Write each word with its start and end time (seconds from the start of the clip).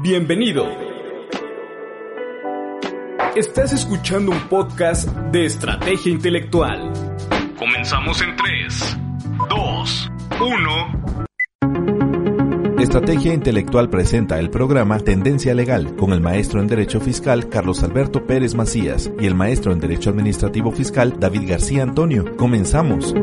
Bienvenido. 0.00 0.64
Estás 3.34 3.72
escuchando 3.72 4.30
un 4.30 4.40
podcast 4.48 5.08
de 5.32 5.44
estrategia 5.44 6.12
intelectual. 6.12 6.92
Comenzamos 7.58 8.22
en 8.22 8.36
3, 8.36 8.96
2, 9.48 10.10
1. 10.40 11.18
Estrategia 12.78 13.34
Intelectual 13.34 13.90
presenta 13.90 14.38
el 14.38 14.50
programa 14.50 15.00
Tendencia 15.00 15.52
Legal 15.52 15.96
con 15.96 16.12
el 16.12 16.20
maestro 16.20 16.60
en 16.60 16.68
Derecho 16.68 17.00
Fiscal 17.00 17.48
Carlos 17.48 17.82
Alberto 17.82 18.24
Pérez 18.24 18.54
Macías 18.54 19.10
y 19.18 19.26
el 19.26 19.34
maestro 19.34 19.72
en 19.72 19.80
Derecho 19.80 20.10
Administrativo 20.10 20.70
Fiscal 20.70 21.18
David 21.18 21.48
García 21.48 21.82
Antonio. 21.82 22.36
Comenzamos. 22.36 23.14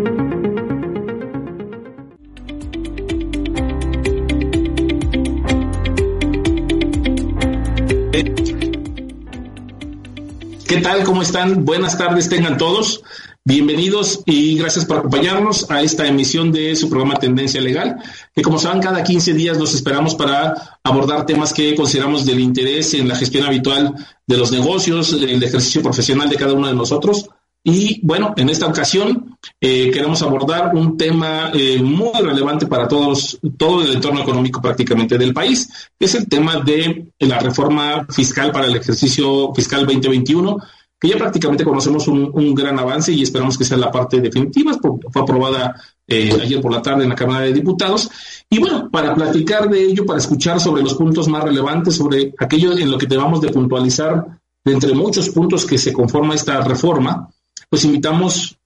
Tal? 10.86 11.04
¿Cómo 11.04 11.24
están? 11.24 11.66
Buenas 11.66 11.98
tardes 11.98 12.30
tengan 12.30 12.60
todos. 12.60 13.02
Bienvenidos 13.44 14.22
y 14.28 14.56
gracias 14.56 14.86
por 14.86 15.00
acompañarnos 15.00 15.72
a 15.72 15.82
esta 15.82 16.06
emisión 16.06 16.52
de 16.52 16.76
su 16.76 16.90
programa 16.90 17.16
Tendencia 17.16 17.60
Legal, 17.60 17.98
que 18.36 18.44
como 18.44 18.60
saben, 18.60 18.84
cada 18.84 19.04
15 19.04 19.34
días 19.34 19.58
nos 19.58 19.74
esperamos 19.74 20.14
para 20.14 20.78
abordar 20.84 21.26
temas 21.26 21.54
que 21.54 21.74
consideramos 21.74 22.24
del 22.24 22.40
interés 22.40 22.94
en 22.94 23.08
la 23.08 23.16
gestión 23.16 23.46
habitual 23.46 23.96
de 24.28 24.38
los 24.38 24.52
negocios, 24.52 25.12
el 25.14 25.42
ejercicio 25.42 25.82
profesional 25.82 26.30
de 26.30 26.36
cada 26.36 26.54
uno 26.54 26.68
de 26.68 26.76
nosotros. 26.76 27.30
Y 27.68 28.00
bueno, 28.04 28.36
en 28.38 28.50
esta 28.50 28.68
ocasión 28.68 29.40
eh, 29.60 29.90
queremos 29.90 30.22
abordar 30.22 30.76
un 30.76 30.98
tema 30.98 31.50
eh, 31.52 31.82
muy 31.82 32.12
relevante 32.22 32.68
para 32.68 32.88
todos, 32.88 33.40
todo 33.58 33.82
el 33.82 33.96
entorno 33.96 34.22
económico 34.22 34.62
prácticamente 34.62 35.18
del 35.18 35.34
país, 35.34 35.68
que 35.98 36.06
es 36.06 36.14
el 36.14 36.30
tema 36.30 36.60
de 36.60 37.08
la 37.18 37.40
reforma 37.40 38.06
fiscal 38.08 38.52
para 38.52 38.68
el 38.68 38.76
ejercicio 38.76 39.52
fiscal 39.56 39.84
2021, 39.88 40.60
que 41.00 41.10
ya 41.10 41.18
prácticamente 41.18 41.64
conocemos 41.64 42.08
un, 42.08 42.56
gran 42.56 42.80
avance 42.80 43.12
y 43.12 43.22
esperamos 43.22 43.58
que 43.58 43.66
sea 43.66 43.78
la 43.78 43.92
parte 43.92 44.22
definitiva. 44.22 44.78
Fue 45.12 45.22
aprobada 45.22 45.76
eh, 46.08 46.32
ayer 46.42 46.62
por 46.62 46.72
la 46.72 46.82
tarde 46.82 47.04
en 47.04 47.10
la 47.10 47.16
Cámara 47.16 47.46
de 47.46 47.54
Diputados. 47.54 48.10
Y 48.50 48.60
bueno, 48.60 48.90
para 48.90 49.14
platicar 49.14 49.70
de 49.70 49.84
ello, 49.84 50.06
para 50.06 50.20
escuchar 50.20 50.60
sobre 50.60 50.84
los 50.84 50.96
puntos 50.96 51.28
más 51.28 51.44
relevantes, 51.44 51.96
sobre 51.96 52.34
aquello 52.38 52.78
en 52.78 52.90
lo 52.90 52.98
que 52.98 53.08
debamos 53.08 53.42
de 53.42 53.50
puntualizar, 53.50 54.40
de 54.64 54.74
entre 54.74 54.94
muchos 54.94 55.30
puntos 55.30 55.66
que 55.66 55.78
se 55.78 55.94
conforma 55.94 56.34
esta 56.34 56.62
reforma, 56.62 57.30
pues 57.70 57.86
invitamos, 57.86 58.58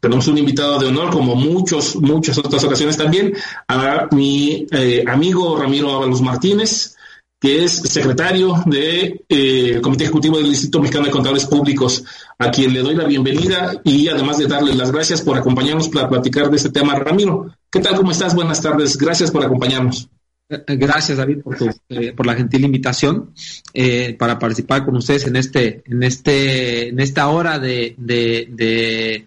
tenemos 0.00 0.26
un 0.28 0.38
invitado 0.38 0.78
de 0.78 0.86
honor, 0.86 1.10
como 1.10 1.36
muchos, 1.36 1.96
muchas 1.96 2.36
otras 2.38 2.62
ocasiones 2.64 2.96
también, 2.96 3.34
a 3.68 4.08
mi 4.10 4.66
eh, 4.70 5.04
amigo 5.06 5.56
Ramiro 5.56 5.94
Ábalos 5.94 6.20
Martínez, 6.20 6.96
que 7.40 7.64
es 7.64 7.72
secretario 7.72 8.54
del 8.66 8.72
de, 8.72 9.24
eh, 9.28 9.80
Comité 9.80 10.04
Ejecutivo 10.04 10.38
del 10.38 10.46
Instituto 10.46 10.80
Mexicano 10.80 11.06
de 11.06 11.12
Contadores 11.12 11.46
Públicos, 11.46 12.04
a 12.38 12.50
quien 12.50 12.72
le 12.72 12.80
doy 12.80 12.96
la 12.96 13.04
bienvenida 13.04 13.80
y 13.84 14.08
además 14.08 14.38
de 14.38 14.46
darle 14.46 14.74
las 14.74 14.90
gracias 14.90 15.22
por 15.22 15.38
acompañarnos 15.38 15.88
para 15.88 16.08
platicar 16.08 16.50
de 16.50 16.56
este 16.56 16.70
tema. 16.70 16.96
Ramiro, 16.96 17.54
¿qué 17.70 17.80
tal? 17.80 17.96
¿Cómo 17.96 18.10
estás? 18.10 18.34
Buenas 18.34 18.60
tardes. 18.60 18.96
Gracias 18.96 19.30
por 19.30 19.44
acompañarnos. 19.44 20.08
Eh, 20.48 20.76
gracias, 20.76 21.18
David, 21.18 21.42
por, 21.42 21.56
tu, 21.56 21.68
eh, 21.90 22.12
por 22.12 22.26
la 22.26 22.34
gentil 22.34 22.64
invitación 22.64 23.34
eh, 23.74 24.16
para 24.18 24.38
participar 24.38 24.84
con 24.84 24.96
ustedes 24.96 25.26
en 25.26 25.36
este, 25.36 25.82
en 25.84 26.02
este, 26.02 26.88
en 26.88 26.98
esta 27.00 27.28
hora 27.28 27.58
de, 27.58 27.94
de, 27.98 29.26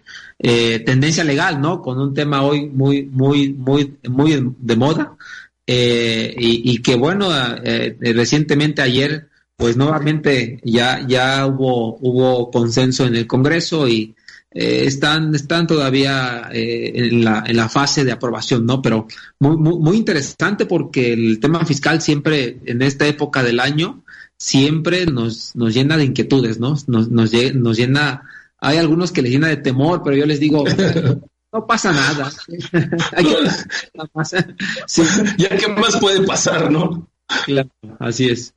tendencia 0.84 1.22
legal, 1.22 1.60
¿no? 1.60 1.80
Con 1.80 2.00
un 2.00 2.12
tema 2.12 2.42
hoy 2.42 2.68
muy, 2.68 3.04
muy, 3.04 3.52
muy, 3.52 3.96
muy 4.08 4.54
de 4.58 4.76
moda 4.76 5.16
y, 5.66 6.72
y, 6.72 6.82
que 6.82 6.96
bueno, 6.96 7.30
recientemente 8.00 8.82
ayer, 8.82 9.28
pues 9.56 9.76
nuevamente 9.76 10.60
ya, 10.64 11.06
ya 11.06 11.46
hubo, 11.46 11.96
hubo 12.00 12.50
consenso 12.50 13.06
en 13.06 13.16
el 13.16 13.26
Congreso 13.26 13.88
y 13.88 14.14
eh, 14.54 14.84
están, 14.86 15.34
están 15.34 15.66
todavía 15.66 16.50
eh, 16.52 16.92
en, 16.94 17.24
la, 17.24 17.42
en 17.46 17.56
la 17.56 17.70
fase 17.70 18.04
de 18.04 18.12
aprobación, 18.12 18.66
¿no? 18.66 18.82
Pero 18.82 19.06
muy, 19.38 19.56
muy, 19.56 19.96
interesante 19.96 20.66
porque 20.66 21.14
el 21.14 21.40
tema 21.40 21.64
fiscal 21.64 22.02
siempre, 22.02 22.58
en 22.66 22.82
esta 22.82 23.06
época 23.06 23.42
del 23.42 23.60
año, 23.60 24.04
siempre 24.36 25.06
nos, 25.06 25.56
nos 25.56 25.72
llena 25.72 25.96
de 25.96 26.04
inquietudes, 26.04 26.60
¿no? 26.60 26.76
Nos, 26.86 27.08
nos, 27.08 27.32
nos 27.32 27.76
llena, 27.78 28.24
hay 28.58 28.76
algunos 28.76 29.10
que 29.10 29.22
les 29.22 29.32
llena 29.32 29.48
de 29.48 29.56
temor, 29.56 30.02
pero 30.04 30.16
yo 30.16 30.26
les 30.26 30.38
digo, 30.38 30.64
no 31.52 31.66
pasa 31.66 31.92
nada. 31.92 32.32
Ya 35.38 35.50
qué 35.50 35.68
más 35.68 35.96
puede 35.98 36.24
pasar, 36.24 36.70
¿no? 36.70 37.08
Claro, 37.44 37.68
así 37.98 38.28
es. 38.28 38.54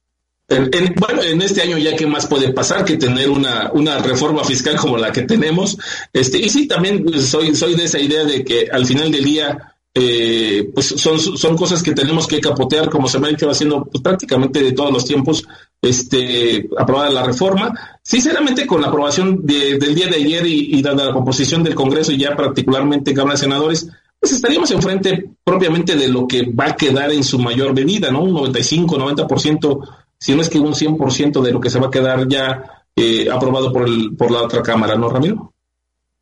En, 0.48 0.94
bueno, 0.96 1.24
en 1.24 1.42
este 1.42 1.64
año 1.64 1.78
ya 1.78 1.96
qué 1.96 2.06
más 2.06 2.28
puede 2.28 2.54
pasar 2.54 2.86
que 2.86 2.98
tener 2.98 3.30
una, 3.30 3.72
una 3.74 3.98
reforma 3.98 4.44
fiscal 4.44 4.76
como 4.76 4.98
la 4.98 5.12
que 5.12 5.24
tenemos. 5.24 5.78
Este, 6.14 6.38
y 6.38 6.50
sí, 6.50 6.68
también 6.68 7.04
soy, 7.22 7.56
soy 7.56 7.76
de 7.76 7.86
esa 7.86 8.00
idea 8.00 8.24
de 8.24 8.44
que 8.44 8.68
al 8.72 8.86
final 8.86 9.12
del 9.12 9.24
día, 9.24 9.76
eh, 9.94 10.70
pues 10.74 10.88
son, 10.88 11.20
son 11.20 11.58
cosas 11.58 11.82
que 11.82 11.94
tenemos 11.94 12.28
que 12.28 12.40
capotear, 12.40 12.90
como 12.90 13.08
se 13.08 13.20
me 13.20 13.28
ha 13.28 13.32
hecho 13.32 13.50
haciendo 13.50 13.86
pues, 13.86 14.04
prácticamente 14.04 14.62
de 14.62 14.74
todos 14.74 14.94
los 14.94 15.06
tiempos, 15.06 15.48
este, 15.82 16.70
aprobada 16.78 17.10
la 17.10 17.24
reforma. 17.24 17.74
Sinceramente, 18.08 18.68
con 18.68 18.82
la 18.82 18.88
aprobación 18.88 19.44
del 19.44 19.96
día 19.96 20.08
de 20.08 20.18
ayer 20.18 20.46
y, 20.46 20.78
y 20.78 20.82
dada 20.84 21.06
la 21.06 21.14
composición 21.14 21.64
del 21.64 21.74
Congreso 21.74 22.12
y 22.12 22.20
ya 22.20 22.36
particularmente 22.36 23.16
Cámara 23.16 23.34
de 23.34 23.42
Senadores, 23.42 23.90
pues 24.20 24.32
estaríamos 24.32 24.70
enfrente 24.70 25.32
propiamente 25.44 25.96
de 25.96 26.08
lo 26.08 26.28
que 26.28 26.44
va 26.44 26.68
a 26.68 26.76
quedar 26.76 27.12
en 27.12 27.24
su 27.24 27.40
mayor 27.40 27.74
medida, 27.74 28.12
¿no? 28.12 28.22
Un 28.22 28.34
95, 28.34 28.98
90% 28.98 29.88
si 30.18 30.36
no 30.36 30.42
es 30.42 30.50
que 30.50 30.60
un 30.60 30.74
100% 30.74 31.42
de 31.42 31.52
lo 31.52 31.60
que 31.60 31.70
se 31.70 31.80
va 31.80 31.88
a 31.88 31.92
quedar 31.92 32.28
ya 32.28 32.86
eh, 32.96 33.30
aprobado 33.30 33.72
por, 33.72 33.88
el, 33.88 34.16
por 34.16 34.32
la 34.32 34.44
otra 34.44 34.62
Cámara, 34.64 34.96
¿no, 34.96 35.10
Ramiro? 35.10 35.54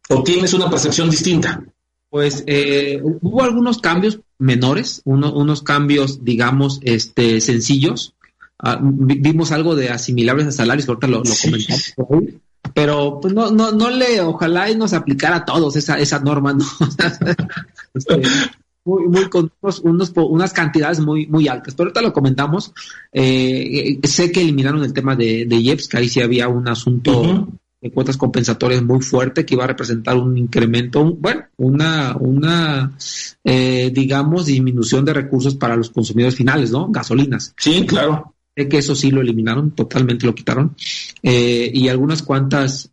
¿O 0.09 0.23
tienes 0.23 0.53
una 0.53 0.69
percepción 0.69 1.09
distinta? 1.09 1.63
Pues 2.09 2.43
eh, 2.45 3.01
hubo 3.01 3.43
algunos 3.43 3.79
cambios 3.79 4.19
menores, 4.37 5.01
unos 5.05 5.61
cambios, 5.61 6.23
digamos, 6.23 6.79
este, 6.83 7.41
sencillos. 7.41 8.12
Ah, 8.65 8.79
vimos 8.81 9.51
algo 9.51 9.75
de 9.75 9.89
asimilables 9.89 10.47
a 10.47 10.51
salarios, 10.51 10.87
ahorita 10.87 11.07
lo, 11.07 11.17
lo 11.17 11.23
comentamos 11.41 11.93
pero 12.73 13.19
pues 13.21 13.33
no, 13.33 13.51
no, 13.51 13.71
no 13.71 13.89
le, 13.89 14.21
ojalá 14.21 14.69
y 14.69 14.75
nos 14.75 14.93
aplicara 14.93 15.37
a 15.37 15.45
todos 15.45 15.75
esa, 15.75 15.99
esa 15.99 16.19
norma, 16.19 16.53
¿no? 16.53 16.65
este, 17.93 18.21
muy, 18.85 19.07
muy 19.07 19.29
con 19.29 19.51
unos, 19.83 20.11
unas 20.15 20.53
cantidades 20.53 20.99
muy, 20.99 21.27
muy 21.27 21.47
altas. 21.47 21.75
Pero 21.75 21.87
ahorita 21.87 22.01
lo 22.01 22.13
comentamos. 22.13 22.73
Eh, 23.11 23.99
sé 24.03 24.31
que 24.31 24.41
eliminaron 24.41 24.83
el 24.83 24.93
tema 24.93 25.15
de, 25.15 25.45
de 25.45 25.55
IEPS, 25.55 25.87
que 25.87 25.97
ahí 25.97 26.09
sí 26.09 26.21
había 26.21 26.47
un 26.47 26.67
asunto 26.67 27.47
de 27.79 27.91
cuotas 27.91 28.17
compensatorias 28.17 28.81
muy 28.81 29.01
fuerte 29.01 29.45
que 29.45 29.55
iba 29.55 29.65
a 29.65 29.67
representar 29.67 30.17
un 30.17 30.37
incremento, 30.37 31.03
bueno, 31.03 31.43
una, 31.57 32.15
una 32.17 32.97
eh, 33.43 33.91
digamos, 33.93 34.45
disminución 34.45 35.03
de 35.05 35.13
recursos 35.13 35.55
para 35.55 35.75
los 35.75 35.89
consumidores 35.89 36.35
finales, 36.35 36.71
¿no? 36.71 36.87
Gasolinas. 36.89 37.53
Sí, 37.57 37.85
claro. 37.85 38.33
Sé 38.55 38.67
que 38.67 38.77
eso 38.77 38.95
sí 38.95 39.11
lo 39.11 39.21
eliminaron, 39.21 39.71
totalmente 39.71 40.25
lo 40.25 40.35
quitaron. 40.35 40.75
Eh, 41.21 41.71
y 41.73 41.87
algunas 41.87 42.21
cuantas 42.21 42.91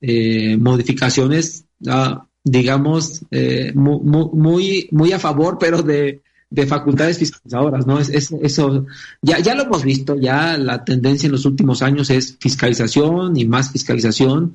modificaciones 0.58 1.64
ah, 1.86 2.26
digamos, 2.44 3.22
eh, 3.30 3.72
muy, 3.74 4.88
muy, 4.90 5.12
a 5.12 5.18
favor, 5.18 5.58
pero 5.58 5.82
de, 5.82 6.22
de 6.48 6.66
facultades 6.66 7.18
fiscalizadoras, 7.18 7.86
¿no? 7.86 7.98
Es, 7.98 8.32
eso, 8.42 8.86
ya, 9.20 9.38
ya 9.38 9.54
lo 9.54 9.64
hemos 9.64 9.84
visto, 9.84 10.16
ya 10.16 10.56
la 10.56 10.84
tendencia 10.84 11.26
en 11.26 11.32
los 11.32 11.44
últimos 11.44 11.82
años 11.82 12.10
es 12.10 12.36
fiscalización 12.40 13.36
y 13.36 13.44
más 13.44 13.70
fiscalización, 13.70 14.54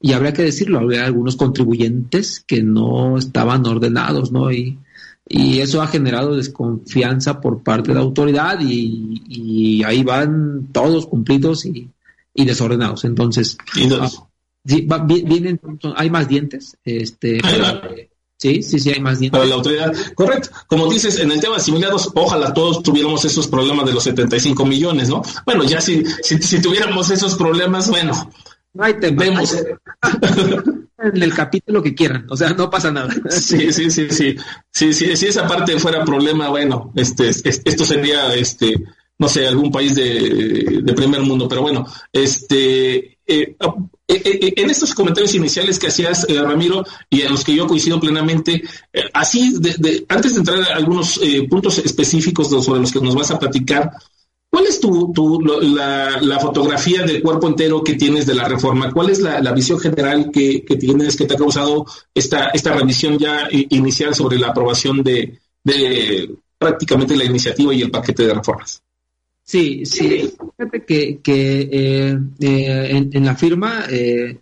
y 0.00 0.12
habría 0.12 0.32
que 0.32 0.42
decirlo, 0.42 0.78
había 0.78 1.04
algunos 1.04 1.36
contribuyentes 1.36 2.42
que 2.46 2.62
no 2.62 3.18
estaban 3.18 3.66
ordenados, 3.66 4.32
¿no? 4.32 4.50
Y, 4.52 4.78
y 5.28 5.60
eso 5.60 5.82
ha 5.82 5.86
generado 5.86 6.36
desconfianza 6.36 7.40
por 7.40 7.62
parte 7.62 7.88
de 7.88 7.94
la 7.94 8.00
autoridad 8.00 8.58
y, 8.60 9.22
y 9.28 9.84
ahí 9.84 10.02
van 10.02 10.68
todos 10.72 11.06
cumplidos 11.06 11.66
y, 11.66 11.90
y 12.34 12.44
desordenados. 12.44 13.04
Entonces, 13.04 13.58
Sí, 14.68 14.86
vienen, 15.06 15.60
hay 15.96 16.10
más 16.10 16.28
dientes. 16.28 16.76
Este, 16.84 17.40
sí, 18.36 18.62
sí, 18.62 18.78
sí, 18.78 18.90
hay 18.90 19.00
más 19.00 19.18
dientes. 19.18 19.38
Para 19.38 19.48
la 19.48 19.54
autoridad, 19.54 19.94
correcto. 20.14 20.50
Como 20.66 20.90
dices, 20.90 21.18
en 21.20 21.32
el 21.32 21.40
tema 21.40 21.54
de 21.54 21.62
asimilados, 21.62 22.10
ojalá 22.14 22.52
todos 22.52 22.82
tuviéramos 22.82 23.24
esos 23.24 23.46
problemas 23.48 23.86
de 23.86 23.94
los 23.94 24.04
75 24.04 24.66
millones, 24.66 25.08
¿no? 25.08 25.22
Bueno, 25.46 25.64
ya 25.64 25.80
si, 25.80 26.04
si, 26.22 26.60
tuviéramos 26.60 27.10
esos 27.10 27.34
problemas, 27.36 27.88
bueno, 27.88 28.12
no 28.74 28.84
hay 28.84 28.92
vemos. 28.92 29.54
en 29.54 30.77
el 30.98 31.34
capítulo 31.34 31.82
que 31.82 31.94
quieran, 31.94 32.26
o 32.28 32.36
sea, 32.36 32.50
no 32.50 32.68
pasa 32.68 32.90
nada. 32.90 33.14
Sí, 33.30 33.72
sí, 33.72 33.90
sí, 33.90 34.08
sí. 34.10 34.36
Sí, 34.70 34.92
sí, 34.92 35.16
si 35.16 35.26
esa 35.26 35.46
parte 35.46 35.78
fuera 35.78 36.04
problema, 36.04 36.48
bueno, 36.48 36.92
este, 36.96 37.28
esto 37.28 37.84
sería, 37.84 38.34
este, 38.34 38.74
no 39.18 39.28
sé, 39.28 39.46
algún 39.46 39.70
país 39.70 39.94
de, 39.94 40.80
de 40.82 40.92
primer 40.94 41.20
mundo, 41.22 41.48
pero 41.48 41.62
bueno, 41.62 41.86
este, 42.12 43.18
eh, 43.30 43.54
eh, 43.60 44.22
eh, 44.24 44.54
en 44.56 44.70
estos 44.70 44.94
comentarios 44.94 45.34
iniciales 45.34 45.78
que 45.78 45.88
hacías, 45.88 46.26
Ramiro, 46.28 46.82
y 47.10 47.20
en 47.20 47.32
los 47.32 47.44
que 47.44 47.54
yo 47.54 47.66
coincido 47.66 48.00
plenamente, 48.00 48.62
así, 49.12 49.54
de, 49.58 50.06
antes 50.08 50.32
de 50.32 50.38
entrar 50.38 50.62
a 50.62 50.76
algunos 50.76 51.20
puntos 51.50 51.78
específicos 51.78 52.48
sobre 52.48 52.80
los 52.80 52.90
que 52.90 53.00
nos 53.00 53.14
vas 53.14 53.30
a 53.30 53.38
platicar, 53.38 53.90
¿Cuál 54.50 54.64
es 54.64 54.80
tu, 54.80 55.12
tu 55.12 55.40
la, 55.40 56.38
fotografía 56.40 57.02
del 57.02 57.22
cuerpo 57.22 57.48
entero 57.48 57.84
que 57.84 57.94
tienes 57.94 58.26
de 58.26 58.34
la 58.34 58.48
reforma? 58.48 58.90
¿Cuál 58.92 59.10
es 59.10 59.20
la, 59.20 59.52
visión 59.52 59.78
general 59.78 60.30
que, 60.32 60.64
tienes 60.78 61.16
que 61.16 61.26
te 61.26 61.34
ha 61.34 61.38
causado 61.38 61.84
esta, 62.14 62.48
esta 62.48 62.72
revisión 62.72 63.18
ya 63.18 63.48
inicial 63.50 64.14
sobre 64.14 64.38
la 64.38 64.48
aprobación 64.48 65.02
de, 65.02 65.38
de 65.62 66.34
prácticamente 66.56 67.16
la 67.16 67.24
iniciativa 67.24 67.74
y 67.74 67.82
el 67.82 67.90
paquete 67.90 68.26
de 68.26 68.34
reformas? 68.34 68.82
Sí, 69.48 69.86
sí. 69.86 70.30
Fíjate 70.58 70.84
que, 70.84 71.20
que 71.22 71.60
eh, 71.72 72.18
eh, 72.40 73.08
en, 73.10 73.24
la 73.24 73.34
firma 73.34 73.84
eh, 73.90 74.38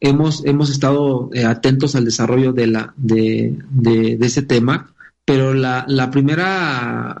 hemos, 0.00 0.44
hemos 0.46 0.70
estado 0.70 1.30
atentos 1.46 1.94
al 1.94 2.06
desarrollo 2.06 2.52
de, 2.52 2.66
la, 2.68 2.94
de, 2.96 3.54
de, 3.70 4.18
ese 4.26 4.42
tema, 4.42 4.94
pero 5.26 5.52
la, 5.52 5.84
la 5.88 6.10
primera 6.10 7.18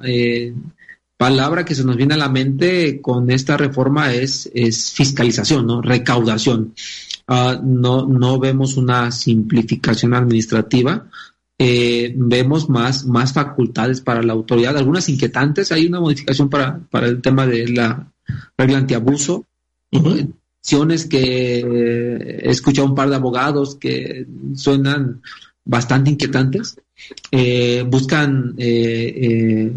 palabra 1.18 1.64
que 1.64 1.74
se 1.74 1.84
nos 1.84 1.96
viene 1.96 2.14
a 2.14 2.18
la 2.18 2.30
mente 2.30 3.02
con 3.02 3.30
esta 3.30 3.58
reforma 3.58 4.14
es, 4.14 4.48
es 4.54 4.92
fiscalización, 4.92 5.66
¿no? 5.66 5.82
Recaudación. 5.82 6.74
Ah, 7.26 7.60
no, 7.62 8.06
no 8.06 8.38
vemos 8.38 8.78
una 8.78 9.10
simplificación 9.10 10.14
administrativa, 10.14 11.10
eh, 11.58 12.14
vemos 12.16 12.70
más, 12.70 13.04
más 13.04 13.32
facultades 13.32 14.00
para 14.00 14.22
la 14.22 14.32
autoridad, 14.32 14.76
algunas 14.76 15.08
inquietantes. 15.08 15.72
Hay 15.72 15.86
una 15.86 16.00
modificación 16.00 16.48
para, 16.48 16.78
para 16.78 17.08
el 17.08 17.20
tema 17.20 17.46
de 17.46 17.68
la 17.68 18.10
regla 18.56 18.78
antiabuso. 18.78 19.44
Acciones 20.62 21.06
que 21.06 21.60
he 21.60 22.50
escuchado 22.50 22.86
un 22.86 22.94
par 22.94 23.10
de 23.10 23.16
abogados 23.16 23.74
que 23.74 24.24
suenan 24.54 25.20
bastante 25.64 26.10
inquietantes. 26.10 26.76
Eh, 27.30 27.84
buscan, 27.86 28.54
eh, 28.58 29.72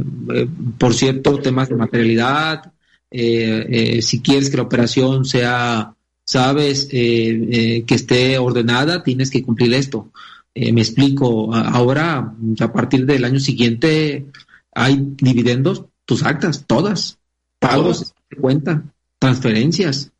por 0.77 0.93
cierto, 0.93 1.39
temas 1.39 1.69
de 1.69 1.75
materialidad. 1.75 2.71
si 3.11 4.21
quieres 4.21 4.49
que 4.49 4.57
la 4.57 4.63
operación 4.63 5.25
sea, 5.25 5.93
sabes, 6.25 6.85
que 6.85 7.85
esté 7.87 8.37
ordenada, 8.37 9.03
tienes 9.03 9.29
que 9.29 9.43
cumplir 9.43 9.73
esto. 9.73 10.11
Eh, 10.53 10.73
me 10.73 10.81
explico, 10.81 11.53
ahora 11.53 12.33
a 12.59 12.73
partir 12.73 13.05
del 13.05 13.23
año 13.23 13.39
siguiente 13.39 14.25
hay 14.73 15.15
dividendos, 15.17 15.85
tus 16.05 16.23
actas, 16.23 16.65
todas, 16.67 17.19
pagos 17.59 18.13
de 18.29 18.35
cuenta, 18.37 18.83
transferencias, 19.17 20.11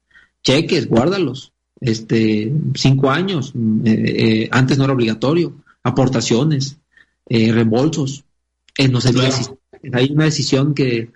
cheques, 0.42 0.88
guárdalos, 0.88 1.52
este, 1.82 2.54
cinco 2.76 3.10
años, 3.10 3.54
eh, 3.84 4.44
eh, 4.44 4.50
antes 4.52 4.78
no 4.78 4.86
era 4.86 4.94
obligatorio, 4.94 5.54
aportaciones, 5.84 6.78
reembolsos, 7.52 8.24
no 8.88 9.00
hay 9.94 10.12
una 10.12 10.26
decisión 10.26 10.74
que, 10.74 11.10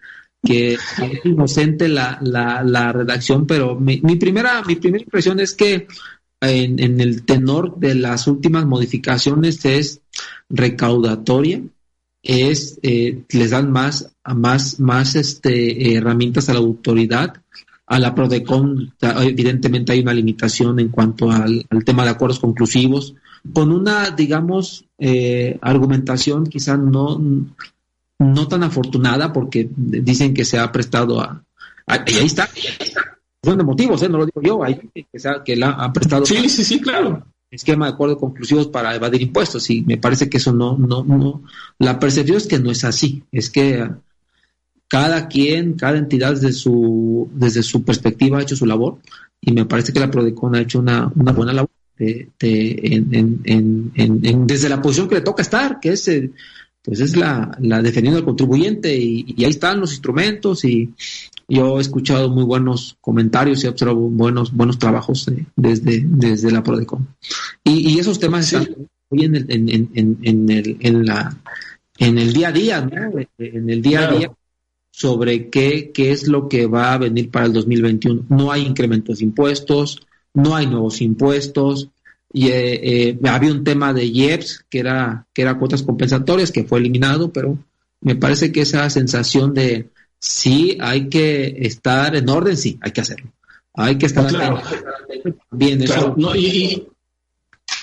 que 0.43 0.73
es 0.73 0.79
inocente 1.23 1.87
la, 1.87 2.19
la, 2.21 2.63
la 2.63 2.91
redacción, 2.91 3.45
pero 3.47 3.79
mi, 3.79 3.99
mi, 4.01 4.15
primera, 4.15 4.61
mi 4.63 4.75
primera 4.75 5.03
impresión 5.03 5.39
es 5.39 5.53
que 5.53 5.87
en, 6.41 7.01
el 7.01 7.23
tenor 7.23 7.77
de 7.77 7.95
las 7.95 8.27
últimas 8.27 8.65
modificaciones 8.65 9.63
es 9.65 10.01
recaudatoria, 10.49 11.61
es 12.21 12.79
eh, 12.81 13.23
les 13.29 13.51
dan 13.51 13.71
más, 13.71 14.11
más, 14.25 14.79
más 14.79 15.15
este, 15.15 15.95
herramientas 15.95 16.49
a 16.49 16.53
la 16.53 16.59
autoridad. 16.59 17.41
A 17.87 17.99
la 17.99 18.15
PRODECON, 18.15 18.95
evidentemente 18.99 19.93
hay 19.93 19.99
una 19.99 20.13
limitación 20.13 20.79
en 20.79 20.89
cuanto 20.89 21.29
al, 21.29 21.67
tema 21.85 22.03
de 22.03 22.09
acuerdos 22.09 22.39
conclusivos, 22.39 23.13
con 23.53 23.71
una, 23.71 24.11
digamos, 24.11 24.85
eh, 24.97 25.57
argumentación 25.61 26.47
quizá 26.47 26.77
no, 26.77 27.21
no 28.19 28.47
tan 28.47 28.63
afortunada, 28.63 29.33
porque 29.33 29.69
dicen 29.75 30.33
que 30.33 30.45
se 30.45 30.59
ha 30.59 30.71
prestado 30.71 31.21
a. 31.21 31.43
y 32.07 32.13
ahí 32.15 32.25
está, 32.25 32.49
de 33.41 33.63
motivos, 33.63 34.01
¿eh? 34.01 34.09
no 34.09 34.17
lo 34.17 34.25
digo 34.25 34.41
yo, 34.41 34.63
hay 34.63 34.75
que, 34.75 35.05
que 35.45 35.55
la 35.55 35.69
ha 35.69 35.93
prestado. 35.93 36.25
Sí, 36.25 36.49
sí, 36.49 36.63
sí, 36.63 36.81
claro. 36.81 37.23
Esquema 37.51 37.85
de 37.85 37.93
acuerdos 37.93 38.17
conclusivos 38.17 38.67
para 38.67 38.95
evadir 38.95 39.21
impuestos 39.21 39.69
y 39.69 39.81
me 39.81 39.97
parece 39.97 40.29
que 40.29 40.37
eso 40.37 40.51
no, 40.51 40.77
no, 40.77 41.03
no. 41.03 41.43
La 41.77 41.99
percepción 41.99 42.37
es 42.37 42.47
que 42.47 42.59
no 42.59 42.71
es 42.71 42.83
así, 42.83 43.23
es 43.31 43.49
que 43.49 43.87
cada 44.87 45.27
quien, 45.27 45.73
cada 45.73 45.97
entidad 45.97 46.33
desde 46.33 46.51
su, 46.51 47.29
desde 47.33 47.63
su 47.63 47.83
perspectiva 47.83 48.39
ha 48.39 48.41
hecho 48.41 48.55
su 48.55 48.65
labor 48.65 48.97
y 49.39 49.51
me 49.51 49.65
parece 49.65 49.93
que 49.93 49.99
la 49.99 50.11
Prodecon 50.11 50.55
ha 50.55 50.61
hecho 50.61 50.79
una, 50.79 51.11
una 51.15 51.31
buena 51.31 51.53
labor 51.53 51.69
de, 51.97 52.29
en, 52.39 53.91
en, 53.95 54.47
desde 54.47 54.69
la 54.69 54.81
posición 54.81 55.07
que 55.07 55.15
le 55.15 55.21
toca 55.21 55.41
estar, 55.41 55.79
que 55.79 55.89
es 55.89 56.07
eh, 56.07 56.31
pues 56.81 56.99
es 56.99 57.15
la, 57.15 57.57
la 57.61 57.81
defendiendo 57.81 58.19
al 58.19 58.25
contribuyente 58.25 58.95
y, 58.95 59.25
y, 59.35 59.43
ahí 59.43 59.49
están 59.49 59.79
los 59.79 59.91
instrumentos 59.91 60.63
y, 60.65 60.93
yo 61.47 61.77
he 61.77 61.81
escuchado 61.81 62.29
muy 62.29 62.43
buenos 62.43 62.97
comentarios 63.01 63.63
y 63.63 63.67
he 63.67 63.69
observado 63.69 63.99
buenos, 63.99 64.51
buenos 64.51 64.79
trabajos 64.79 65.29
desde, 65.55 66.03
desde 66.03 66.51
la 66.51 66.63
Prodecon. 66.63 67.07
Y, 67.63 67.93
y 67.93 67.99
esos 67.99 68.19
temas 68.19 68.51
están 68.51 68.87
muy 69.09 69.25
en 69.25 69.35
el, 69.35 69.51
en, 69.51 69.69
en, 69.69 70.17
en, 70.23 70.49
el, 70.49 70.77
en, 70.79 71.05
la, 71.05 71.37
en 71.99 72.17
el 72.17 72.33
día 72.33 72.47
a 72.47 72.51
día, 72.51 72.81
¿no? 72.81 73.19
En 73.37 73.69
el 73.69 73.81
día 73.81 74.07
a 74.07 74.11
día 74.11 74.31
sobre 74.91 75.49
qué, 75.49 75.91
qué 75.93 76.11
es 76.11 76.27
lo 76.27 76.47
que 76.47 76.67
va 76.67 76.93
a 76.93 76.97
venir 76.97 77.29
para 77.29 77.45
el 77.45 77.53
2021. 77.53 78.25
No 78.29 78.51
hay 78.51 78.65
incrementos 78.65 79.19
de 79.19 79.25
impuestos, 79.25 80.01
no 80.35 80.55
hay 80.55 80.67
nuevos 80.67 81.01
impuestos, 81.01 81.89
y 82.31 82.47
eh, 82.47 83.09
eh, 83.09 83.19
había 83.27 83.51
un 83.51 83.63
tema 83.63 83.93
de 83.93 84.05
IEPS 84.05 84.65
que 84.69 84.79
era 84.79 85.25
que 85.33 85.41
era 85.41 85.57
cuotas 85.57 85.83
compensatorias 85.83 86.51
que 86.51 86.65
fue 86.65 86.79
eliminado 86.79 87.31
pero 87.31 87.57
me 88.01 88.15
parece 88.15 88.51
que 88.51 88.61
esa 88.61 88.89
sensación 88.89 89.53
de 89.53 89.89
sí 90.19 90.77
hay 90.81 91.07
que 91.09 91.55
estar 91.61 92.15
en 92.15 92.29
orden, 92.29 92.57
sí, 92.57 92.77
hay 92.81 92.91
que 92.91 93.01
hacerlo. 93.01 93.31
Hay 93.73 93.97
que 93.97 94.05
estar 94.05 94.25
bien. 95.51 95.83
Eso. 95.83 96.13
No, 96.17 96.35
y, 96.35 96.87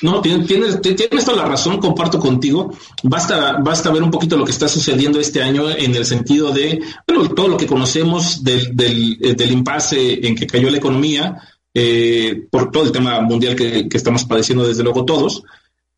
no, 0.00 0.20
tienes, 0.20 0.81
tienes, 0.81 1.25
toda 1.25 1.37
la 1.37 1.49
razón, 1.49 1.78
comparto 1.78 2.19
contigo. 2.19 2.72
Basta, 3.02 3.58
basta 3.62 3.90
ver 3.90 4.02
un 4.02 4.10
poquito 4.10 4.37
lo 4.37 4.44
que 4.44 4.50
está 4.50 4.69
sucediendo 4.69 5.20
este 5.20 5.43
año 5.43 5.70
en 5.70 5.94
el 5.94 6.04
sentido 6.04 6.50
de, 6.50 6.81
bueno, 7.06 7.28
todo 7.28 7.49
lo 7.49 7.56
que 7.56 7.66
conocemos 7.66 8.43
del, 8.43 8.75
del, 8.75 9.19
eh, 9.20 9.52
impasse 9.52 10.26
en 10.26 10.34
que 10.34 10.46
cayó 10.46 10.70
la 10.70 10.78
economía, 10.78 11.40
eh, 11.75 12.47
por 12.51 12.71
todo 12.71 12.85
el 12.85 12.93
tema 12.93 13.21
mundial 13.21 13.57
que, 13.57 13.89
estamos 13.93 14.25
padeciendo 14.25 14.67
desde 14.67 14.83
luego 14.83 15.05
todos, 15.05 15.43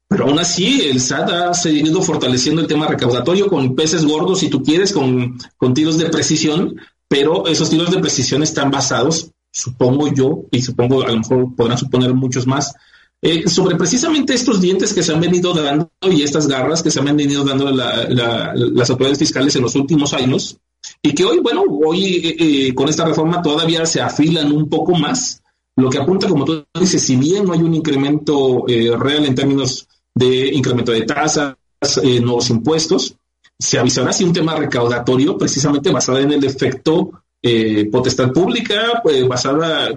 pero 0.09 0.27
aún 0.27 0.39
así, 0.39 0.83
el 0.83 1.01
SAT 1.01 1.31
ha 1.31 1.55
seguido 1.55 2.03
fortaleciendo 2.03 2.61
el 2.61 2.67
tema 2.67 2.87
recaudatorio 2.87 3.49
con 3.49 3.75
peces 3.75 4.05
gordos, 4.05 4.41
si 4.41 4.49
tú 4.49 4.63
quieres, 4.63 4.93
con, 4.93 5.39
con 5.57 5.75
tiros 5.75 5.99
de 5.99 6.11
precisión, 6.11 6.77
pero 7.09 7.47
esos 7.47 7.71
tiros 7.71 7.91
de 7.91 7.99
precisión 7.99 8.43
están 8.43 8.71
basados, 8.71 9.31
supongo 9.51 10.13
yo, 10.13 10.45
y 10.51 10.63
supongo 10.63 11.03
a 11.03 11.09
lo 11.09 11.19
mejor 11.19 11.55
podrán 11.57 11.79
suponer 11.79 12.13
muchos 12.15 12.47
más, 12.47 12.75
eh, 13.23 13.49
sobre 13.49 13.77
precisamente 13.77 14.35
estos 14.35 14.61
dientes 14.61 14.93
que 14.93 15.03
se 15.03 15.13
han 15.13 15.21
venido 15.21 15.55
dando 15.55 15.91
y 16.03 16.23
estas 16.23 16.47
garras 16.47 16.83
que 16.83 16.91
se 16.91 17.01
han 17.01 17.17
venido 17.17 17.43
dando 17.43 17.71
las 17.71 18.91
autoridades 18.91 19.19
fiscales 19.19 19.57
en 19.57 19.63
los 19.63 19.75
últimos 19.75 20.13
años, 20.13 20.59
y 21.03 21.15
que 21.15 21.25
hoy, 21.25 21.39
bueno, 21.39 21.63
hoy 21.69 22.17
eh, 22.17 22.37
eh, 22.39 22.75
con 22.75 22.89
esta 22.89 23.05
reforma 23.05 23.41
todavía 23.41 23.87
se 23.87 24.01
afilan 24.01 24.53
un 24.53 24.69
poco 24.69 24.95
más, 24.95 25.43
lo 25.77 25.91
que 25.91 25.99
apunta, 25.99 26.29
como 26.29 26.45
tú 26.45 26.65
dices, 26.79 27.03
si 27.03 27.17
bien 27.17 27.45
no 27.45 27.53
hay 27.53 27.61
un 27.61 27.75
incremento 27.75 28.65
real 28.67 29.25
en 29.25 29.35
términos 29.35 29.89
de 30.15 30.55
incremento 30.55 30.93
de 30.93 31.03
tasas, 31.03 31.57
eh, 32.03 32.21
nuevos 32.21 32.49
impuestos. 32.51 33.15
Se 33.59 33.79
avisará 33.79 34.13
si 34.13 34.25
un 34.25 34.33
tema 34.33 34.57
recaudatorio 34.57 35.37
precisamente 35.37 35.91
basado 35.91 36.19
en 36.19 36.33
el 36.33 36.45
efecto 36.45 37.11
eh, 37.43 37.89
potestad 37.91 38.33
pública, 38.33 39.01
pues 39.03 39.27
basada, 39.29 39.91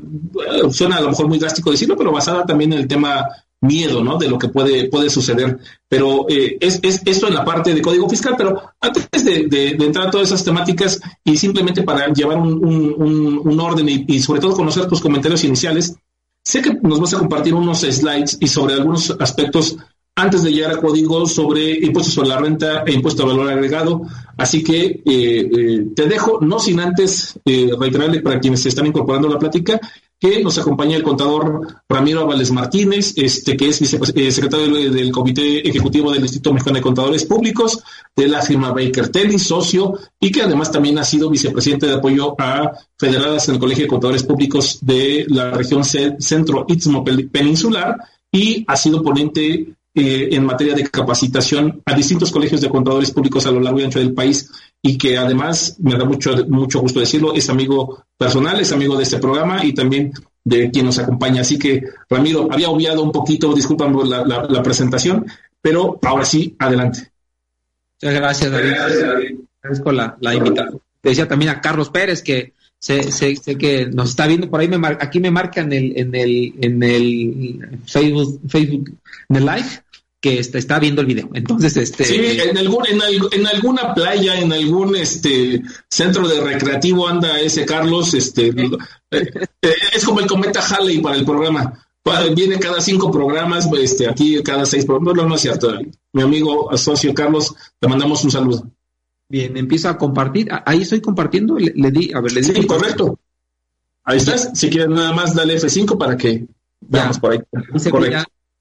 suena 0.69 0.98
a 0.98 1.01
lo 1.01 1.10
mejor 1.10 1.27
muy 1.27 1.39
drástico 1.39 1.72
decirlo, 1.72 1.96
pero 1.96 2.12
basada 2.12 2.46
también 2.46 2.74
en 2.74 2.79
el 2.79 2.88
tema 2.88 3.25
miedo, 3.67 4.03
¿no? 4.03 4.17
De 4.17 4.27
lo 4.27 4.39
que 4.39 4.47
puede, 4.47 4.89
puede 4.89 5.09
suceder. 5.09 5.59
Pero 5.88 6.25
eh, 6.29 6.57
es, 6.59 6.79
es, 6.81 7.01
esto 7.05 7.27
en 7.27 7.36
la 7.36 7.45
parte 7.45 7.74
de 7.74 7.81
código 7.81 8.09
fiscal, 8.09 8.36
pero 8.38 8.62
antes 8.81 9.24
de, 9.24 9.77
entrar 9.79 10.07
a 10.07 10.12
todas 10.12 10.27
esas 10.29 10.43
temáticas 10.43 11.00
y 11.24 11.38
simplemente 11.38 11.83
para 11.83 12.12
llevar 12.12 12.38
un, 12.38 13.43
un, 13.45 13.59
orden 13.59 13.88
y, 13.89 14.19
sobre 14.19 14.39
todo 14.39 14.55
conocer 14.55 14.88
tus 14.88 15.01
comentarios 15.01 15.43
iniciales, 15.43 15.95
sé 16.43 16.62
que 16.62 16.74
nos 16.81 17.00
vas 17.00 17.13
a 17.13 17.19
compartir 17.19 17.53
unos 17.53 17.81
slides 17.81 18.38
y 18.39 18.47
sobre 18.47 18.75
algunos 18.75 19.12
aspectos 19.19 19.77
antes 20.15 20.41
de 20.41 20.51
llegar 20.51 20.71
a 20.71 20.81
código 20.81 21.27
sobre 21.27 21.74
impuestos 21.74 22.15
sobre 22.15 22.29
la 22.29 22.39
renta 22.39 22.83
e 22.86 22.93
impuesto 22.93 23.24
a 23.24 23.27
valor 23.27 23.50
agregado. 23.50 24.01
Así 24.36 24.63
que 24.63 24.86
eh, 24.86 25.01
eh, 25.05 25.86
te 25.95 26.07
dejo, 26.07 26.39
no 26.41 26.57
sin 26.59 26.79
antes 26.79 27.39
reiterarle 27.45 28.21
para 28.21 28.39
quienes 28.39 28.63
se 28.63 28.69
están 28.69 28.88
incorporando 28.88 29.27
a 29.27 29.31
la 29.31 29.39
plática, 29.39 29.79
que 30.19 30.43
nos 30.43 30.57
acompaña 30.57 30.95
el 30.95 31.03
contador 31.03 31.81
Ramiro 31.88 32.21
Avales 32.21 32.51
Martínez, 32.51 33.13
este 33.17 33.55
que 33.55 33.69
es 33.69 33.77
secretario 33.77 34.91
del, 34.91 35.12
Comité 35.12 35.67
Ejecutivo 35.67 36.12
del 36.12 36.24
Instituto 36.24 36.53
Mexicano 36.53 36.77
de 36.77 36.81
Contadores 36.81 37.25
Públicos, 37.25 37.83
de 38.15 38.27
la 38.27 38.41
firma 38.41 38.71
Baker 38.71 39.09
Telly, 39.09 39.38
socio, 39.38 39.93
y 40.19 40.31
que 40.31 40.41
además 40.41 40.71
también 40.71 40.97
ha 40.97 41.03
sido 41.03 41.29
vicepresidente 41.29 41.86
de 41.86 41.93
apoyo 41.93 42.36
a 42.39 42.71
federadas 42.97 43.47
en 43.47 43.55
el 43.55 43.59
Colegio 43.59 43.83
de 43.83 43.89
Contadores 43.89 44.24
Públicos 44.24 44.79
de 44.81 45.25
la 45.29 45.51
región 45.51 45.83
Centro 45.83 46.65
Istmo 46.67 47.03
Peninsular, 47.03 47.97
y 48.31 48.65
ha 48.67 48.75
sido 48.75 49.03
ponente 49.03 49.77
eh, 50.00 50.29
en 50.31 50.45
materia 50.45 50.75
de 50.75 50.88
capacitación 50.89 51.81
a 51.83 51.95
distintos 51.95 52.31
colegios 52.31 52.62
de 52.62 52.69
contadores 52.69 53.09
públicos 53.09 53.47
a 53.47 53.51
lo 53.51 53.59
largo 53.59 53.79
y 53.79 53.83
ancho 53.83 53.97
del 53.97 54.13
país. 54.13 54.47
Y 54.88 54.98
que 54.98 55.17
además 55.17 55.75
me 55.79 55.98
da 55.98 56.06
mucho, 56.06 56.34
mucho 56.48 56.79
gusto 56.79 57.01
decirlo, 57.01 57.34
es 57.34 57.50
amigo 57.50 58.06
personal, 58.17 58.58
es 58.62 58.72
amigo 58.72 58.96
de 58.96 59.03
este 59.03 59.17
programa 59.17 59.65
y 59.65 59.74
también 59.74 60.13
de 60.46 60.72
quien 60.72 60.86
nos 60.86 60.98
acompaña. 60.98 61.41
Así 61.41 61.60
que, 61.60 61.84
Ramiro, 62.10 62.48
había 62.50 62.70
obviado 62.70 63.03
un 63.03 63.12
poquito, 63.12 63.53
disculpan 63.53 63.94
la, 64.10 64.24
la, 64.24 64.63
presentación, 64.63 65.25
pero 65.62 66.00
ahora 66.03 66.24
sí, 66.24 66.56
adelante. 66.58 67.12
Muchas 68.01 68.15
gracias, 68.17 68.50
David. 68.50 69.39
Agradezco 69.62 69.91
la, 69.91 70.17
la 70.22 70.36
invitación. 70.36 70.79
Te 71.01 71.10
decía 71.10 71.27
también 71.27 71.51
a 71.51 71.60
Carlos 71.60 71.89
Pérez 71.89 72.22
que 72.22 72.53
sé, 72.79 73.12
sé, 73.12 73.36
sé, 73.36 73.58
que 73.58 73.88
nos 73.88 74.12
está 74.12 74.25
viendo 74.25 74.50
por 74.50 74.62
ahí, 74.62 74.70
me 74.70 74.88
aquí 74.88 75.20
me 75.20 75.32
marca 75.32 75.60
en 75.60 75.74
el, 75.74 75.98
en 75.98 76.15
el, 76.15 76.53
en 76.62 76.82
el 76.82 77.79
Facebook, 77.86 78.39
Facebook, 78.48 78.98
en 79.27 79.36
el 79.36 79.46
live, 79.46 79.84
que 80.19 80.39
está, 80.39 80.57
está 80.57 80.79
viendo 80.79 81.01
el 81.01 81.07
video. 81.07 81.29
Entonces, 81.33 81.77
este. 81.77 82.03
Sí, 82.03 82.15
en, 82.15 82.57
algún, 82.57 82.86
en, 82.88 83.01
en, 83.31 83.47
alguna 83.47 83.93
playa, 83.93 84.39
en 84.39 84.51
algún 84.51 84.95
este 84.95 85.62
centro 85.89 86.27
de 86.27 86.41
recreativo 86.41 87.07
anda 87.07 87.39
ese 87.39 87.65
Carlos, 87.65 88.13
este, 88.13 88.47
eh, 88.47 88.69
eh, 89.12 89.75
es 89.93 90.03
como 90.03 90.19
el 90.19 90.27
cometa 90.27 90.62
Halley 90.62 91.00
para 91.00 91.15
el 91.15 91.25
programa. 91.25 91.83
Viene 92.33 92.57
cada 92.57 92.79
cinco 92.79 93.12
programas, 93.12 93.67
este, 93.77 94.07
aquí 94.07 94.41
cada 94.41 94.65
seis 94.65 94.86
programas. 94.86 95.15
No, 95.15 95.27
no 95.27 95.36
es 95.36 95.41
cierto. 95.41 95.77
Mi 96.13 96.21
amigo 96.21 96.75
socio 96.77 97.13
Carlos, 97.13 97.53
te 97.79 97.88
mandamos 97.88 98.24
un 98.24 98.31
saludo. 98.31 98.71
Bien, 99.29 99.57
empiezo 99.57 99.89
a 99.89 99.97
compartir. 99.97 100.47
Ahí 100.65 100.83
estoy 100.83 101.01
compartiendo. 101.01 101.57
Le, 101.57 101.91
di, 101.91 102.12
a 102.13 102.21
ver, 102.21 102.31
le 102.31 102.41
di. 102.41 102.53
Sí, 102.53 102.65
correcto. 102.65 103.19
Ahí 104.05 104.17
estás. 104.17 104.51
Si 104.53 104.69
quieres 104.69 104.88
nada 104.88 105.12
más, 105.12 105.36
dale 105.36 105.59
F5 105.59 105.97
para 105.97 106.15
que 106.15 106.47
veamos 106.79 107.19
por 107.19 107.33
ahí. 107.33 107.39
Se, 107.75 107.91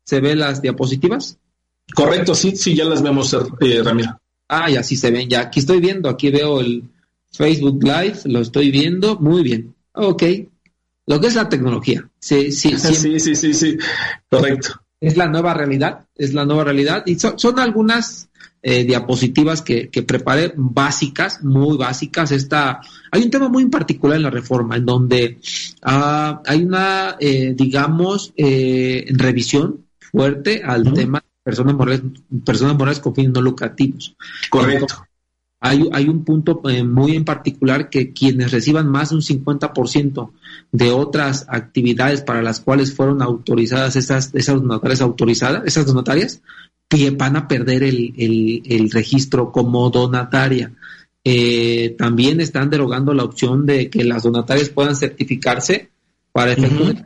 ¿Se 0.04 0.20
ve 0.20 0.34
las 0.34 0.60
diapositivas? 0.60 1.38
Correcto, 1.94 2.34
sí, 2.34 2.56
sí, 2.56 2.74
ya 2.74 2.84
las 2.84 3.02
vemos, 3.02 3.34
eh, 3.60 3.82
Ramiro. 3.82 4.18
Ah, 4.48 4.70
ya 4.70 4.82
sí 4.82 4.96
se 4.96 5.10
ven, 5.10 5.28
ya 5.28 5.40
aquí 5.40 5.60
estoy 5.60 5.80
viendo, 5.80 6.08
aquí 6.08 6.30
veo 6.30 6.60
el 6.60 6.84
Facebook 7.32 7.82
Live, 7.82 8.20
lo 8.24 8.40
estoy 8.40 8.70
viendo, 8.70 9.18
muy 9.18 9.42
bien. 9.42 9.74
Ok, 9.92 10.22
lo 11.06 11.20
que 11.20 11.26
es 11.28 11.34
la 11.34 11.48
tecnología. 11.48 12.08
Sí, 12.18 12.52
sí, 12.52 12.78
sí, 12.78 13.18
sí, 13.18 13.34
sí, 13.34 13.54
sí, 13.54 13.76
correcto. 14.28 14.80
Es 15.00 15.16
la 15.16 15.28
nueva 15.28 15.54
realidad, 15.54 16.06
es 16.14 16.32
la 16.32 16.44
nueva 16.44 16.64
realidad 16.64 17.02
y 17.06 17.16
son, 17.16 17.60
algunas 17.60 18.28
eh, 18.62 18.84
diapositivas 18.84 19.60
que, 19.62 19.88
que, 19.88 20.02
preparé 20.02 20.52
básicas, 20.56 21.44
muy 21.44 21.76
básicas. 21.76 22.32
Esta, 22.32 22.80
hay 23.12 23.22
un 23.22 23.30
tema 23.30 23.48
muy 23.48 23.64
en 23.64 23.70
particular 23.70 24.16
en 24.16 24.22
la 24.22 24.30
reforma, 24.30 24.76
en 24.76 24.86
donde 24.86 25.38
ah, 25.82 26.40
hay 26.46 26.62
una, 26.62 27.16
eh, 27.20 27.52
digamos, 27.54 28.32
eh, 28.36 29.04
revisión 29.10 29.84
fuerte 29.98 30.62
al 30.64 30.92
tema 30.94 31.22
personas 31.46 31.76
morales, 31.76 32.02
personas 32.44 32.76
morales 32.76 32.98
con 32.98 33.14
fines 33.14 33.30
no 33.30 33.40
lucrativos. 33.40 34.16
Correcto. 34.50 35.06
hay, 35.60 35.88
hay 35.92 36.08
un 36.08 36.24
punto 36.24 36.60
eh, 36.68 36.82
muy 36.82 37.14
en 37.14 37.24
particular 37.24 37.88
que 37.88 38.12
quienes 38.12 38.50
reciban 38.50 38.88
más 38.88 39.10
de 39.10 39.14
un 39.14 39.22
50% 39.22 40.30
de 40.72 40.90
otras 40.90 41.46
actividades 41.48 42.22
para 42.22 42.42
las 42.42 42.58
cuales 42.58 42.92
fueron 42.92 43.22
autorizadas 43.22 43.94
esas, 43.94 44.34
esas 44.34 44.60
notarias 44.60 45.00
autorizadas, 45.00 45.62
esas 45.66 45.86
que 46.88 47.10
van 47.10 47.36
a 47.36 47.46
perder 47.46 47.84
el, 47.84 48.12
el, 48.66 48.90
registro 48.90 49.52
como 49.52 49.88
donataria. 49.90 50.72
Eh, 51.22 51.94
también 51.96 52.40
están 52.40 52.70
derogando 52.70 53.14
la 53.14 53.22
opción 53.22 53.66
de 53.66 53.88
que 53.88 54.02
las 54.02 54.24
donatarias 54.24 54.70
puedan 54.70 54.96
certificarse 54.96 55.90
para 56.32 56.52
efectos 56.52 56.88
de 56.88 57.04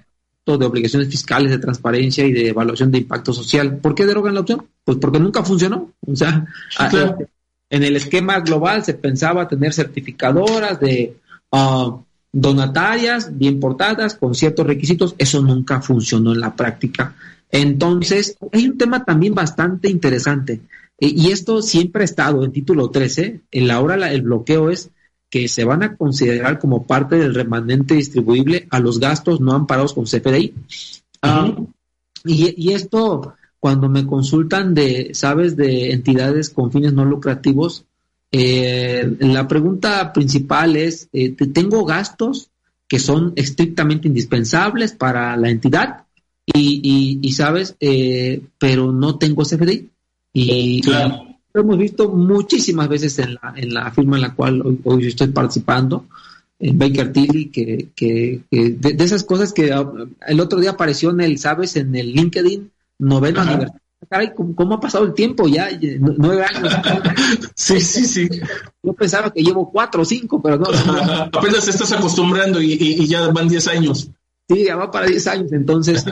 obligaciones 0.55 1.09
fiscales, 1.09 1.51
de 1.51 1.59
transparencia 1.59 2.25
y 2.27 2.33
de 2.33 2.49
evaluación 2.49 2.91
de 2.91 2.99
impacto 2.99 3.33
social. 3.33 3.79
¿Por 3.79 3.95
qué 3.95 4.07
derogan 4.07 4.35
la 4.35 4.41
opción? 4.41 4.67
Pues 4.85 4.99
porque 4.99 5.19
nunca 5.19 5.43
funcionó. 5.43 5.93
O 6.07 6.17
sea, 6.17 6.47
en 7.71 7.83
el 7.85 7.97
esquema 7.97 8.41
global 8.41 8.85
se 8.85 8.95
pensaba 8.95 9.49
tener 9.49 9.73
certificadoras 9.73 10.81
de 10.81 11.17
ah, 11.53 11.97
donatarias 12.33 13.37
bien 13.37 13.61
portadas 13.61 14.15
con 14.15 14.35
ciertos 14.35 14.67
requisitos. 14.67 15.15
Eso 15.19 15.41
nunca 15.41 15.81
funcionó 15.81 16.33
en 16.33 16.41
la 16.41 16.55
práctica. 16.55 17.15
Entonces, 17.51 18.37
hay 18.53 18.67
un 18.67 18.79
tema 18.79 19.05
también 19.05 19.35
bastante 19.35 19.89
interesante. 19.89 20.61
E, 20.99 21.09
y 21.09 21.31
esto 21.31 21.63
siempre 21.63 22.03
ha 22.03 22.05
estado 22.05 22.45
en 22.45 22.53
título 22.53 22.91
13. 22.91 23.41
En 23.51 23.69
la 23.69 23.81
hora 23.81 24.11
el 24.13 24.23
bloqueo 24.23 24.71
es 24.71 24.91
que 25.31 25.49
se 25.49 25.65
van 25.65 25.83
a 25.85 25.97
considerar 25.97 26.59
como 26.59 26.87
parte 26.87 27.17
del 27.17 27.35
remanente 27.35 27.95
distribuible 27.95 28.67
a 28.71 28.81
los 28.81 28.99
gastos 28.99 29.41
no 29.41 29.53
amparados 29.53 29.95
con 29.95 30.05
CFDI. 30.05 30.53
Ah, 31.23 31.55
y, 32.25 32.73
esto, 32.73 33.35
cuando 33.61 33.89
me 33.89 34.07
consultan 34.07 34.75
de, 34.75 35.11
sabes, 35.15 35.57
de 35.57 35.93
entidades 35.93 36.51
con 36.51 36.73
fines 36.73 36.93
no 36.93 37.05
lucrativos, 37.05 37.85
eh, 38.33 39.17
la 39.21 39.49
pregunta 39.49 40.13
principal 40.13 40.77
es, 40.77 41.09
eh, 41.13 41.31
¿tengo 41.53 41.85
gastos 41.85 42.51
que 42.89 42.99
son 42.99 43.33
estrictamente 43.37 44.09
indispensables 44.09 44.93
para 44.93 45.37
la 45.37 45.49
entidad? 45.49 46.05
Y, 46.53 47.33
sabes, 47.33 47.77
eh, 47.79 48.43
pero 48.59 48.93
no 48.93 49.17
tengo 49.17 49.45
CFDI. 49.45 49.89
Y, 50.33 50.81
claro. 50.83 51.30
Lo 51.53 51.63
hemos 51.63 51.79
visto 51.79 52.11
muchísimas 52.11 52.89
veces 52.89 53.19
en 53.19 53.35
la, 53.35 53.55
en 53.57 53.75
la 53.75 53.91
firma 53.91 54.17
en 54.17 54.23
la 54.23 54.35
cual 54.35 54.63
hoy, 54.85 55.07
estoy 55.07 55.29
participando, 55.29 56.07
en 56.59 56.79
Baker 56.79 57.13
Tilly, 57.13 57.47
que, 57.51 57.89
que, 57.95 58.43
de, 58.51 59.05
esas 59.05 59.25
cosas 59.25 59.53
que 59.53 59.73
ah, 59.73 59.91
el 60.27 60.41
otro 60.41 60.61
día 60.61 60.71
apareció 60.71 61.11
en 61.11 61.21
el, 61.21 61.39
¿sabes? 61.39 61.77
En 61.77 61.95
el 61.97 62.13
LinkedIn, 62.13 62.71
noveno 62.99 63.41
aniversario. 63.41 63.81
Caray, 64.09 64.33
¿cómo, 64.35 64.75
ha 64.75 64.81
pasado 64.81 65.05
el 65.05 65.13
tiempo? 65.13 65.47
Ya 65.47 65.69
nueve 66.01 66.45
años. 66.45 66.73
sí, 67.55 67.81
sí, 67.81 68.05
sí. 68.07 68.29
Yo 68.83 68.93
pensaba 68.95 69.31
que 69.31 69.43
llevo 69.43 69.71
cuatro 69.71 70.03
o 70.03 70.05
cinco, 70.05 70.41
pero 70.41 70.57
no. 70.57 70.67
Apenas 71.33 71.65
te 71.65 71.71
estás 71.71 71.93
acostumbrando 71.93 72.63
y, 72.63 72.73
y, 72.73 73.07
ya 73.07 73.29
van 73.29 73.49
diez 73.49 73.69
años. 73.69 74.11
Sí, 74.49 74.65
ya 74.65 74.77
va 74.77 74.91
para 74.91 75.07
diez 75.07 75.27
años. 75.27 75.53
Entonces, 75.53 76.05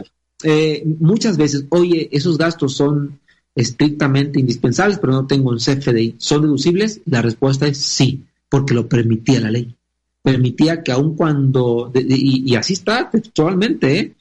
eh, 0.42 0.84
muchas 1.00 1.36
veces, 1.36 1.64
oye, 1.70 2.08
esos 2.12 2.36
gastos 2.36 2.76
son 2.76 3.18
estrictamente 3.54 4.40
indispensables, 4.40 4.98
pero 4.98 5.12
no 5.12 5.26
tengo 5.26 5.50
un 5.50 5.58
CFDI. 5.58 6.16
¿Son 6.18 6.42
deducibles? 6.42 7.00
La 7.06 7.22
respuesta 7.22 7.66
es 7.66 7.78
sí, 7.78 8.24
porque 8.48 8.74
lo 8.74 8.88
permitía 8.88 9.40
la 9.40 9.50
ley. 9.50 9.74
Permitía 10.22 10.82
que 10.82 10.92
aun 10.92 11.16
cuando, 11.16 11.90
y, 11.94 12.54
así 12.54 12.74
está 12.74 13.10
textualmente, 13.10 13.98
¿eh? 13.98 14.14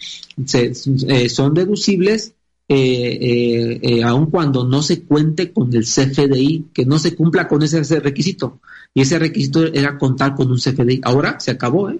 Eh, 1.07 1.29
son 1.29 1.53
deducibles 1.53 2.33
eh, 2.69 3.79
eh, 3.81 4.03
aun 4.03 4.25
cuando 4.29 4.65
no 4.65 4.81
se 4.81 5.03
cuente 5.03 5.53
con 5.53 5.73
el 5.73 5.85
CFDI, 5.85 6.67
que 6.73 6.85
no 6.85 6.99
se 6.99 7.15
cumpla 7.15 7.47
con 7.47 7.63
ese, 7.63 7.99
requisito. 7.99 8.59
Y 8.93 9.01
ese 9.01 9.19
requisito 9.19 9.65
era 9.65 9.97
contar 9.97 10.35
con 10.35 10.51
un 10.51 10.57
CFDI. 10.57 11.01
Ahora 11.03 11.39
se 11.39 11.51
acabó, 11.51 11.89
¿eh? 11.89 11.99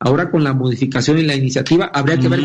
Ahora 0.00 0.30
con 0.30 0.44
la 0.44 0.54
modificación 0.54 1.18
y 1.18 1.22
la 1.22 1.34
iniciativa 1.34 1.86
habría 1.86 2.18
que 2.18 2.28
ver. 2.28 2.40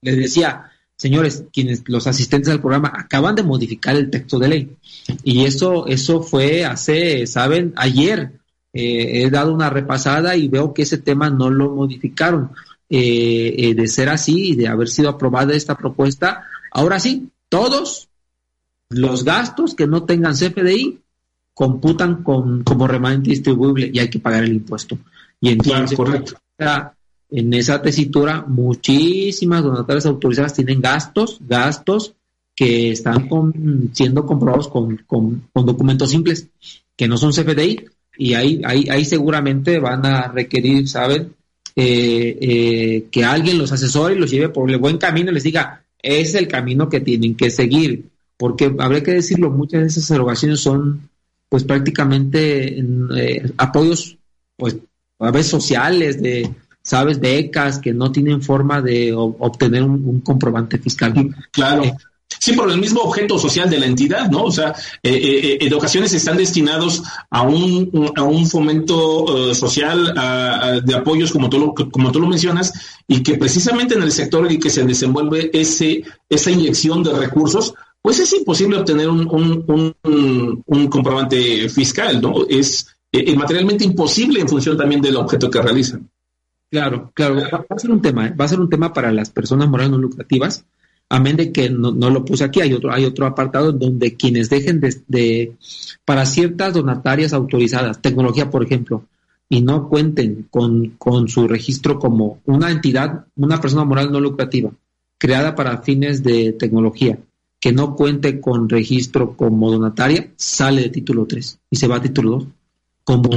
Les 0.00 0.16
decía, 0.16 0.70
señores, 0.98 1.44
quienes 1.52 1.84
los 1.86 2.06
asistentes 2.06 2.52
al 2.52 2.60
programa 2.60 2.92
acaban 2.94 3.36
de 3.36 3.44
modificar 3.44 3.96
el 3.96 4.10
texto 4.10 4.38
de 4.38 4.48
ley. 4.48 4.76
Y 5.22 5.44
eso, 5.44 5.86
eso 5.86 6.22
fue 6.22 6.64
hace, 6.64 7.26
saben, 7.26 7.72
ayer. 7.76 8.32
Eh, 8.70 9.22
he 9.22 9.30
dado 9.30 9.54
una 9.54 9.70
repasada 9.70 10.36
y 10.36 10.48
veo 10.48 10.74
que 10.74 10.82
ese 10.82 10.98
tema 10.98 11.30
no 11.30 11.48
lo 11.48 11.70
modificaron. 11.70 12.50
Eh, 12.90 13.54
eh, 13.58 13.74
de 13.74 13.86
ser 13.86 14.08
así 14.08 14.52
y 14.52 14.56
de 14.56 14.66
haber 14.66 14.88
sido 14.88 15.10
aprobada 15.10 15.54
esta 15.54 15.76
propuesta, 15.76 16.44
ahora 16.72 16.98
sí, 16.98 17.28
todos 17.50 18.08
los 18.88 19.24
gastos 19.24 19.74
que 19.74 19.86
no 19.86 20.04
tengan 20.04 20.32
CFDI 20.32 20.98
computan 21.52 22.22
con, 22.22 22.64
como 22.64 22.86
remanente 22.86 23.28
distribuible 23.28 23.90
y 23.92 23.98
hay 23.98 24.08
que 24.08 24.20
pagar 24.20 24.44
el 24.44 24.54
impuesto. 24.54 24.98
Y 25.38 25.50
entonces, 25.50 25.94
correcto 25.94 26.38
en 27.30 27.52
esa 27.52 27.82
tesitura 27.82 28.44
muchísimas 28.46 29.62
donatarias 29.62 30.06
autorizadas 30.06 30.54
tienen 30.54 30.80
gastos, 30.80 31.38
gastos 31.46 32.14
que 32.54 32.90
están 32.90 33.28
siendo 33.92 34.26
comprobados 34.26 34.68
con, 34.68 34.98
documentos 35.54 36.10
simples, 36.10 36.48
que 36.96 37.06
no 37.06 37.16
son 37.16 37.32
CFDI, 37.32 37.84
y 38.16 38.34
ahí, 38.34 38.60
ahí, 38.64 38.88
ahí 38.90 39.04
seguramente 39.04 39.78
van 39.78 40.04
a 40.04 40.26
requerir, 40.26 40.88
¿saben? 40.88 41.34
Eh, 41.76 42.36
eh, 42.40 43.04
que 43.12 43.24
alguien 43.24 43.58
los 43.58 43.70
asesore 43.70 44.16
y 44.16 44.18
los 44.18 44.30
lleve 44.32 44.48
por 44.48 44.68
el 44.68 44.78
buen 44.78 44.98
camino 44.98 45.30
y 45.30 45.34
les 45.34 45.44
diga, 45.44 45.84
es 46.02 46.34
el 46.34 46.48
camino 46.48 46.88
que 46.88 46.98
tienen 46.98 47.36
que 47.36 47.50
seguir, 47.50 48.06
porque 48.36 48.74
habría 48.78 49.04
que 49.04 49.12
decirlo, 49.12 49.50
muchas 49.50 49.82
de 49.82 49.86
esas 49.86 50.10
erogaciones 50.10 50.58
son 50.58 51.08
pues 51.48 51.62
prácticamente 51.62 52.80
eh, 53.16 53.52
apoyos, 53.56 54.18
pues 54.56 54.76
a 55.20 55.30
veces 55.30 55.50
sociales, 55.50 56.20
de 56.20 56.50
sabes, 56.88 57.20
becas 57.20 57.78
que 57.78 57.92
no 57.92 58.10
tienen 58.10 58.40
forma 58.40 58.80
de 58.80 59.12
obtener 59.14 59.82
un, 59.82 60.20
comprobante 60.20 60.78
fiscal. 60.78 61.12
Claro. 61.50 61.84
Eh, 61.84 61.94
sí, 62.26 62.54
por 62.54 62.70
el 62.70 62.78
mismo 62.78 63.02
objeto 63.02 63.38
social 63.38 63.68
de 63.68 63.78
la 63.78 63.84
entidad, 63.84 64.30
¿no? 64.30 64.44
O 64.44 64.50
sea, 64.50 64.74
eh, 65.02 65.12
eh, 65.12 65.58
en 65.60 65.74
ocasiones 65.74 66.14
están 66.14 66.38
destinados 66.38 67.02
a 67.28 67.42
un, 67.42 68.10
a 68.16 68.22
un 68.22 68.46
fomento 68.46 69.54
social 69.54 70.14
de 70.82 70.94
apoyos, 70.94 71.30
como 71.30 71.50
tú, 71.50 71.58
lo, 71.58 71.74
como 71.74 72.10
tú 72.10 72.20
lo 72.20 72.26
mencionas, 72.26 72.72
y 73.06 73.22
que 73.22 73.36
precisamente 73.36 73.94
en 73.94 74.02
el 74.02 74.12
sector 74.12 74.46
en 74.46 74.52
el 74.52 74.58
que 74.58 74.70
se 74.70 74.84
desenvuelve 74.84 75.50
ese, 75.52 76.04
esa 76.26 76.50
inyección 76.50 77.02
de 77.02 77.12
recursos, 77.12 77.74
pues 78.00 78.18
es 78.18 78.32
imposible 78.32 78.78
obtener 78.78 79.10
un, 79.10 79.28
un, 79.28 80.62
un 80.64 80.86
comprobante 80.88 81.68
fiscal, 81.68 82.22
¿no? 82.22 82.46
Es, 82.48 82.86
eh, 83.10 83.34
materialmente 83.34 83.84
imposible 83.84 84.40
en 84.40 84.48
función 84.48 84.76
también 84.76 85.00
del 85.00 85.16
objeto 85.16 85.50
que 85.50 85.62
realizan. 85.62 86.10
Claro, 86.70 87.10
claro, 87.14 87.36
va, 87.36 87.64
a 87.68 87.78
ser 87.78 87.90
un 87.90 88.02
tema, 88.02 88.30
va 88.38 88.44
a 88.44 88.48
ser 88.48 88.60
un 88.60 88.68
tema 88.68 88.92
para 88.92 89.10
las 89.10 89.30
personas 89.30 89.68
morales 89.68 89.90
no 89.90 89.98
lucrativas, 89.98 90.66
amén 91.08 91.36
de 91.36 91.50
que 91.50 91.70
no, 91.70 91.92
lo 91.92 92.24
puse 92.26 92.44
aquí, 92.44 92.60
hay 92.60 92.74
otro, 92.74 92.92
hay 92.92 93.06
otro 93.06 93.26
apartado 93.26 93.72
donde 93.72 94.16
quienes 94.16 94.50
dejen 94.50 94.80
de, 94.80 95.54
para 96.04 96.26
ciertas 96.26 96.74
donatarias 96.74 97.32
autorizadas, 97.32 98.02
tecnología 98.02 98.50
por 98.50 98.62
ejemplo, 98.62 99.04
y 99.48 99.62
no 99.62 99.88
cuenten 99.88 100.46
con, 100.50 100.90
con 100.98 101.28
su 101.28 101.48
registro 101.48 101.98
como 101.98 102.40
una 102.44 102.70
entidad, 102.70 103.24
una 103.36 103.62
persona 103.62 103.84
moral 103.84 104.12
no 104.12 104.20
lucrativa, 104.20 104.70
creada 105.16 105.54
para 105.54 105.80
fines 105.80 106.22
de 106.22 106.52
tecnología, 106.52 107.18
que 107.60 107.72
no 107.72 107.96
cuente 107.96 108.42
con 108.42 108.68
registro 108.68 109.34
como 109.38 109.70
donataria, 109.70 110.32
sale 110.36 110.82
de 110.82 110.90
título 110.90 111.24
3 111.24 111.60
y 111.70 111.76
se 111.76 111.88
va 111.88 111.96
a 111.96 112.02
título 112.02 112.30
2 112.32 112.46
como 113.04 113.30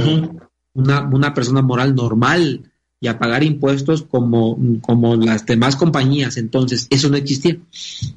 una, 0.74 1.00
una 1.08 1.32
persona 1.32 1.62
moral 1.62 1.94
normal 1.94 2.71
y 3.02 3.08
a 3.08 3.18
pagar 3.18 3.42
impuestos 3.42 4.02
como, 4.02 4.56
como 4.80 5.16
las 5.16 5.44
demás 5.44 5.74
compañías. 5.74 6.36
Entonces, 6.36 6.86
eso 6.88 7.08
no 7.08 7.16
existía. 7.16 7.58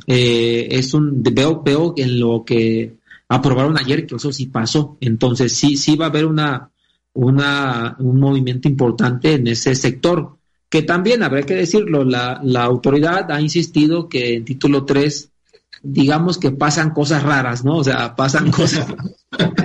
Eh, 0.05 0.67
es 0.69 0.93
un, 0.93 1.23
veo, 1.23 1.63
veo 1.63 1.95
en 1.97 2.19
lo 2.19 2.45
que 2.45 2.93
aprobaron 3.27 3.79
ayer 3.79 4.05
que 4.05 4.15
eso 4.15 4.31
sí 4.31 4.45
pasó. 4.45 4.95
Entonces, 5.01 5.53
sí, 5.53 5.75
sí 5.75 5.95
va 5.95 6.05
a 6.05 6.09
haber 6.09 6.27
una, 6.27 6.69
una, 7.13 7.95
un 7.97 8.19
movimiento 8.19 8.67
importante 8.67 9.33
en 9.33 9.47
ese 9.47 9.73
sector, 9.73 10.37
que 10.69 10.83
también 10.83 11.23
habrá 11.23 11.41
que 11.41 11.55
decirlo, 11.55 12.03
la, 12.03 12.39
la 12.43 12.63
autoridad 12.63 13.31
ha 13.31 13.41
insistido 13.41 14.07
que 14.07 14.35
en 14.35 14.45
título 14.45 14.85
3 14.85 15.31
digamos 15.81 16.37
que 16.37 16.51
pasan 16.51 16.91
cosas 16.91 17.23
raras, 17.23 17.63
¿no? 17.63 17.77
O 17.77 17.83
sea, 17.83 18.15
pasan 18.15 18.51
cosas. 18.51 18.85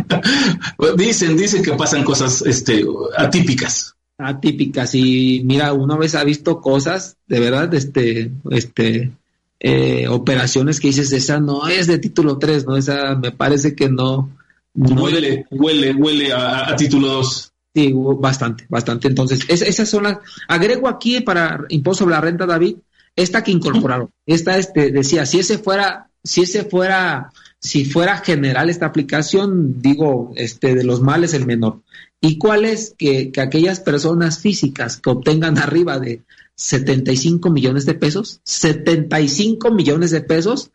dicen, 0.96 1.36
dicen 1.36 1.62
que 1.62 1.72
pasan 1.72 2.04
cosas 2.04 2.42
este, 2.42 2.84
atípicas. 3.18 3.96
Atípicas. 4.22 4.94
Y 4.94 5.42
mira, 5.44 5.72
una 5.72 5.96
vez 5.96 6.14
ha 6.14 6.24
visto 6.24 6.60
cosas, 6.60 7.16
de 7.26 7.40
verdad, 7.40 7.72
este, 7.74 8.30
este, 8.50 9.12
eh, 9.58 10.08
operaciones 10.08 10.80
que 10.80 10.88
dices, 10.88 11.12
esa 11.12 11.40
no 11.40 11.68
es 11.68 11.86
de 11.86 11.98
título 11.98 12.38
3, 12.38 12.66
¿no? 12.66 12.76
Esa 12.76 13.14
me 13.16 13.32
parece 13.32 13.74
que 13.74 13.88
no. 13.88 14.30
huele, 14.74 15.46
huele, 15.50 15.92
huele 15.94 16.32
a, 16.32 16.74
título 16.76 17.08
2. 17.08 17.52
Sí, 17.74 17.92
bastante, 17.94 18.66
bastante. 18.68 19.08
Entonces, 19.08 19.44
esas 19.48 19.88
son 19.88 20.04
las. 20.04 20.18
Agrego 20.48 20.88
aquí 20.88 21.20
para 21.20 21.64
impuesto 21.68 22.04
sobre 22.04 22.16
la 22.16 22.20
renta, 22.20 22.46
David, 22.46 22.76
esta 23.14 23.44
que 23.44 23.52
incorporaron. 23.52 24.10
Esta 24.26 24.58
este, 24.58 24.90
decía, 24.90 25.24
si 25.24 25.38
ese 25.38 25.58
fuera 25.58 26.10
si 26.22 26.42
ese 26.42 26.64
fuera, 26.64 27.32
si 27.60 27.84
fuera 27.84 28.18
general 28.18 28.70
esta 28.70 28.86
aplicación, 28.86 29.80
digo, 29.80 30.32
este, 30.36 30.74
de 30.74 30.82
los 30.82 31.02
males 31.02 31.34
el 31.34 31.46
menor. 31.46 31.82
¿Y 32.20 32.38
cuál 32.38 32.64
es 32.64 32.94
que, 32.96 33.30
que 33.30 33.40
aquellas 33.40 33.80
personas 33.80 34.38
físicas 34.38 34.96
que 34.96 35.10
obtengan 35.10 35.58
arriba 35.58 35.98
de 35.98 36.22
75 36.56 37.50
millones 37.50 37.86
de 37.86 37.94
pesos, 37.94 38.40
75 38.44 39.70
millones 39.70 40.10
de 40.10 40.22
pesos 40.22 40.70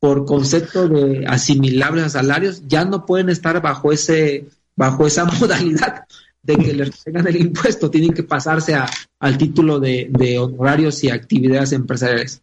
por 0.00 0.24
concepto 0.24 0.88
de 0.88 1.26
asimilables 1.26 2.04
a 2.04 2.10
salarios, 2.10 2.62
ya 2.66 2.84
no 2.84 3.06
pueden 3.06 3.28
estar 3.28 3.62
bajo 3.62 3.92
ese, 3.92 4.46
bajo 4.74 5.06
esa 5.06 5.24
modalidad 5.40 6.04
de 6.42 6.56
que 6.56 6.72
les 6.74 7.02
tengan 7.02 7.26
el 7.26 7.36
impuesto, 7.36 7.90
tienen 7.90 8.12
que 8.12 8.22
pasarse 8.22 8.74
a, 8.74 8.88
al 9.18 9.38
título 9.38 9.80
de 9.80 10.38
honorarios 10.38 11.02
y 11.02 11.10
actividades 11.10 11.72
empresariales. 11.72 12.42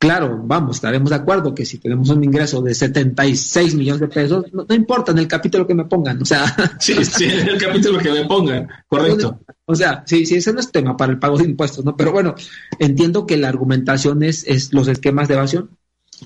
Claro, 0.00 0.40
vamos, 0.42 0.76
estaremos 0.76 1.10
de 1.10 1.16
acuerdo 1.16 1.54
que 1.54 1.66
si 1.66 1.76
tenemos 1.76 2.08
un 2.08 2.24
ingreso 2.24 2.62
de 2.62 2.72
76 2.72 3.74
millones 3.74 4.00
de 4.00 4.08
pesos, 4.08 4.46
no, 4.50 4.64
importa 4.74 5.12
en 5.12 5.18
el 5.18 5.28
capítulo 5.28 5.66
que 5.66 5.74
me 5.74 5.84
pongan, 5.84 6.22
o 6.22 6.24
sea. 6.24 6.56
Sí, 6.80 7.04
sí, 7.04 7.26
en 7.26 7.48
el 7.48 7.58
capítulo 7.58 7.98
que 7.98 8.10
me 8.10 8.24
pongan, 8.24 8.66
correcto. 8.88 9.40
O 9.66 9.74
sea, 9.74 10.02
sí, 10.06 10.24
sí, 10.24 10.36
ese 10.36 10.54
no 10.54 10.60
es 10.60 10.72
tema 10.72 10.96
para 10.96 11.12
el 11.12 11.18
pago 11.18 11.36
de 11.36 11.44
impuestos, 11.44 11.84
¿no? 11.84 11.98
Pero 11.98 12.12
bueno, 12.12 12.34
entiendo 12.78 13.26
que 13.26 13.36
la 13.36 13.50
argumentación 13.50 14.22
es, 14.22 14.46
es 14.46 14.72
los 14.72 14.88
esquemas 14.88 15.28
de 15.28 15.34
evasión, 15.34 15.68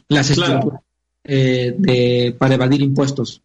las 0.06 0.30
estructuras 0.30 0.80
eh, 1.24 1.74
de, 1.76 2.37
para 2.38 2.54
evadir 2.54 2.80
impuestos. 2.80 3.42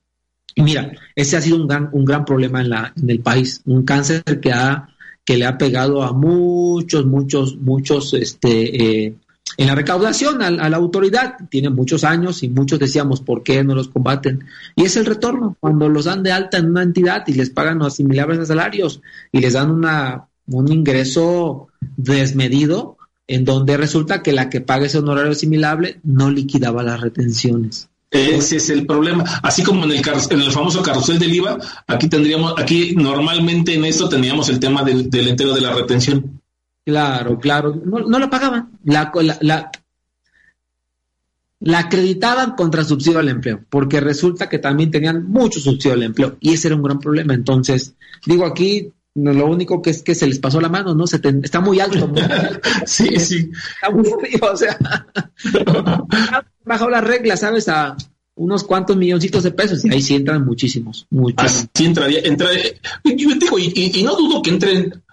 Y 0.53 0.61
mira, 0.61 0.91
ese 1.15 1.37
ha 1.37 1.41
sido 1.41 1.57
un 1.57 1.67
gran, 1.67 1.89
un 1.91 2.05
gran 2.05 2.23
problema 2.23 2.61
en, 2.61 2.69
la, 2.69 2.93
en 2.95 3.09
el 3.09 3.21
país, 3.21 3.63
un 3.65 3.83
cáncer 3.83 4.23
que 4.39 4.51
ha 4.51 4.89
que 5.25 5.37
le 5.37 5.45
ha 5.45 5.57
pegado 5.59 6.01
a 6.01 6.11
muchos, 6.11 7.05
muchos, 7.05 7.55
muchos 7.57 8.15
este, 8.15 9.05
eh, 9.05 9.15
en 9.59 9.67
la 9.67 9.75
recaudación 9.75 10.41
a, 10.41 10.69
la 10.69 10.77
autoridad. 10.77 11.35
Tiene 11.49 11.69
muchos 11.69 12.05
años 12.05 12.43
y 12.43 12.49
muchos 12.49 12.79
decíamos, 12.79 13.19
¿por 13.19 13.43
qué 13.43 13.61
no 13.61 13.75
los 13.75 13.89
combaten? 13.89 14.45
Y 14.77 14.85
es 14.85 14.95
el 14.95 15.05
retorno, 15.05 15.57
cuando 15.59 15.89
los 15.89 16.05
dan 16.05 16.23
de 16.23 16.31
alta 16.31 16.57
en 16.57 16.67
una 16.67 16.81
entidad 16.81 17.25
y 17.27 17.33
les 17.33 17.49
pagan 17.49 17.81
asimilables 17.81 18.39
a 18.39 18.45
salarios 18.45 19.01
y 19.33 19.41
les 19.41 19.53
dan 19.53 19.69
una, 19.69 20.27
un 20.47 20.71
ingreso 20.71 21.67
desmedido, 21.97 22.95
en 23.27 23.43
donde 23.43 23.75
resulta 23.75 24.23
que 24.23 24.31
la 24.31 24.49
que 24.49 24.61
paga 24.61 24.85
ese 24.85 24.99
honorario 24.99 25.33
asimilable 25.33 25.99
no 26.03 26.31
liquidaba 26.31 26.81
las 26.81 27.01
retenciones. 27.01 27.89
Ese 28.11 28.55
es 28.55 28.69
el 28.69 28.85
problema. 28.85 29.25
Así 29.43 29.61
como 29.61 29.83
en 29.83 29.91
el, 29.91 30.01
en 30.29 30.41
el 30.41 30.51
famoso 30.53 30.81
carrusel 30.81 31.19
del 31.19 31.35
IVA, 31.35 31.57
aquí 31.85 32.07
tendríamos, 32.07 32.53
aquí 32.57 32.95
normalmente 32.95 33.75
en 33.75 33.83
esto 33.83 34.07
tendríamos 34.07 34.47
el 34.47 34.59
tema 34.61 34.83
del, 34.83 35.09
del 35.09 35.27
entero 35.27 35.53
de 35.53 35.59
la 35.59 35.73
retención. 35.73 36.38
Claro, 36.85 37.39
claro. 37.39 37.79
No, 37.83 37.99
no 37.99 38.19
lo 38.19 38.29
pagaban. 38.29 38.71
La, 38.83 39.11
la, 39.41 39.71
la, 41.59 41.79
acreditaban 41.79 42.55
contra 42.55 42.83
subsidio 42.83 43.19
al 43.19 43.29
empleo, 43.29 43.63
porque 43.69 43.99
resulta 43.99 44.49
que 44.49 44.59
también 44.59 44.91
tenían 44.91 45.29
mucho 45.29 45.59
subsidio 45.59 45.93
al 45.93 46.03
empleo 46.03 46.37
y 46.39 46.53
ese 46.53 46.67
era 46.69 46.75
un 46.75 46.83
gran 46.83 46.99
problema. 46.99 47.33
Entonces, 47.33 47.95
digo 48.25 48.45
aquí, 48.45 48.91
lo 49.15 49.47
único 49.47 49.81
que 49.81 49.89
es 49.89 50.01
que 50.01 50.15
se 50.15 50.27
les 50.27 50.39
pasó 50.39 50.61
la 50.61 50.69
mano, 50.69 50.95
¿no? 50.95 51.05
Se 51.05 51.19
está 51.43 51.59
muy 51.59 51.79
alto. 51.79 52.11
sí, 52.85 53.07
sí. 53.19 53.51
Está 53.75 53.91
muy 53.91 54.05
frío, 54.05 54.51
o 54.51 54.57
sea. 54.57 54.77
Bajo 56.65 56.89
las 56.89 57.03
reglas, 57.03 57.41
¿sabes? 57.41 57.67
A 57.67 57.95
unos 58.35 58.63
cuantos 58.63 58.95
milloncitos 58.95 59.43
de 59.43 59.51
pesos 59.51 59.83
y 59.83 59.93
ahí 59.93 60.01
sí 60.01 60.15
entran 60.15 60.45
muchísimos. 60.45 61.07
muchísimos. 61.09 61.69
Así 61.75 61.85
entraría, 61.85 62.21
yo 62.23 63.35
digo, 63.35 63.59
y 63.59 64.01
no 64.03 64.15
dudo 64.15 64.41
que 64.41 64.51
entren 64.51 65.03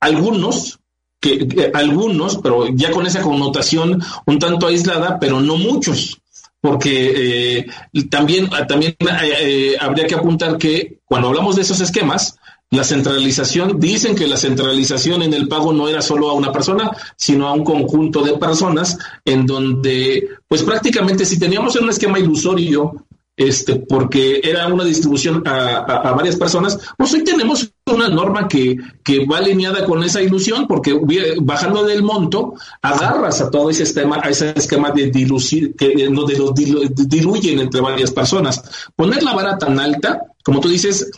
algunos 0.00 0.78
que, 1.26 1.70
algunos, 1.74 2.38
pero 2.38 2.68
ya 2.68 2.90
con 2.90 3.06
esa 3.06 3.22
connotación 3.22 4.02
un 4.26 4.38
tanto 4.38 4.66
aislada, 4.66 5.18
pero 5.18 5.40
no 5.40 5.56
muchos 5.56 6.20
porque 6.60 7.12
eh, 7.58 7.66
también, 8.10 8.50
también 8.66 8.96
eh, 8.98 9.32
eh, 9.40 9.76
habría 9.80 10.06
que 10.06 10.16
apuntar 10.16 10.58
que 10.58 10.98
cuando 11.04 11.28
hablamos 11.28 11.54
de 11.54 11.62
esos 11.62 11.80
esquemas, 11.80 12.38
la 12.70 12.82
centralización, 12.82 13.78
dicen 13.78 14.16
que 14.16 14.26
la 14.26 14.36
centralización 14.36 15.22
en 15.22 15.32
el 15.32 15.46
pago 15.46 15.72
no 15.72 15.88
era 15.88 16.02
solo 16.02 16.28
a 16.28 16.34
una 16.34 16.50
persona, 16.50 16.90
sino 17.16 17.46
a 17.46 17.52
un 17.52 17.62
conjunto 17.62 18.22
de 18.22 18.36
personas 18.36 18.98
en 19.24 19.46
donde, 19.46 20.28
pues 20.48 20.64
prácticamente 20.64 21.24
si 21.24 21.38
teníamos 21.38 21.76
un 21.76 21.88
esquema 21.88 22.18
ilusorio 22.18 23.05
este, 23.36 23.76
porque 23.76 24.40
era 24.42 24.66
una 24.66 24.84
distribución 24.84 25.42
a, 25.46 25.80
varias 26.14 26.36
personas, 26.36 26.78
pues 26.96 27.12
hoy 27.12 27.22
tenemos 27.22 27.70
una 27.84 28.08
norma 28.08 28.48
que, 28.48 28.76
que, 29.04 29.26
va 29.26 29.38
alineada 29.38 29.84
con 29.84 30.02
esa 30.02 30.22
ilusión, 30.22 30.66
porque 30.66 30.98
bajando 31.42 31.84
del 31.84 32.02
monto, 32.02 32.54
agarras 32.80 33.42
a 33.42 33.50
todo 33.50 33.68
ese 33.68 33.82
esquema, 33.82 34.20
a 34.22 34.30
ese 34.30 34.54
esquema 34.56 34.90
de 34.90 35.10
dilucir, 35.10 35.74
que 35.76 36.08
donde 36.08 36.38
los 36.38 36.54
diluyen 36.54 37.60
entre 37.60 37.80
varias 37.80 38.10
personas. 38.10 38.62
Poner 38.96 39.22
la 39.22 39.34
vara 39.34 39.58
tan 39.58 39.78
alta, 39.78 40.22
como 40.42 40.60
tú 40.60 40.68
dices, 40.68 41.10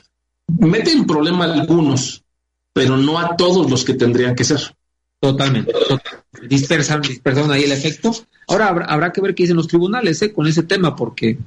mete 0.58 0.90
en 0.90 1.06
problema 1.06 1.44
a 1.44 1.52
algunos, 1.52 2.24
pero 2.72 2.96
no 2.96 3.18
a 3.18 3.36
todos 3.36 3.70
los 3.70 3.84
que 3.84 3.94
tendrían 3.94 4.34
que 4.34 4.44
ser. 4.44 4.74
Totalmente. 5.20 5.72
Dispersan, 6.48 7.00
dispersan 7.02 7.50
ahí 7.50 7.64
el 7.64 7.72
efecto. 7.72 8.12
Ahora 8.46 8.68
habrá, 8.68 9.12
que 9.12 9.20
ver 9.20 9.34
qué 9.34 9.44
dicen 9.44 9.56
los 9.56 9.66
tribunales 9.66 10.22
¿eh? 10.22 10.32
con 10.32 10.46
ese 10.46 10.62
tema, 10.62 10.94
porque 10.94 11.38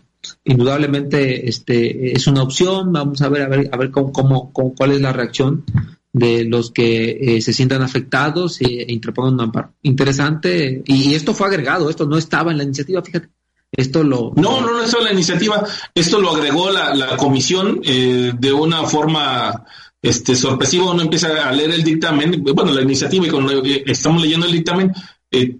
indudablemente 0.43 1.49
este 1.49 2.13
es 2.13 2.27
una 2.27 2.43
opción. 2.43 2.91
Vamos 2.93 3.21
a 3.21 3.29
ver 3.29 3.43
a 3.43 3.47
ver 3.47 3.69
a 3.71 3.77
ver 3.77 3.91
cómo, 3.91 4.11
cómo, 4.11 4.51
cuál 4.75 4.91
es 4.91 5.01
la 5.01 5.13
reacción 5.13 5.65
de 6.13 6.43
los 6.43 6.71
que 6.71 7.37
eh, 7.37 7.41
se 7.41 7.53
sientan 7.53 7.81
afectados 7.81 8.59
e, 8.61 8.85
interpongan 8.89 9.35
un 9.35 9.41
amparo. 9.41 9.73
Interesante. 9.83 10.81
Y, 10.85 11.13
esto 11.13 11.33
fue 11.33 11.47
agregado, 11.47 11.89
esto 11.89 12.05
no 12.05 12.17
estaba 12.17 12.51
en 12.51 12.57
la 12.57 12.63
iniciativa, 12.63 13.01
fíjate. 13.01 13.29
Esto 13.71 14.03
lo. 14.03 14.33
No, 14.35 14.59
no, 14.59 14.73
no 14.73 14.83
estaba 14.83 15.03
en 15.03 15.09
la 15.09 15.13
iniciativa. 15.13 15.65
Esto 15.95 16.19
lo 16.19 16.31
agregó 16.31 16.69
la, 16.71 16.93
la 16.93 17.15
comisión 17.15 17.79
eh, 17.85 18.33
de 18.37 18.51
una 18.51 18.83
forma 18.83 19.65
este 20.01 20.35
sorpresiva. 20.35 20.91
Uno 20.91 21.03
empieza 21.03 21.47
a 21.47 21.51
leer 21.53 21.71
el 21.71 21.83
dictamen, 21.83 22.43
bueno, 22.43 22.73
la 22.73 22.81
iniciativa 22.81 23.25
y 23.25 23.29
cuando 23.29 23.63
eh, 23.63 23.83
estamos 23.85 24.21
leyendo 24.21 24.45
el 24.45 24.51
dictamen, 24.51 24.91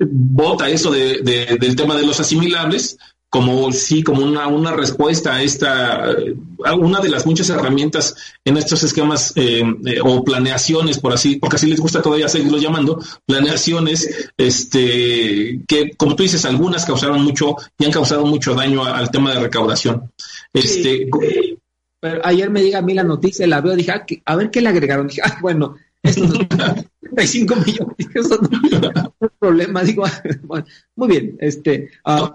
vota 0.10 0.68
eso 0.68 0.92
de, 0.92 1.22
del 1.22 1.76
tema 1.78 1.96
de 1.96 2.06
los 2.06 2.20
asimilables 2.20 2.98
como 3.32 3.72
sí, 3.72 4.04
como 4.04 4.26
una, 4.26 4.48
una 4.48 4.74
respuesta 4.74 5.36
a 5.36 5.42
esta, 5.42 6.14
una 6.78 7.00
de 7.00 7.08
las 7.08 7.26
muchas 7.26 7.50
herramientas 7.50 8.14
en 8.44 8.58
estos 8.58 8.84
esquemas 8.84 9.32
eh, 9.38 9.64
eh, 9.86 10.00
o 10.04 10.22
planeaciones, 10.22 11.00
por 11.00 11.14
así, 11.14 11.38
porque 11.38 11.56
así 11.56 11.68
les 11.68 11.80
gusta 11.80 12.02
todavía 12.02 12.28
seguirlo 12.28 12.58
llamando, 12.58 13.02
planeaciones, 13.26 14.30
este, 14.36 15.62
que 15.66 15.92
como 15.96 16.18
tú 16.18 16.24
dices, 16.24 16.44
algunas 16.44 16.86
causaron 16.86 17.24
mucho 17.24 17.56
y 17.80 17.86
han 17.86 17.94
causado 17.94 18.26
mucho 18.26 18.54
daño 18.54 18.84
al 18.84 19.10
tema 19.10 19.34
de 19.34 19.40
recaudación. 19.40 20.12
Este, 20.52 21.10
ayer 22.26 22.50
me 22.50 22.62
diga 22.62 22.80
a 22.80 22.82
mí 22.82 22.94
la 22.94 23.06
noticia, 23.06 23.48
la 23.48 23.62
veo, 23.62 23.78
dije, 23.78 23.92
ah, 23.92 24.06
a 24.26 24.36
ver 24.36 24.52
qué 24.52 24.60
le 24.60 24.68
agregaron. 24.68 25.08
Dije, 25.08 25.22
ah, 25.24 25.38
bueno, 25.42 25.78
estos 26.04 26.32
35 27.02 27.56
millones, 27.58 27.96
eso 28.16 28.40
no 28.42 29.14
es 29.20 29.32
problema. 29.40 29.84
Digo, 29.84 30.04
muy 30.96 31.08
bien. 31.08 31.38
este 31.40 31.90
uh, 32.06 32.30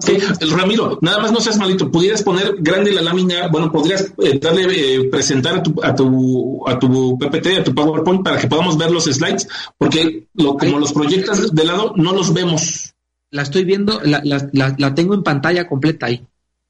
Ramiro, 0.56 0.98
nada 1.02 1.18
más 1.20 1.32
no 1.32 1.40
seas 1.40 1.58
malito. 1.58 1.90
¿Pudieras 1.90 2.22
poner 2.22 2.56
grande 2.58 2.92
la 2.92 3.02
lámina? 3.02 3.48
Bueno, 3.48 3.72
¿podrías 3.72 4.12
eh, 4.18 4.38
darle, 4.38 4.94
eh, 4.94 5.04
presentar 5.10 5.58
a 5.58 5.62
tu, 5.62 5.74
a, 5.82 5.94
tu, 5.94 6.68
a 6.68 6.78
tu 6.78 7.18
PPT, 7.18 7.46
a 7.58 7.64
tu 7.64 7.74
PowerPoint 7.74 8.22
para 8.22 8.38
que 8.38 8.48
podamos 8.48 8.76
ver 8.76 8.90
los 8.90 9.04
slides? 9.04 9.48
Porque 9.78 10.28
lo, 10.34 10.56
como 10.56 10.78
los 10.78 10.92
proyectas 10.92 11.54
de 11.54 11.64
lado, 11.64 11.92
no 11.96 12.12
los 12.12 12.32
vemos. 12.32 12.94
La 13.30 13.42
estoy 13.42 13.64
viendo, 13.64 14.00
la, 14.02 14.20
la, 14.24 14.74
la, 14.78 14.94
tengo 14.94 15.14
en 15.14 15.22
pantalla 15.22 15.66
completa 15.66 16.06
ahí. 16.06 16.24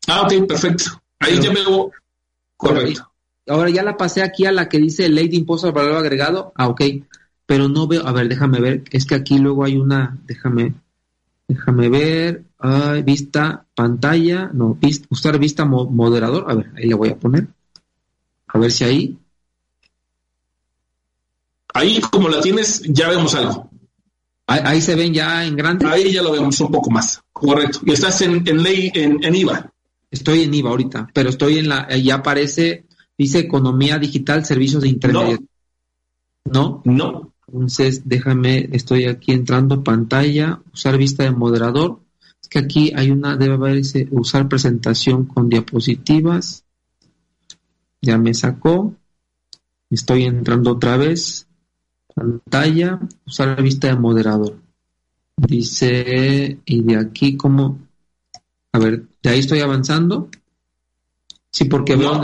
Ah, 0.09 0.23
ok, 0.23 0.47
perfecto. 0.47 0.85
Ahí 1.19 1.39
ya 1.41 1.53
veo. 1.53 1.91
Correcto. 2.57 3.11
Ahora 3.49 3.71
ya 3.71 3.83
la 3.83 3.97
pasé 3.97 4.23
aquí 4.23 4.45
a 4.45 4.53
la 4.53 4.69
que 4.69 4.79
dice 4.79 5.09
Ley 5.09 5.29
de 5.29 5.37
Impuesto 5.37 5.69
al 5.69 5.73
Valor 5.73 5.97
Agregado. 5.97 6.53
Ah, 6.57 6.69
ok. 6.69 6.83
Pero 7.47 7.69
no 7.69 7.87
veo, 7.87 8.07
a 8.07 8.13
ver, 8.13 8.29
déjame 8.29 8.61
ver. 8.61 8.85
Es 8.91 9.07
que 9.07 9.15
aquí 9.15 9.39
luego 9.39 9.65
hay 9.65 9.77
una, 9.77 10.19
déjame, 10.27 10.75
déjame 11.47 11.89
ver. 11.89 12.43
Ay, 12.59 13.03
vista, 13.03 13.65
pantalla, 13.75 14.51
no, 14.53 14.79
usar 15.11 15.39
vista 15.39 15.65
moderador. 15.65 16.47
A 16.49 16.55
ver, 16.55 16.73
ahí 16.77 16.89
le 16.89 16.95
voy 16.95 17.11
a 17.11 17.17
poner. 17.17 17.47
A 18.49 18.59
ver 18.59 18.73
si 18.73 18.85
ahí. 18.85 19.19
Ahí, 21.73 22.01
como 22.01 22.29
la 22.29 22.41
tienes, 22.41 22.83
ya 22.83 23.09
vemos 23.11 23.35
algo. 23.35 23.71
Ahí, 24.49 24.81
se 24.81 24.95
ven 24.95 25.13
ya 25.13 25.45
en 25.45 25.57
grande. 25.57 25.87
Ahí 25.87 26.13
ya 26.13 26.23
lo 26.23 26.33
vemos 26.33 26.59
un 26.61 26.71
poco 26.71 26.91
más. 26.91 27.21
Correcto. 27.33 27.81
Y 27.85 27.93
estás 27.93 28.21
en, 28.23 28.43
ley, 28.63 28.91
en, 28.95 29.23
en 29.23 29.35
IVA. 29.35 29.71
Estoy 30.11 30.45
en 30.45 30.55
IVA 30.55 30.71
ahorita, 30.71 31.09
pero 31.13 31.31
estoy 31.31 31.59
en 31.59 31.69
la, 31.69 31.95
ya 31.97 32.17
aparece 32.17 32.86
Dice 33.19 33.39
economía 33.39 33.99
digital, 33.99 34.45
servicios 34.45 34.83
de 34.83 34.89
internet. 34.89 35.41
No. 36.45 36.83
¿No? 36.85 37.33
Entonces, 37.49 38.03
déjame, 38.05 38.69
estoy 38.73 39.07
aquí 39.07 39.33
entrando 39.33 39.85
pantalla, 39.85 40.61
usar 40.73 40.99
vista 40.99 41.23
de 41.23 41.31
moderador. 41.31 42.01
Es 42.43 42.49
que 42.49 42.59
aquí 42.59 42.93
hay 42.95 43.11
una, 43.11 43.37
debe 43.37 43.55
haber 43.55 43.79
ese, 43.79 44.09
usar 44.11 44.49
presentación 44.49 45.27
con 45.27 45.49
diapositivas. 45.49 46.65
Ya 48.03 48.19
me 48.19 48.35
sacó. 48.35 48.95
Estoy 49.91 50.25
entrando 50.25 50.73
otra 50.73 50.97
vez. 50.97 51.47
Pantalla, 52.15 53.01
usar 53.27 53.63
vista 53.63 53.89
de 53.89 53.97
moderador. 53.97 54.59
Dice, 55.37 56.61
y 56.65 56.83
de 56.83 56.97
aquí 56.97 57.37
como, 57.37 57.79
a 58.73 58.79
ver, 58.79 59.07
de 59.23 59.31
ahí 59.31 59.39
estoy 59.39 59.61
avanzando. 59.61 60.31
Sí, 61.51 61.67
porque 61.67 61.97
veo 61.97 62.23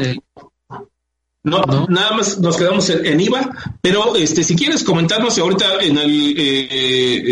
no, 1.44 1.86
nada 1.88 2.12
más 2.12 2.38
nos 2.38 2.56
quedamos 2.56 2.88
en, 2.90 3.20
IVA, 3.20 3.50
pero 3.80 4.14
este, 4.14 4.44
si 4.44 4.54
quieres 4.54 4.84
comentarnos, 4.84 5.38
ahorita 5.38 5.80
en 5.80 5.98
el 5.98 6.38
eh, 6.38 6.68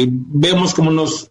eh, 0.02 0.06
vemos 0.10 0.74
cómo 0.74 0.90
nos, 0.90 1.30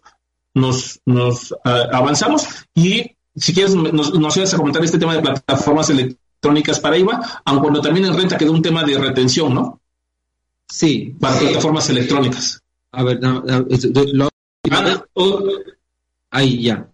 nos, 0.54 1.00
nos 1.04 1.54
avanzamos 1.64 2.46
y 2.74 3.16
si 3.36 3.52
quieres 3.52 3.74
nos, 3.74 4.18
nos 4.18 4.36
ibas 4.36 4.54
a 4.54 4.56
comentar 4.56 4.82
este 4.82 4.98
tema 4.98 5.14
de 5.14 5.20
plataformas 5.20 5.90
electrónicas 5.90 6.80
para 6.80 6.96
IVA, 6.96 7.42
aun 7.44 7.60
cuando 7.60 7.82
también 7.82 8.06
en 8.06 8.16
renta 8.16 8.38
quedó 8.38 8.52
un 8.52 8.62
tema 8.62 8.82
de 8.82 8.98
retención, 8.98 9.54
¿no? 9.54 9.80
Sí. 10.66 11.14
Para 11.20 11.38
plataformas 11.38 11.90
electrónicas. 11.90 12.62
A 12.92 13.02
ver, 13.02 13.20
no, 13.20 13.44
ah, 13.48 13.64
ahí 16.30 16.62
ya 16.62 16.89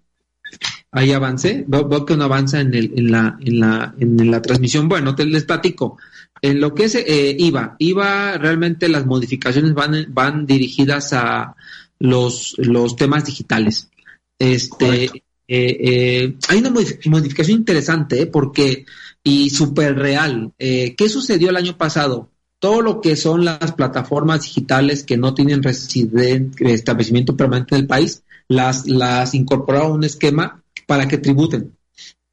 ahí 0.96 1.12
avancé, 1.12 1.62
veo, 1.68 2.06
que 2.06 2.16
no 2.16 2.24
avanza 2.24 2.58
en, 2.58 2.74
el, 2.74 2.92
en, 2.96 3.12
la, 3.12 3.36
en, 3.40 3.60
la, 3.60 3.94
en 3.98 4.30
la 4.30 4.40
transmisión. 4.40 4.88
Bueno, 4.88 5.14
te 5.14 5.26
les 5.26 5.44
platico. 5.44 5.98
En 6.40 6.58
lo 6.58 6.74
que 6.74 6.84
es 6.84 6.94
eh, 6.94 7.36
IVA, 7.38 7.76
IVA 7.78 8.38
realmente 8.38 8.88
las 8.88 9.04
modificaciones 9.04 9.74
van, 9.74 10.06
van 10.08 10.46
dirigidas 10.46 11.12
a 11.12 11.54
los, 11.98 12.54
los 12.56 12.96
temas 12.96 13.26
digitales. 13.26 13.90
Este, 14.38 15.04
eh, 15.04 15.12
eh, 15.48 16.34
hay 16.48 16.58
una 16.58 16.70
modificación 16.70 17.58
interesante 17.58 18.26
porque 18.26 18.86
y 19.22 19.50
súper 19.50 19.96
real. 19.96 20.52
¿Qué 20.56 21.08
sucedió 21.10 21.50
el 21.50 21.56
año 21.56 21.76
pasado? 21.76 22.30
Todo 22.58 22.80
lo 22.80 23.02
que 23.02 23.16
son 23.16 23.44
las 23.44 23.72
plataformas 23.72 24.42
digitales 24.44 25.04
que 25.04 25.18
no 25.18 25.34
tienen 25.34 25.60
establecimiento 25.66 27.36
permanente 27.36 27.74
en 27.74 27.82
el 27.82 27.86
país, 27.86 28.22
las, 28.48 28.86
las 28.86 29.34
incorporaron 29.34 29.90
a 29.90 29.94
un 29.94 30.04
esquema 30.04 30.62
para 30.86 31.06
que 31.06 31.18
tributen. 31.18 31.76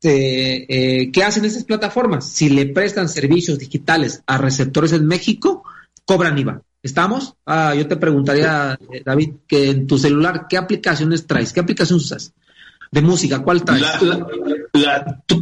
Eh, 0.03 0.65
eh, 0.67 1.11
¿Qué 1.11 1.23
hacen 1.23 1.45
esas 1.45 1.63
plataformas? 1.63 2.27
Si 2.29 2.49
le 2.49 2.65
prestan 2.65 3.09
servicios 3.09 3.57
digitales 3.57 4.21
a 4.27 4.37
receptores 4.37 4.91
en 4.91 5.07
México, 5.07 5.63
cobran 6.05 6.37
IVA. 6.37 6.61
¿Estamos? 6.81 7.35
Ah, 7.45 7.73
yo 7.73 7.87
te 7.87 7.95
preguntaría, 7.95 8.77
eh, 8.91 9.01
David, 9.05 9.31
que 9.47 9.69
en 9.69 9.87
tu 9.87 9.97
celular, 9.97 10.47
¿qué 10.49 10.57
aplicaciones 10.57 11.25
traes? 11.25 11.53
¿Qué 11.53 11.61
aplicaciones 11.61 12.05
usas? 12.05 12.33
De 12.91 13.01
música, 13.01 13.41
¿cuál 13.41 13.63
traes? 13.63 13.85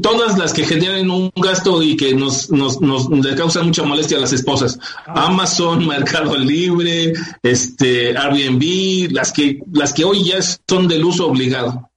todas 0.02 0.38
las 0.38 0.54
que 0.54 0.63
generan 0.63 1.10
un 1.10 1.32
gasto 1.36 1.82
y 1.82 1.97
que 1.97 2.13
nos, 2.13 2.52
nos, 2.52 2.80
nos 2.80 3.10
le 3.10 3.36
causan 3.36 3.65
mucha 3.65 3.84
molestia 3.84 4.17
a 4.17 4.21
las 4.21 4.34
esposas. 4.34 4.80
Ah. 5.08 5.28
Amazon, 5.28 5.88
Mercado 5.88 6.38
Libre, 6.38 7.13
este, 7.41 8.15
Airbnb, 8.15 9.12
las 9.12 9.32
que, 9.32 9.60
las 9.74 9.93
que 9.93 10.06
hoy 10.06 10.24
ya 10.24 10.39
son 10.41 10.88
del 10.88 11.04
uso 11.04 11.28
obligado. 11.28 11.90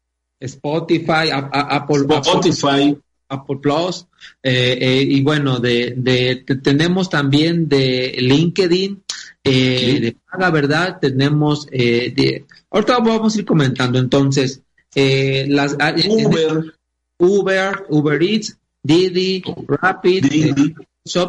Spotify, 0.44 1.30
Apple, 1.33 2.07
Spotify. 2.09 2.96
Apple, 3.28 3.57
Plus, 3.61 4.07
eh, 4.42 4.78
eh, 4.80 5.02
y 5.02 5.22
bueno, 5.22 5.59
de, 5.59 5.94
de, 5.96 6.44
tenemos 6.62 7.09
también 7.09 7.68
de 7.68 8.14
LinkedIn, 8.18 9.02
eh, 9.42 9.98
de 10.00 10.16
paga, 10.30 10.50
¿verdad? 10.50 10.98
Tenemos, 11.00 11.66
de, 11.66 12.44
ahorita 12.70 12.98
vamos 12.98 13.35
a 13.35 13.38
ir 13.38 13.44
comentando 13.44 13.98
entonces, 13.98 14.61
las, 14.94 15.76
ah, 15.80 15.94
Uber. 16.09 16.74
Uber, 17.18 17.87
Uber 17.88 18.22
Eats, 18.22 18.57
Didi, 18.83 19.42
Rapid, 19.66 20.26
Didi 20.26 20.74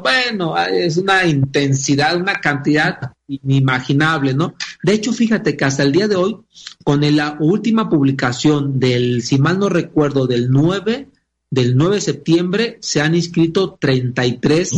bueno, 0.01 0.57
es 0.57 0.97
una 0.97 1.25
intensidad, 1.25 2.15
una 2.15 2.35
cantidad 2.35 3.11
inimaginable, 3.27 4.33
¿no? 4.33 4.55
De 4.83 4.93
hecho, 4.93 5.13
fíjate 5.13 5.57
que 5.57 5.65
hasta 5.65 5.83
el 5.83 5.91
día 5.91 6.07
de 6.07 6.15
hoy, 6.15 6.37
con 6.83 7.01
la 7.15 7.37
última 7.39 7.89
publicación 7.89 8.79
del, 8.79 9.21
si 9.21 9.37
mal 9.37 9.59
no 9.59 9.69
recuerdo, 9.69 10.27
del 10.27 10.49
9, 10.49 11.09
del 11.49 11.75
9 11.75 11.95
de 11.95 12.01
septiembre, 12.01 12.77
se 12.81 13.01
han 13.01 13.15
inscrito 13.15 13.77
33 13.79 14.73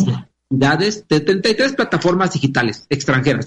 unidades 0.49 1.05
de 1.07 1.19
33 1.19 1.73
plataformas 1.73 2.33
digitales 2.33 2.85
extranjeras 2.89 3.45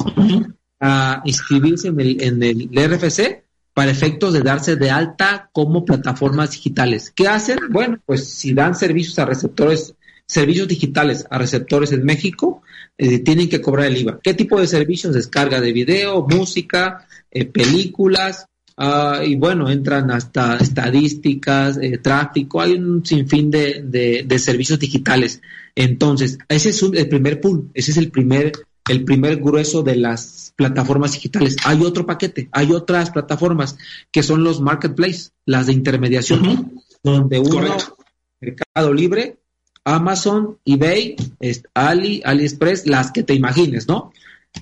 a 0.81 1.23
inscribirse 1.25 1.89
en 1.89 2.01
el, 2.01 2.23
en 2.23 2.43
el 2.43 2.71
RFC 2.75 3.45
para 3.75 3.91
efectos 3.91 4.33
de 4.33 4.43
darse 4.43 4.77
de 4.77 4.91
alta 4.91 5.49
como 5.53 5.85
plataformas 5.85 6.51
digitales. 6.51 7.13
¿Qué 7.15 7.29
hacen? 7.29 7.59
Bueno, 7.71 7.99
pues 8.05 8.29
si 8.29 8.53
dan 8.53 8.75
servicios 8.75 9.19
a 9.19 9.25
receptores 9.25 9.95
servicios 10.31 10.69
digitales 10.69 11.27
a 11.29 11.38
receptores 11.38 11.90
en 11.90 12.05
México, 12.05 12.62
eh, 12.97 13.19
tienen 13.19 13.49
que 13.49 13.61
cobrar 13.61 13.87
el 13.87 13.97
IVA. 13.97 14.21
¿Qué 14.23 14.33
tipo 14.33 14.61
de 14.61 14.69
servicios? 14.69 15.12
Descarga 15.12 15.61
de 15.61 15.73
video, 15.73 16.25
música, 16.25 17.05
eh, 17.33 17.47
películas, 17.47 18.47
ah, 18.77 19.23
y 19.27 19.35
bueno, 19.35 19.69
entran 19.69 20.09
hasta 20.12 20.57
estadísticas, 20.59 21.79
eh, 21.83 21.99
tráfico, 21.99 22.61
hay 22.61 22.75
un 22.75 23.05
sinfín 23.05 23.51
de, 23.51 23.83
de, 24.25 24.38
servicios 24.38 24.79
digitales. 24.79 25.43
Entonces, 25.75 26.38
ese 26.49 26.69
es 26.69 26.81
el 26.81 27.09
primer 27.09 27.40
pool, 27.40 27.69
ese 27.75 27.90
es 27.90 27.97
el 27.97 28.12
primer, 28.12 28.53
el 28.88 29.05
primer 29.05 29.38
grueso 29.38 29.83
de 29.83 29.97
las 29.97 30.53
plataformas 30.55 31.14
digitales. 31.14 31.57
Hay 31.64 31.83
otro 31.83 32.07
paquete, 32.07 32.49
hay 32.53 32.71
otras 32.71 33.11
plataformas 33.11 33.79
que 34.12 34.23
son 34.23 34.45
los 34.45 34.61
marketplaces, 34.61 35.33
las 35.45 35.66
de 35.66 35.73
intermediación, 35.73 36.73
donde 37.03 37.40
uno, 37.40 37.77
Mercado 38.40 38.95
Libre, 38.95 39.39
Amazon, 39.85 40.59
eBay, 40.64 41.16
Ali, 41.75 42.23
AliExpress, 42.25 42.87
las 42.87 43.12
que 43.12 43.23
te 43.23 43.35
imagines, 43.35 43.88
¿no? 43.88 44.12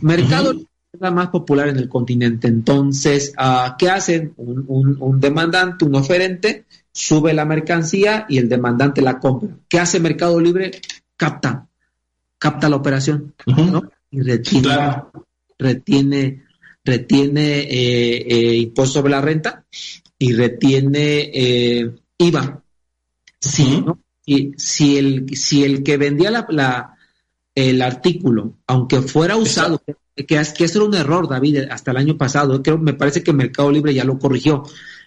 Mercado 0.01 0.53
es 0.53 1.01
la 1.01 1.11
más 1.11 1.29
popular 1.29 1.69
en 1.69 1.77
el 1.77 1.89
continente. 1.89 2.49
Entonces, 2.49 3.35
uh, 3.39 3.77
¿qué 3.79 3.91
hacen? 3.91 4.35
Un, 4.37 5.21
demandante, 5.21 5.85
un 5.85 5.95
oferente, 5.97 6.65
sube 6.93 7.33
la 7.35 7.45
mercancía 7.45 8.27
y 8.29 8.39
el 8.39 8.49
demandante 8.49 9.03
la 9.03 9.19
compra. 9.19 9.51
¿Qué 9.69 9.79
hace 9.79 10.01
Mercado 10.01 10.41
Libre? 10.41 10.71
Capta, 11.17 11.67
capta 12.39 12.69
la 12.69 12.77
operación, 12.77 13.35
¿no? 13.47 13.83
Y 14.11 14.23
retiene, 14.23 14.71
retiene, 15.59 16.45
retiene 16.85 17.61
eh, 17.61 18.27
eh, 18.29 18.57
impuesto 18.57 19.01
sobre 19.01 19.11
la 19.11 19.21
renta 19.21 19.65
y 20.19 20.33
retiene 20.33 21.31
eh, 21.33 21.95
IVA. 22.19 22.63
Sí, 23.41 23.83
¿no? 23.85 23.99
Y 24.29 24.53
si 24.59 24.99
el, 24.99 25.27
si 25.35 25.65
el 25.65 25.83
que 25.83 25.97
vendía 25.97 26.31
la, 26.31 26.95
el 27.55 27.81
artículo, 27.81 28.59
aunque 28.67 29.01
fuera 29.01 29.37
usado, 29.37 29.81
que, 30.15 30.27
que 30.27 30.37
eso 30.37 30.79
era 30.79 30.85
un 30.85 30.95
error, 30.95 31.27
David, 31.27 31.61
hasta 31.71 31.93
el 31.93 31.97
año 31.97 32.19
pasado, 32.19 32.63
creo, 32.63 32.77
me 32.77 32.93
parece 32.93 33.23
que 33.23 33.33
Mercado 33.33 33.71
Libre 33.73 33.95
ya 33.95 34.05
lo 34.05 34.19
corrigió, 34.19 34.65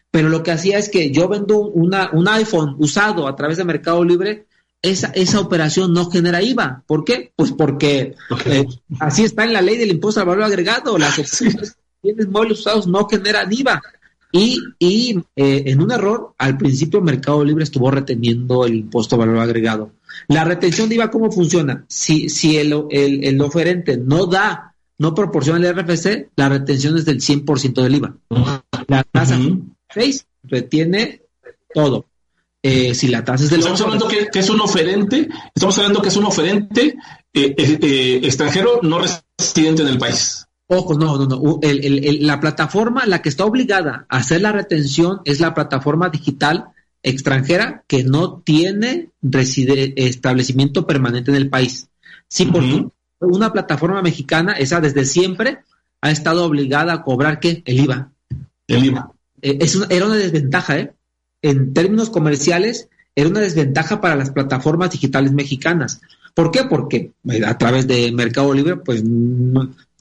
pero 0.10 0.27
lo 0.27 0.41
que 0.41 0.49
hacía 0.49 0.79
es 0.79 0.89
que 0.89 1.12
yo 1.12 1.29
vendo 1.29 1.60
una, 1.60 2.10
un 2.13 2.27
iPhone 2.27 2.75
usado 2.79 3.27
a 3.27 3.36
través 3.36 3.57
de 3.57 3.63
Mercado 3.63 4.03
Libre 4.03 4.47
esa, 4.81 5.12
esa 5.13 5.39
operación 5.39 5.93
no 5.93 6.10
genera 6.10 6.41
IVA. 6.41 6.84
¿Por 6.88 7.05
qué? 7.05 7.31
Pues 7.36 7.51
porque 7.51 8.15
eh, 8.47 8.65
así 8.99 9.23
está 9.23 9.43
en 9.43 9.53
la 9.53 9.62
ley 9.62 9.77
del 9.77 9.91
impuesto 9.91 10.19
al 10.19 10.25
valor 10.25 10.45
agregado. 10.45 10.97
Las 10.97 11.15
bienes 12.01 12.27
móviles 12.27 12.62
usados 12.62 12.88
no 12.88 13.07
generan 13.07 13.53
IVA. 13.53 13.79
Y, 14.32 14.60
y 14.80 15.20
eh, 15.36 15.63
en 15.67 15.82
un 15.82 15.91
error, 15.91 16.34
al 16.38 16.58
principio 16.58 17.02
Mercado 17.02 17.44
Libre 17.44 17.63
estuvo 17.63 17.91
reteniendo 17.91 18.65
el 18.65 18.76
impuesto 18.76 19.15
al 19.15 19.20
valor 19.28 19.39
agregado. 19.39 19.91
La 20.28 20.44
retención 20.44 20.89
de 20.89 20.96
IVA, 20.96 21.12
¿cómo 21.12 21.32
funciona? 21.32 21.86
Si, 21.88 22.30
si 22.30 22.58
el, 22.58 22.86
el, 22.89 23.24
el 23.24 23.41
oferente 23.41 23.98
no 23.98 24.26
da, 24.26 24.76
no 24.98 25.13
proporciona 25.15 25.67
el 25.67 25.76
RFC, 25.76 26.30
la 26.36 26.50
retención 26.50 26.98
es 26.98 27.06
del 27.06 27.20
100% 27.20 27.82
del 27.82 27.96
IVA. 27.96 28.15
La 28.88 29.04
tasa 29.04 29.39
6 29.94 30.26
retiene 30.44 31.24
todo. 31.74 32.06
Eh, 32.63 32.94
si 32.94 33.08
la 33.08 33.24
tasa 33.24 33.46
es 33.46 33.50
del 33.50 33.62
Estamos 33.62 33.82
hablando 33.82 34.08
que, 34.08 34.30
es 34.32 34.50
un 34.50 34.62
oferente, 34.62 35.28
estamos 35.56 35.76
hablando 35.80 36.02
que 36.02 36.10
es 36.10 36.15
un 36.15 36.26
oferente 36.26 36.96
eh, 37.34 37.56
eh, 37.58 38.20
extranjero 38.24 38.80
no 38.84 39.00
residente 39.00 39.82
en 39.82 39.88
el 39.88 39.98
país. 39.98 40.46
Ojo, 40.73 40.97
no, 40.97 41.17
no, 41.17 41.25
no. 41.25 41.60
la 41.62 42.39
plataforma, 42.39 43.05
la 43.05 43.21
que 43.21 43.27
está 43.27 43.43
obligada 43.43 44.05
a 44.07 44.19
hacer 44.19 44.39
la 44.39 44.53
retención 44.53 45.19
es 45.25 45.41
la 45.41 45.53
plataforma 45.53 46.07
digital 46.07 46.69
extranjera 47.03 47.84
que 47.88 48.05
no 48.05 48.39
tiene 48.39 49.10
establecimiento 49.21 50.88
permanente 50.88 51.29
en 51.29 51.36
el 51.36 51.49
país. 51.49 51.89
Sí, 52.29 52.45
porque 52.45 52.88
una 53.19 53.51
plataforma 53.51 54.01
mexicana, 54.01 54.53
esa 54.53 54.79
desde 54.79 55.03
siempre, 55.03 55.60
ha 55.99 56.10
estado 56.10 56.45
obligada 56.45 56.93
a 56.93 57.03
cobrar 57.03 57.41
¿qué? 57.41 57.63
El 57.65 57.81
IVA. 57.81 58.13
El 58.65 58.86
IVA. 58.86 59.12
es 59.41 59.77
era 59.89 60.05
una 60.05 60.15
desventaja, 60.15 60.79
¿eh? 60.79 60.93
En 61.41 61.73
términos 61.73 62.10
comerciales, 62.10 62.88
era 63.13 63.27
una 63.27 63.41
desventaja 63.41 63.99
para 63.99 64.15
las 64.15 64.31
plataformas 64.31 64.91
digitales 64.91 65.34
mexicanas. 65.34 65.99
¿Por 66.34 66.49
qué? 66.49 66.63
Porque 66.63 67.12
eh, 67.29 67.45
a 67.45 67.57
través 67.57 67.88
de 67.89 68.10
Mercado 68.13 68.53
Libre, 68.53 68.77
pues 68.77 69.03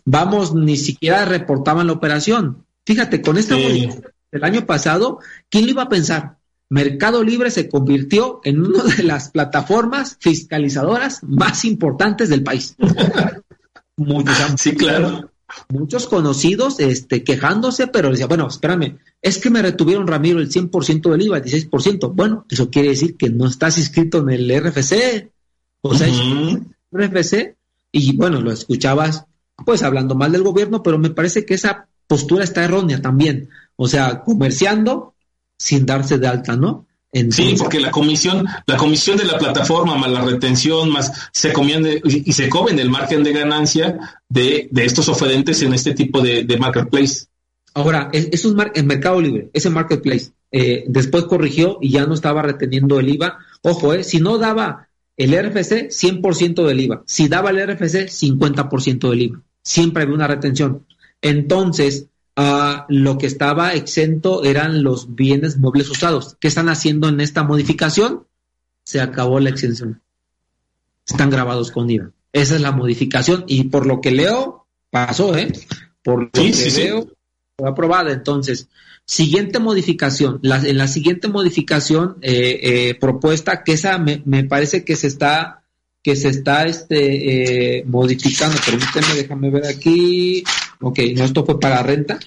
vamos, 0.04 0.54
ni 0.54 0.76
siquiera 0.76 1.24
reportaban 1.24 1.86
la 1.86 1.94
operación. 1.94 2.64
Fíjate, 2.84 3.22
con 3.22 3.38
esta 3.38 3.56
del 3.56 4.44
año 4.44 4.66
pasado, 4.66 5.18
¿quién 5.48 5.64
lo 5.64 5.70
iba 5.70 5.82
a 5.82 5.88
pensar? 5.88 6.38
Mercado 6.68 7.24
Libre 7.24 7.50
se 7.50 7.68
convirtió 7.68 8.40
en 8.44 8.64
una 8.64 8.84
de 8.84 9.02
las 9.02 9.30
plataformas 9.30 10.16
fiscalizadoras 10.20 11.22
más 11.24 11.64
importantes 11.64 12.28
del 12.28 12.44
país. 12.44 12.76
Muchos, 13.96 14.36
sí, 14.56 14.74
claro. 14.76 15.30
Muchos 15.68 16.06
conocidos 16.06 16.78
este, 16.78 17.24
quejándose, 17.24 17.88
pero 17.88 18.10
decía, 18.10 18.28
bueno, 18.28 18.46
espérame, 18.46 18.98
es 19.20 19.38
que 19.38 19.50
me 19.50 19.62
retuvieron, 19.62 20.06
Ramiro, 20.06 20.38
el 20.38 20.48
100% 20.48 21.10
del 21.10 21.22
IVA, 21.22 21.38
el 21.38 21.44
16%. 21.44 22.12
Bueno, 22.14 22.46
eso 22.48 22.70
quiere 22.70 22.90
decir 22.90 23.16
que 23.16 23.30
no 23.30 23.48
estás 23.48 23.76
inscrito 23.76 24.18
en 24.18 24.30
el 24.30 24.60
RFC. 24.60 25.28
O 25.80 25.94
sea, 25.94 26.06
RFC, 26.92 27.56
y 27.90 28.16
bueno, 28.16 28.40
lo 28.40 28.52
escuchabas 28.52 29.26
pues 29.64 29.82
hablando 29.82 30.14
mal 30.14 30.32
del 30.32 30.42
gobierno, 30.42 30.82
pero 30.82 30.98
me 30.98 31.10
parece 31.10 31.44
que 31.44 31.54
esa 31.54 31.88
postura 32.06 32.44
está 32.44 32.64
errónea 32.64 33.00
también. 33.00 33.48
O 33.76 33.88
sea, 33.88 34.22
comerciando 34.22 35.14
sin 35.58 35.86
darse 35.86 36.18
de 36.18 36.26
alta, 36.26 36.56
¿no? 36.56 36.86
sí, 37.30 37.54
porque 37.58 37.80
la 37.80 37.90
comisión, 37.90 38.46
la 38.66 38.76
comisión 38.76 39.16
de 39.16 39.24
la 39.24 39.36
plataforma 39.36 39.96
más 39.96 40.10
la 40.10 40.22
retención 40.22 40.90
más 40.90 41.12
se 41.32 41.52
comiende 41.52 42.00
y, 42.04 42.32
se 42.32 42.48
comen 42.48 42.78
el 42.78 42.88
margen 42.88 43.24
de 43.24 43.32
ganancia 43.32 43.98
de, 44.28 44.68
de 44.70 44.84
estos 44.84 45.08
oferentes 45.08 45.60
en 45.62 45.74
este 45.74 45.92
tipo 45.92 46.20
de, 46.20 46.56
marketplace. 46.58 47.26
Ahora, 47.74 48.10
es, 48.12 48.44
un 48.44 48.56
mar, 48.56 48.72
mercado 48.84 49.20
libre, 49.20 49.50
ese 49.52 49.70
marketplace. 49.70 50.32
Eh, 50.52 50.84
después 50.88 51.24
corrigió 51.24 51.78
y 51.80 51.90
ya 51.90 52.06
no 52.06 52.14
estaba 52.14 52.42
reteniendo 52.42 52.98
el 52.98 53.08
IVA. 53.08 53.38
Ojo, 53.62 53.94
eh, 53.94 54.02
si 54.02 54.20
no 54.20 54.38
daba 54.38 54.88
el 55.16 55.32
RFC, 55.32 55.90
100% 55.90 56.66
del 56.66 56.80
IVA. 56.80 57.02
Si 57.06 57.28
daba 57.28 57.50
el 57.50 57.58
RFC, 57.58 58.08
50% 58.08 59.10
del 59.10 59.22
IVA 59.22 59.42
siempre 59.70 60.02
había 60.02 60.16
una 60.16 60.26
retención. 60.26 60.84
Entonces, 61.22 62.06
uh, 62.36 62.82
lo 62.88 63.18
que 63.18 63.26
estaba 63.26 63.74
exento 63.74 64.42
eran 64.42 64.82
los 64.82 65.14
bienes 65.14 65.58
móviles 65.58 65.88
usados. 65.88 66.36
¿Qué 66.40 66.48
están 66.48 66.68
haciendo 66.68 67.08
en 67.08 67.20
esta 67.20 67.44
modificación? 67.44 68.26
Se 68.82 69.00
acabó 69.00 69.38
la 69.38 69.50
exención. 69.50 70.00
Están 71.06 71.30
grabados 71.30 71.70
con 71.70 71.88
IVA. 71.88 72.10
Esa 72.32 72.56
es 72.56 72.60
la 72.60 72.72
modificación 72.72 73.44
y 73.46 73.64
por 73.64 73.86
lo 73.86 74.00
que 74.00 74.10
leo, 74.10 74.66
pasó, 74.90 75.36
¿eh? 75.36 75.52
Por 76.02 76.22
lo 76.22 76.30
que 76.32 76.70
leo, 76.74 77.08
fue 77.56 77.68
aprobada. 77.68 78.10
Entonces, 78.12 78.68
siguiente 79.04 79.60
modificación. 79.60 80.40
La, 80.42 80.56
en 80.56 80.78
la 80.78 80.88
siguiente 80.88 81.28
modificación 81.28 82.16
eh, 82.22 82.58
eh, 82.62 82.94
propuesta, 82.94 83.62
que 83.62 83.74
esa 83.74 83.98
me, 83.98 84.20
me 84.24 84.42
parece 84.42 84.84
que 84.84 84.96
se 84.96 85.06
está 85.06 85.59
que 86.02 86.16
se 86.16 86.28
está 86.28 86.66
este, 86.66 87.78
eh, 87.78 87.84
modificando. 87.84 88.56
Permíteme, 88.64 89.14
déjame 89.14 89.50
ver 89.50 89.66
aquí. 89.66 90.42
Ok, 90.80 90.98
no, 91.16 91.24
esto 91.24 91.44
fue 91.44 91.60
para 91.60 91.82
renta. 91.82 92.18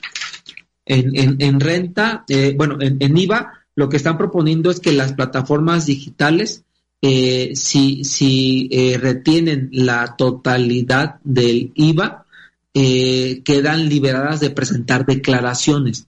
En, 0.85 1.41
en, 1.41 1.59
renta, 1.59 2.25
eh, 2.27 2.53
bueno, 2.57 2.77
en, 2.81 3.17
IVA, 3.17 3.53
lo 3.75 3.87
que 3.87 3.97
están 3.97 4.17
proponiendo 4.17 4.69
es 4.69 4.81
que 4.81 4.91
las 4.91 5.13
plataformas 5.13 5.85
digitales, 5.85 6.63
eh, 7.01 7.53
si, 7.55 8.03
si 8.03 8.69
retienen 8.99 9.69
la 9.71 10.17
totalidad 10.17 11.19
del 11.23 11.71
IVA, 11.75 12.25
quedan 12.73 13.87
liberadas 13.87 14.41
de 14.41 14.49
presentar 14.49 15.05
declaraciones. 15.05 16.07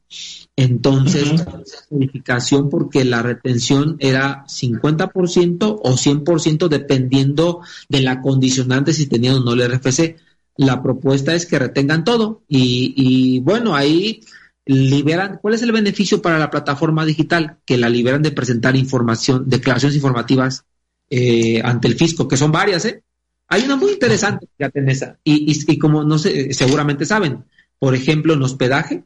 Entonces, 0.57 1.45
modificación 1.89 2.69
porque 2.69 3.03
la 3.03 3.21
retención 3.21 3.97
era 3.99 4.45
50% 4.47 5.79
o 5.83 5.91
100% 5.97 6.67
dependiendo 6.69 7.61
de 7.89 8.01
la 8.01 8.21
condicionante 8.21 8.93
si 8.93 9.07
tenían 9.07 9.35
o 9.35 9.39
no 9.41 9.53
el 9.53 9.69
RFC. 9.69 10.15
La 10.57 10.81
propuesta 10.81 11.35
es 11.35 11.45
que 11.45 11.59
retengan 11.59 12.05
todo 12.05 12.43
y, 12.47 12.93
y 12.95 13.39
bueno, 13.41 13.75
ahí 13.75 14.21
liberan, 14.65 15.39
¿cuál 15.41 15.55
es 15.55 15.61
el 15.61 15.73
beneficio 15.73 16.21
para 16.21 16.39
la 16.39 16.49
plataforma 16.49 17.05
digital? 17.05 17.57
Que 17.65 17.77
la 17.77 17.89
liberan 17.89 18.23
de 18.23 18.31
presentar 18.31 18.77
información, 18.77 19.43
declaraciones 19.47 19.95
informativas 19.95 20.63
eh, 21.09 21.61
ante 21.63 21.89
el 21.89 21.95
fisco, 21.95 22.27
que 22.27 22.37
son 22.37 22.51
varias, 22.51 22.85
¿eh? 22.85 23.03
Hay 23.47 23.63
una 23.63 23.75
muy 23.75 23.91
interesante, 23.91 24.47
fíjate 24.57 24.79
en 24.79 24.89
esa, 24.89 25.19
y, 25.23 25.51
y, 25.51 25.71
y, 25.71 25.77
como 25.77 26.03
no 26.03 26.17
sé, 26.17 26.51
seguramente 26.53 27.05
saben, 27.05 27.43
por 27.77 27.93
ejemplo, 27.93 28.33
en 28.33 28.41
hospedaje, 28.41 29.03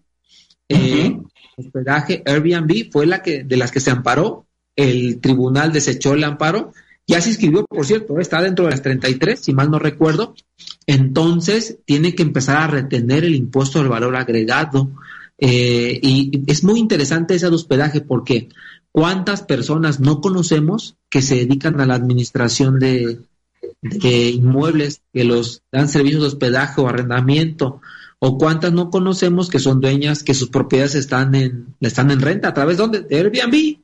eh, 0.70 1.18
hospedaje 1.60 2.24
Airbnb 2.26 2.92
fue 2.92 3.06
la 3.06 3.22
que 3.22 3.44
de 3.44 3.58
las 3.58 3.72
que 3.72 3.80
se 3.80 3.92
amparó, 3.92 4.46
el 4.76 5.20
tribunal 5.20 5.74
desechó 5.74 6.14
el 6.14 6.24
amparo, 6.24 6.74
ya 7.06 7.20
se 7.22 7.30
inscribió, 7.30 7.66
por 7.66 7.86
cierto, 7.86 8.20
está 8.20 8.42
dentro 8.42 8.66
de 8.66 8.72
las 8.72 8.84
33, 8.84 9.40
si 9.40 9.52
mal 9.52 9.72
no 9.72 9.80
recuerdo, 9.80 10.36
entonces 10.86 11.80
tiene 11.86 12.14
que 12.14 12.24
empezar 12.24 12.58
a 12.58 12.68
retener 12.68 13.26
el 13.26 13.36
impuesto 13.36 13.80
del 13.80 13.90
valor 13.90 14.16
agregado. 14.16 14.92
Eh, 15.40 16.00
y 16.04 16.44
es 16.46 16.64
muy 16.64 16.80
interesante 16.80 17.34
ese 17.34 17.48
hospedaje 17.48 18.02
porque 18.02 18.50
cuántas 18.92 19.42
personas 19.42 20.00
no 20.00 20.22
conocemos 20.22 20.98
que 21.10 21.22
se 21.22 21.36
dedican 21.36 21.82
a 21.82 21.86
la 21.88 21.96
administración 21.96 22.80
de 22.80 23.20
inmuebles, 23.82 25.02
que 25.12 25.24
los 25.24 25.64
dan 25.72 25.90
servicios 25.90 26.22
de 26.22 26.28
hospedaje 26.28 26.80
o 26.80 26.88
arrendamiento, 26.88 27.82
o 28.20 28.38
cuántas 28.38 28.74
no 28.74 28.90
conocemos 28.90 29.50
que 29.50 29.60
son 29.60 29.80
dueñas 29.80 30.24
que 30.24 30.34
sus 30.34 30.50
propiedades 30.50 30.96
están 30.96 31.34
en 31.36 31.76
están 31.80 32.12
en 32.12 32.22
renta 32.22 32.50
a 32.50 32.54
través 32.54 32.78
de, 32.78 33.02
de 33.02 33.18
Airbnb 33.18 33.80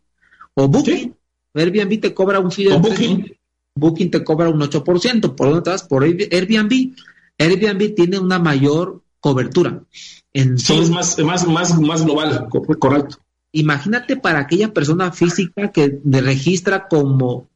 o 0.54 0.67
Booking. 0.67 1.15
Airbnb 1.54 2.02
te 2.02 2.13
cobra 2.13 2.39
un 2.39 2.52
fee 2.52 2.67
Booking. 2.67 3.38
Booking 3.76 4.12
te 4.12 4.24
cobra 4.24 4.50
un 4.50 4.60
8%, 4.60 5.36
¿por 5.36 5.48
dónde 5.48 5.62
te 5.62 5.69
vas? 5.69 5.84
Por 5.84 6.04
Airbnb. 6.04 6.95
Airbnb 7.38 7.95
tiene 7.95 8.19
una 8.19 8.39
mayor 8.39 9.02
cobertura. 9.19 9.82
En 10.34 10.60
sí, 10.60 10.78
es 10.78 10.89
más, 10.89 11.17
más, 11.19 11.48
más, 11.48 11.80
más 11.80 12.04
global, 12.04 12.48
correcto. 12.50 13.17
Imagínate 13.54 14.17
para 14.17 14.39
aquella 14.39 14.74
persona 14.74 15.13
física 15.13 15.71
que 15.71 16.00
registra 16.04 16.89
como 16.89 17.50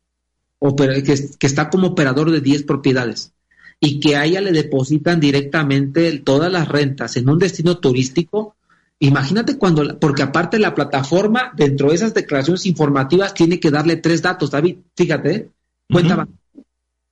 que, 0.77 1.03
que 1.37 1.47
está 1.47 1.69
como 1.69 1.87
operador 1.87 2.31
de 2.31 2.39
10 2.39 2.63
propiedades 2.63 3.33
y 3.79 3.99
que 3.99 4.15
a 4.15 4.25
ella 4.25 4.41
le 4.41 4.51
depositan 4.51 5.19
directamente 5.19 6.19
todas 6.19 6.51
las 6.51 6.67
rentas 6.67 7.15
en 7.17 7.29
un 7.29 7.39
destino 7.39 7.77
turístico, 7.77 8.55
imagínate 8.99 9.57
cuando, 9.57 9.97
porque 9.99 10.23
aparte 10.23 10.59
la 10.59 10.75
plataforma 10.75 11.53
dentro 11.55 11.89
de 11.89 11.95
esas 11.95 12.13
declaraciones 12.13 12.65
informativas 12.65 13.33
tiene 13.33 13.59
que 13.59 13.71
darle 13.71 13.95
tres 13.95 14.21
datos, 14.21 14.51
David, 14.51 14.77
fíjate, 14.95 15.35
¿eh? 15.35 15.49
cuenta 15.89 16.27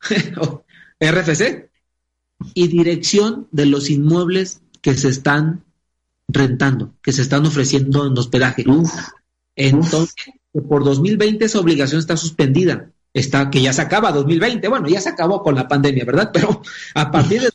RFC 0.99 1.69
y 2.53 2.67
dirección 2.67 3.47
de 3.51 3.65
los 3.65 3.89
inmuebles 3.89 4.61
que 4.81 4.95
se 4.95 5.09
están 5.09 5.63
rentando, 6.27 6.93
que 7.01 7.13
se 7.13 7.21
están 7.21 7.45
ofreciendo 7.45 8.05
en 8.05 8.17
hospedaje. 8.17 8.65
Entonces, 9.55 10.13
por 10.67 10.83
2020 10.83 11.45
esa 11.45 11.59
obligación 11.59 11.99
está 11.99 12.17
suspendida 12.17 12.91
está, 13.19 13.49
que 13.49 13.61
ya 13.61 13.73
se 13.73 13.81
acaba 13.81 14.11
2020, 14.11 14.67
bueno, 14.67 14.87
ya 14.87 15.01
se 15.01 15.09
acabó 15.09 15.41
con 15.43 15.55
la 15.55 15.67
pandemia, 15.67 16.05
¿verdad? 16.05 16.31
Pero 16.33 16.61
a 16.93 17.11
partir 17.11 17.41
de 17.41 17.49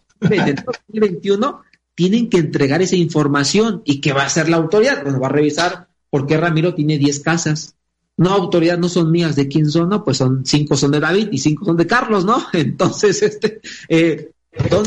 2021 0.64 1.62
tienen 1.94 2.29
que 2.29 2.38
entregar 2.38 2.83
esa 2.83 2.96
información 2.96 3.83
y 3.85 4.01
que 4.01 4.12
va 4.12 4.22
a 4.22 4.27
hacer 4.27 4.48
la 4.48 4.57
autoridad, 4.57 5.03
bueno, 5.03 5.20
va 5.20 5.29
a 5.29 5.33
revisar 5.33 5.88
por 6.11 6.27
qué 6.27 6.37
Ramiro 6.37 6.75
tiene 6.75 6.98
10 6.98 7.20
casas, 7.20 7.77
no, 8.16 8.31
autoridad, 8.31 8.79
no 8.79 8.88
son 8.88 9.11
mías, 9.11 9.37
¿de 9.37 9.48
quién 9.48 9.70
son? 9.70 9.88
No, 9.88 10.05
pues 10.05 10.18
son 10.18 10.44
cinco 10.44 10.77
son 10.77 10.90
de 10.90 11.01
David 11.01 11.29
y 11.33 11.38
cinco 11.38 11.64
son 11.64 11.77
de 11.77 11.87
Carlos, 11.87 12.25
¿no? 12.25 12.46
Entonces, 12.53 13.22
este... 13.22 13.61
Eh, 13.88 14.31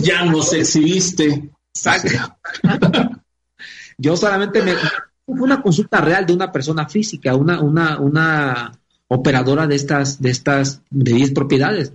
ya 0.02 0.24
nos 0.26 0.54
exhibiste. 0.54 1.52
Exacto. 1.74 2.38
Yo 3.98 4.16
solamente 4.16 4.62
me... 4.62 4.74
Fue 5.26 5.42
una 5.42 5.60
consulta 5.62 6.02
real 6.02 6.26
de 6.26 6.34
una 6.34 6.52
persona 6.52 6.88
física, 6.88 7.36
una, 7.36 7.60
una, 7.60 8.00
una 8.00 8.72
operadora 9.08 9.68
de 9.68 9.76
estas, 9.76 10.22
de 10.22 10.30
estas, 10.32 10.82
de 10.90 11.14
10 11.14 11.32
propiedades. 11.32 11.94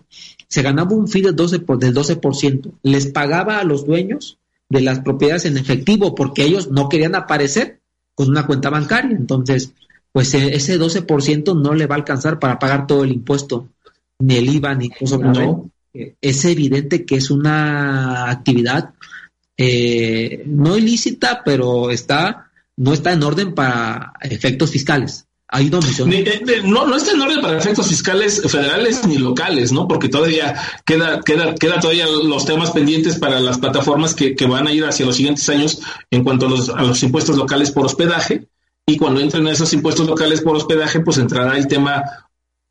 Se 0.49 0.63
ganaba 0.63 0.95
un 0.95 1.09
fee 1.09 1.23
del 1.23 1.37
12%, 1.37 1.65
por, 1.65 1.79
del 1.79 1.95
12%. 1.95 2.73
Les 2.83 3.07
pagaba 3.07 3.59
a 3.59 3.65
los 3.65 3.87
dueños 3.87 4.39
de 4.69 4.81
las 4.81 5.01
propiedades 5.01 5.45
en 5.45 5.57
efectivo 5.57 6.15
porque 6.15 6.45
ellos 6.45 6.71
no 6.71 6.89
querían 6.89 7.15
aparecer 7.15 7.81
con 8.15 8.29
una 8.29 8.47
cuenta 8.47 8.71
bancaria. 8.71 9.17
Entonces, 9.17 9.73
pues 10.13 10.35
e, 10.35 10.55
ese 10.55 10.79
12% 10.79 11.61
no 11.61 11.75
le 11.75 11.87
va 11.87 11.97
a 11.97 11.99
alcanzar 11.99 12.39
para 12.39 12.59
pagar 12.59 12.87
todo 12.87 13.05
el 13.05 13.13
impuesto, 13.13 13.69
ni 14.19 14.37
el 14.37 14.49
IVA, 14.49 14.75
ni 14.75 14.91
cosa 14.91 15.19
no. 15.19 15.71
Es 15.93 16.45
evidente 16.45 17.05
que 17.05 17.17
es 17.17 17.31
una 17.31 18.31
actividad 18.31 18.95
eh, 19.57 20.43
no 20.47 20.79
ilícita, 20.79 21.43
pero 21.45 21.91
está 21.91 22.51
no 22.77 22.95
está 22.95 23.13
en 23.13 23.23
orden 23.23 23.55
para 23.55 24.15
efectos 24.23 24.71
fiscales. 24.71 25.27
Hay 25.53 25.69
eh, 25.69 26.63
No, 26.65 26.87
no 26.87 26.97
está 26.97 27.13
en 27.13 27.21
orden 27.21 27.41
para 27.41 27.59
efectos 27.59 27.89
fiscales 27.89 28.41
federales 28.47 29.05
ni 29.07 29.19
locales, 29.19 29.73
¿no? 29.73 29.89
Porque 29.89 30.09
todavía 30.09 30.55
queda, 30.85 31.21
queda, 31.21 31.55
queda 31.57 31.81
todavía 31.81 32.07
los 32.07 32.45
temas 32.45 32.71
pendientes 32.71 33.19
para 33.19 33.41
las 33.41 33.59
plataformas 33.59 34.15
que, 34.15 34.37
que 34.37 34.47
van 34.47 34.69
a 34.69 34.73
ir 34.73 34.85
hacia 34.85 35.07
los 35.07 35.17
siguientes 35.17 35.49
años 35.49 35.81
en 36.11 36.23
cuanto 36.23 36.47
a 36.47 36.51
los, 36.51 36.69
a 36.69 36.83
los 36.83 37.03
impuestos 37.03 37.37
locales 37.37 37.73
por 37.73 37.87
hospedaje 37.87 38.47
y 38.91 38.97
cuando 38.97 39.21
entren 39.21 39.47
esos 39.47 39.73
impuestos 39.73 40.07
locales 40.07 40.41
por 40.41 40.57
hospedaje, 40.57 41.01
pues 41.01 41.19
entrará 41.19 41.57
el 41.57 41.69
tema, 41.69 42.03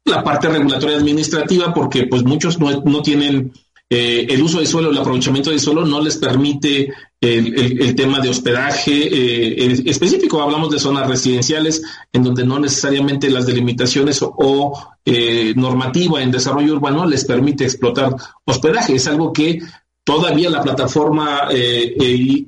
la 0.05 0.23
parte 0.23 0.49
regulatoria 0.49 0.97
administrativa, 0.97 1.73
porque 1.73 2.07
pues 2.07 2.23
muchos 2.23 2.59
no, 2.59 2.69
no 2.81 3.01
tienen 3.01 3.53
eh, 3.91 4.27
el 4.29 4.43
uso 4.43 4.59
de 4.59 4.67
suelo, 4.67 4.91
el 4.91 4.97
aprovechamiento 4.97 5.49
del 5.49 5.59
suelo 5.59 5.83
no 5.83 5.99
les 5.99 6.17
permite 6.17 6.93
el, 7.19 7.95
tema 7.95 8.19
de 8.19 8.29
hospedaje 8.29 8.91
eh, 8.91 9.81
específico. 9.85 10.41
Hablamos 10.41 10.69
de 10.69 10.79
zonas 10.79 11.07
residenciales 11.07 11.81
en 12.13 12.23
donde 12.23 12.45
no 12.45 12.59
necesariamente 12.59 13.31
las 13.31 13.47
delimitaciones 13.47 14.19
o, 14.21 14.95
eh, 15.03 15.53
normativa 15.55 16.21
en 16.21 16.29
desarrollo 16.29 16.75
urbano 16.75 17.05
les 17.07 17.25
permite 17.25 17.63
explotar 17.63 18.15
hospedaje. 18.45 18.93
Es 18.93 19.07
algo 19.07 19.33
que 19.33 19.59
todavía 20.03 20.51
la 20.51 20.61
plataforma 20.61 21.49
y 21.51 22.45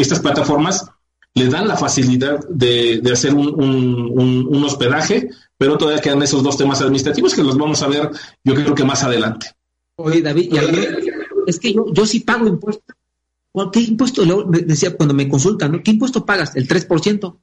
estas 0.00 0.20
plataformas 0.20 0.86
le 1.34 1.48
dan 1.48 1.66
la 1.66 1.76
facilidad 1.76 2.38
de, 2.48 3.02
hacer 3.12 3.34
un, 3.34 4.64
hospedaje, 4.64 5.28
pero 5.58 5.76
todavía 5.76 6.00
quedan 6.00 6.22
esos 6.22 6.42
dos 6.42 6.56
temas 6.56 6.80
administrativos 6.80 7.34
que 7.34 7.42
los 7.42 7.58
vamos 7.58 7.82
a 7.82 7.88
ver 7.88 8.10
yo 8.44 8.54
creo 8.54 8.74
que 8.74 8.84
más 8.84 9.02
adelante. 9.02 9.48
Oye, 9.96 10.22
David, 10.22 10.52
es 11.46 11.58
que 11.58 11.72
yo, 11.72 11.92
yo 11.92 12.06
sí 12.06 12.20
pago 12.20 12.46
impuestos. 12.46 12.96
¿Qué 13.72 13.80
impuesto? 13.80 14.46
me 14.46 14.60
decía 14.60 14.96
cuando 14.96 15.14
me 15.14 15.28
consultan, 15.28 15.80
¿qué 15.82 15.92
impuesto 15.92 16.26
pagas? 16.26 16.56
El 16.56 16.66
3%. 16.66 17.36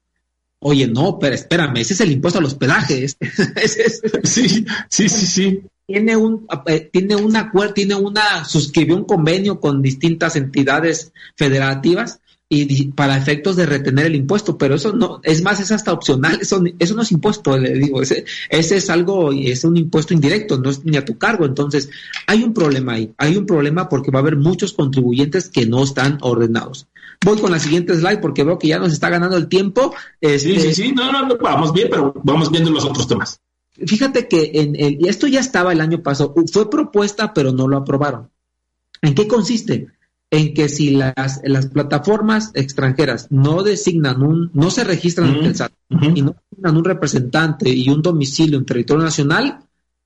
Oye, 0.63 0.87
no, 0.87 1.17
pero 1.17 1.33
espérame, 1.33 1.77
ese 1.77 1.93
es 1.93 2.01
el 2.01 2.11
impuesto 2.11 2.39
al 2.39 2.45
hospedaje. 2.45 3.07
sí, 4.23 4.65
sí, 4.89 5.09
sí, 5.09 5.09
sí. 5.09 5.61
Tiene 5.87 6.15
un, 6.15 6.47
eh, 6.67 6.89
tiene 6.91 7.15
una, 7.15 7.51
tiene 7.73 7.95
una, 7.95 8.45
suscribió 8.45 8.95
un 8.95 9.05
convenio 9.05 9.59
con 9.59 9.81
distintas 9.81 10.35
entidades 10.35 11.11
federativas 11.35 12.20
y 12.53 12.91
para 12.91 13.15
efectos 13.15 13.55
de 13.55 13.65
retener 13.65 14.07
el 14.07 14.15
impuesto, 14.15 14.57
pero 14.57 14.75
eso 14.75 14.91
no, 14.91 15.21
es 15.23 15.41
más, 15.41 15.61
es 15.61 15.71
hasta 15.71 15.93
opcional, 15.93 16.39
eso, 16.41 16.61
eso 16.79 16.95
no 16.95 17.01
es 17.01 17.11
impuesto, 17.13 17.57
le 17.57 17.73
digo, 17.75 18.01
ese, 18.01 18.25
ese 18.49 18.75
es 18.75 18.89
algo, 18.89 19.31
es 19.31 19.63
un 19.63 19.77
impuesto 19.77 20.13
indirecto, 20.13 20.57
no 20.57 20.69
es 20.69 20.83
ni 20.83 20.97
a 20.97 21.05
tu 21.05 21.17
cargo, 21.17 21.45
entonces 21.45 21.89
hay 22.27 22.43
un 22.43 22.53
problema 22.53 22.93
ahí, 22.93 23.13
hay 23.17 23.37
un 23.37 23.45
problema 23.45 23.87
porque 23.87 24.11
va 24.11 24.19
a 24.19 24.21
haber 24.21 24.35
muchos 24.35 24.73
contribuyentes 24.73 25.47
que 25.47 25.65
no 25.65 25.81
están 25.81 26.17
ordenados. 26.19 26.87
Voy 27.23 27.39
con 27.39 27.51
la 27.51 27.59
siguiente 27.59 27.95
slide 27.95 28.19
porque 28.19 28.43
veo 28.43 28.59
que 28.59 28.67
ya 28.67 28.79
nos 28.79 28.91
está 28.91 29.09
ganando 29.09 29.37
el 29.37 29.47
tiempo. 29.47 29.93
Este, 30.19 30.55
sí, 30.55 30.59
sí, 30.59 30.73
sí, 30.73 30.91
no, 30.91 31.09
no, 31.09 31.27
no, 31.27 31.37
vamos 31.37 31.71
bien, 31.71 31.87
pero 31.89 32.13
vamos 32.23 32.51
viendo 32.51 32.69
los 32.71 32.83
otros 32.83 33.07
temas. 33.07 33.39
Fíjate 33.71 34.27
que 34.27 34.51
en 34.55 34.75
el, 34.75 35.07
esto 35.07 35.27
ya 35.27 35.39
estaba 35.39 35.71
el 35.71 35.79
año 35.79 36.03
pasado, 36.03 36.33
fue 36.51 36.69
propuesta, 36.69 37.33
pero 37.33 37.53
no 37.53 37.67
lo 37.67 37.77
aprobaron. 37.77 38.29
¿En 39.01 39.15
qué 39.15 39.27
consiste? 39.27 39.87
En 40.31 40.53
que 40.53 40.69
si 40.69 40.91
las, 40.91 41.41
las 41.43 41.67
plataformas 41.67 42.51
extranjeras 42.53 43.27
no 43.29 43.63
designan 43.63 44.23
un, 44.23 44.49
no 44.53 44.71
se 44.71 44.85
registran 44.85 45.35
en 45.35 45.43
el 45.43 45.55
SAT 45.55 45.73
y 45.89 46.21
no 46.21 46.35
designan 46.49 46.77
un 46.77 46.85
representante 46.85 47.69
y 47.69 47.89
un 47.89 48.01
domicilio 48.01 48.57
en 48.57 48.65
territorio 48.65 49.03
nacional, 49.03 49.59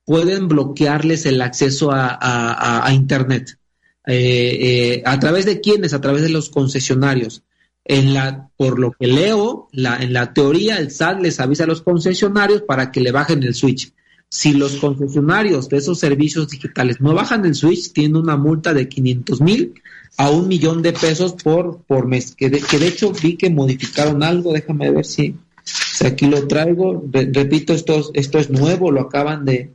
pueden 0.04 0.48
bloquearles 0.48 1.28
el 1.28 1.42
acceso 1.42 1.92
a, 1.92 2.90
Internet. 2.92 3.60
Eh, 4.08 4.58
eh, 4.62 5.04
¿A 5.06 5.20
través 5.20 5.46
de 5.46 5.62
quiénes? 5.62 5.94
A 5.94 6.02
través 6.02 6.24
de 6.24 6.30
los 6.30 6.50
concesionarios. 6.50 7.44
En 7.84 8.16
la, 8.16 8.50
por 8.58 8.80
lo 8.80 8.94
que 8.94 9.06
leo, 9.06 9.68
la, 9.72 9.98
en 9.98 10.12
la 10.12 10.34
teoría, 10.34 10.78
el 10.78 10.90
SAT 10.90 11.22
les 11.22 11.40
avisa 11.40 11.66
a 11.66 11.68
los 11.68 11.84
concesionarios 11.84 12.64
para 12.64 12.92
que 12.92 13.00
le 13.00 13.12
bajen 13.12 13.44
el 13.44 13.54
switch. 13.54 13.94
Si 14.36 14.52
los 14.52 14.76
concesionarios 14.76 15.70
de 15.70 15.78
esos 15.78 15.98
servicios 15.98 16.50
digitales 16.50 17.00
no 17.00 17.14
bajan 17.14 17.46
el 17.46 17.56
switch, 17.56 17.94
tienen 17.94 18.18
una 18.18 18.36
multa 18.36 18.74
de 18.74 18.90
500 18.90 19.40
mil 19.40 19.82
a 20.18 20.30
un 20.30 20.50
millón 20.50 20.82
de 20.82 20.92
pesos 20.92 21.32
por, 21.42 21.84
por 21.84 22.06
mes, 22.06 22.36
que 22.36 22.50
de, 22.50 22.58
hecho 22.86 23.14
vi 23.14 23.38
que 23.38 23.50
modificaron 23.50 24.24
algo, 24.24 24.52
déjame 24.52 24.92
ver 24.92 25.06
si, 25.06 25.38
aquí 26.06 26.26
lo 26.26 26.48
traigo, 26.48 27.02
repito, 27.10 27.72
esto, 27.72 28.12
esto 28.14 28.38
es 28.38 28.50
nuevo, 28.50 28.92
lo 28.92 29.00
acaban 29.00 29.46
de, 29.46 29.72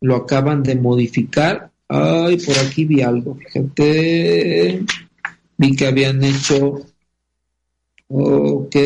lo 0.00 0.16
acaban 0.16 0.62
de 0.62 0.74
modificar, 0.76 1.70
ay, 1.88 2.38
por 2.38 2.58
aquí 2.60 2.86
vi 2.86 3.02
algo, 3.02 3.34
fíjate, 3.34 4.86
vi 5.58 5.76
que 5.76 5.86
habían 5.86 6.24
hecho, 6.24 6.80
ok, 8.08 8.76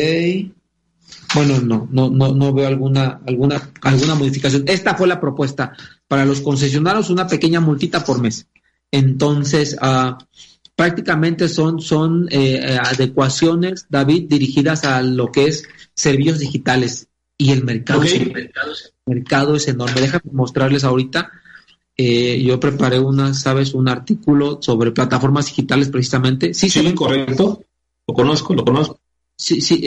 bueno, 1.35 1.59
no, 1.61 1.87
no, 1.91 2.09
no, 2.09 2.33
no 2.33 2.53
veo 2.53 2.67
alguna, 2.67 3.19
alguna, 3.27 3.71
alguna 3.81 4.15
modificación. 4.15 4.63
Esta 4.67 4.95
fue 4.95 5.07
la 5.07 5.19
propuesta 5.19 5.73
para 6.07 6.25
los 6.25 6.41
concesionarios, 6.41 7.09
una 7.09 7.27
pequeña 7.27 7.59
multita 7.59 8.03
por 8.03 8.21
mes. 8.21 8.47
Entonces, 8.91 9.77
uh, 9.81 10.15
prácticamente 10.77 11.49
son, 11.49 11.81
son 11.81 12.27
eh, 12.31 12.61
eh, 12.61 12.77
adecuaciones, 12.79 13.87
David, 13.89 14.27
dirigidas 14.29 14.85
a 14.85 15.01
lo 15.01 15.31
que 15.31 15.47
es 15.47 15.67
servicios 15.93 16.39
digitales 16.39 17.07
y 17.37 17.51
el 17.51 17.63
mercado, 17.63 18.03
es, 18.03 18.13
el 18.13 18.31
mercado, 19.05 19.55
es 19.55 19.67
enorme. 19.67 20.01
Déjame 20.01 20.23
mostrarles 20.31 20.83
ahorita. 20.83 21.31
Eh, 21.97 22.43
yo 22.43 22.59
preparé 22.59 22.99
una, 22.99 23.33
sabes, 23.33 23.73
un 23.73 23.89
artículo 23.89 24.59
sobre 24.61 24.91
plataformas 24.91 25.47
digitales 25.47 25.89
precisamente. 25.89 26.53
Sí, 26.53 26.69
sí, 26.69 26.93
correcto. 26.93 27.63
Lo 28.07 28.13
conozco, 28.13 28.53
lo 28.53 28.63
conozco. 28.63 28.99
Sí, 29.37 29.61
sí, 29.61 29.79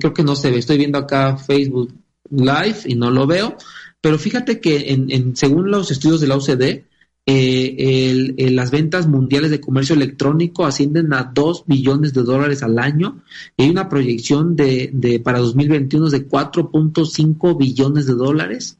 creo 0.00 0.14
que 0.14 0.22
no 0.22 0.36
se 0.36 0.50
ve. 0.50 0.58
Estoy 0.58 0.78
viendo 0.78 0.98
acá 0.98 1.36
Facebook 1.36 1.92
Live 2.30 2.78
y 2.86 2.94
no 2.94 3.10
lo 3.10 3.26
veo. 3.26 3.56
Pero 4.00 4.18
fíjate 4.18 4.60
que 4.60 4.92
en, 4.92 5.10
en 5.10 5.36
según 5.36 5.70
los 5.70 5.90
estudios 5.90 6.20
de 6.20 6.28
la 6.28 6.36
OCDE, 6.36 6.84
eh, 7.24 8.50
las 8.50 8.72
ventas 8.72 9.06
mundiales 9.06 9.52
de 9.52 9.60
comercio 9.60 9.94
electrónico 9.94 10.66
ascienden 10.66 11.12
a 11.12 11.30
2 11.32 11.64
billones 11.66 12.12
de 12.14 12.22
dólares 12.22 12.62
al 12.64 12.78
año 12.78 13.22
y 13.56 13.62
hay 13.62 13.70
una 13.70 13.88
proyección 13.88 14.56
de, 14.56 14.90
de 14.92 15.20
para 15.20 15.38
2021 15.38 16.10
de 16.10 16.28
4.5 16.28 17.56
billones 17.56 18.06
de 18.06 18.14
dólares 18.14 18.78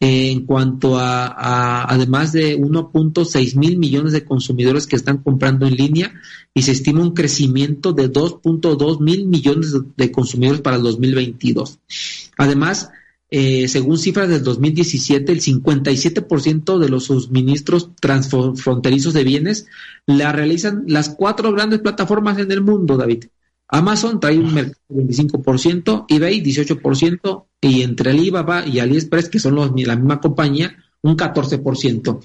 eh, 0.00 0.32
en 0.32 0.44
cuanto 0.44 0.98
a, 0.98 1.84
además 1.84 2.32
de 2.32 2.58
1.6 2.58 3.56
mil 3.56 3.78
millones 3.78 4.12
de 4.12 4.24
consumidores 4.24 4.86
que 4.86 4.96
están 4.96 5.18
comprando 5.18 5.66
en 5.66 5.76
línea 5.76 6.12
y 6.52 6.62
se 6.62 6.72
estima 6.72 7.00
un 7.00 7.14
crecimiento 7.14 7.92
de 7.92 8.12
2.2 8.12 9.00
mil 9.00 9.26
millones 9.26 9.72
de 9.96 10.12
consumidores 10.12 10.60
para 10.60 10.76
el 10.76 10.82
2022. 10.82 11.78
Además, 12.36 12.90
eh, 13.36 13.66
según 13.66 13.98
cifras 13.98 14.28
del 14.28 14.44
2017, 14.44 15.32
el 15.32 15.40
57% 15.40 16.78
de 16.78 16.88
los 16.88 17.06
suministros 17.06 17.90
transfronterizos 18.00 19.12
de 19.12 19.24
bienes 19.24 19.66
la 20.06 20.30
realizan 20.30 20.84
las 20.86 21.08
cuatro 21.08 21.50
grandes 21.50 21.80
plataformas 21.80 22.38
en 22.38 22.52
el 22.52 22.60
mundo, 22.60 22.96
David. 22.96 23.24
Amazon 23.66 24.20
trae 24.20 24.38
un 24.38 24.54
mercado 24.54 24.84
del 24.88 25.08
25%, 25.08 26.04
eBay 26.10 26.44
18% 26.44 27.46
y 27.60 27.82
entre 27.82 28.10
Alibaba 28.10 28.64
y 28.68 28.78
AliExpress, 28.78 29.28
que 29.28 29.40
son 29.40 29.56
los, 29.56 29.72
la 29.84 29.96
misma 29.96 30.20
compañía, 30.20 30.76
un 31.02 31.16
14%. 31.16 32.20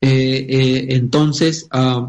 Eh, 0.00 0.46
eh, 0.48 0.86
entonces, 0.88 1.68
uh, 1.70 2.08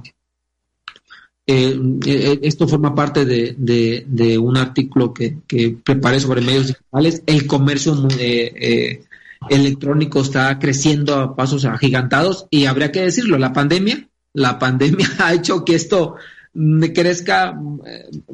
eh, 1.50 1.80
eh, 2.06 2.40
esto 2.44 2.68
forma 2.68 2.94
parte 2.94 3.24
de, 3.26 4.38
un 4.38 4.58
artículo 4.58 5.14
que, 5.14 5.38
preparé 5.82 6.20
sobre 6.20 6.42
medios 6.42 6.68
digitales. 6.68 7.24
El 7.26 7.48
comercio 7.48 7.96
eh, 8.20 9.06
electrónico 9.50 10.20
está 10.20 10.60
creciendo 10.60 11.16
a 11.16 11.36
pasos 11.38 11.64
agigantados 11.64 12.48
y 12.50 12.66
habría 12.66 12.92
que 12.92 13.02
decirlo, 13.02 13.38
la 13.38 13.54
pandemia, 13.54 14.10
la 14.34 14.60
pandemia 14.60 15.08
ha 15.20 15.34
hecho 15.34 15.64
que 15.64 15.76
esto 15.76 16.16
crezca 16.94 17.58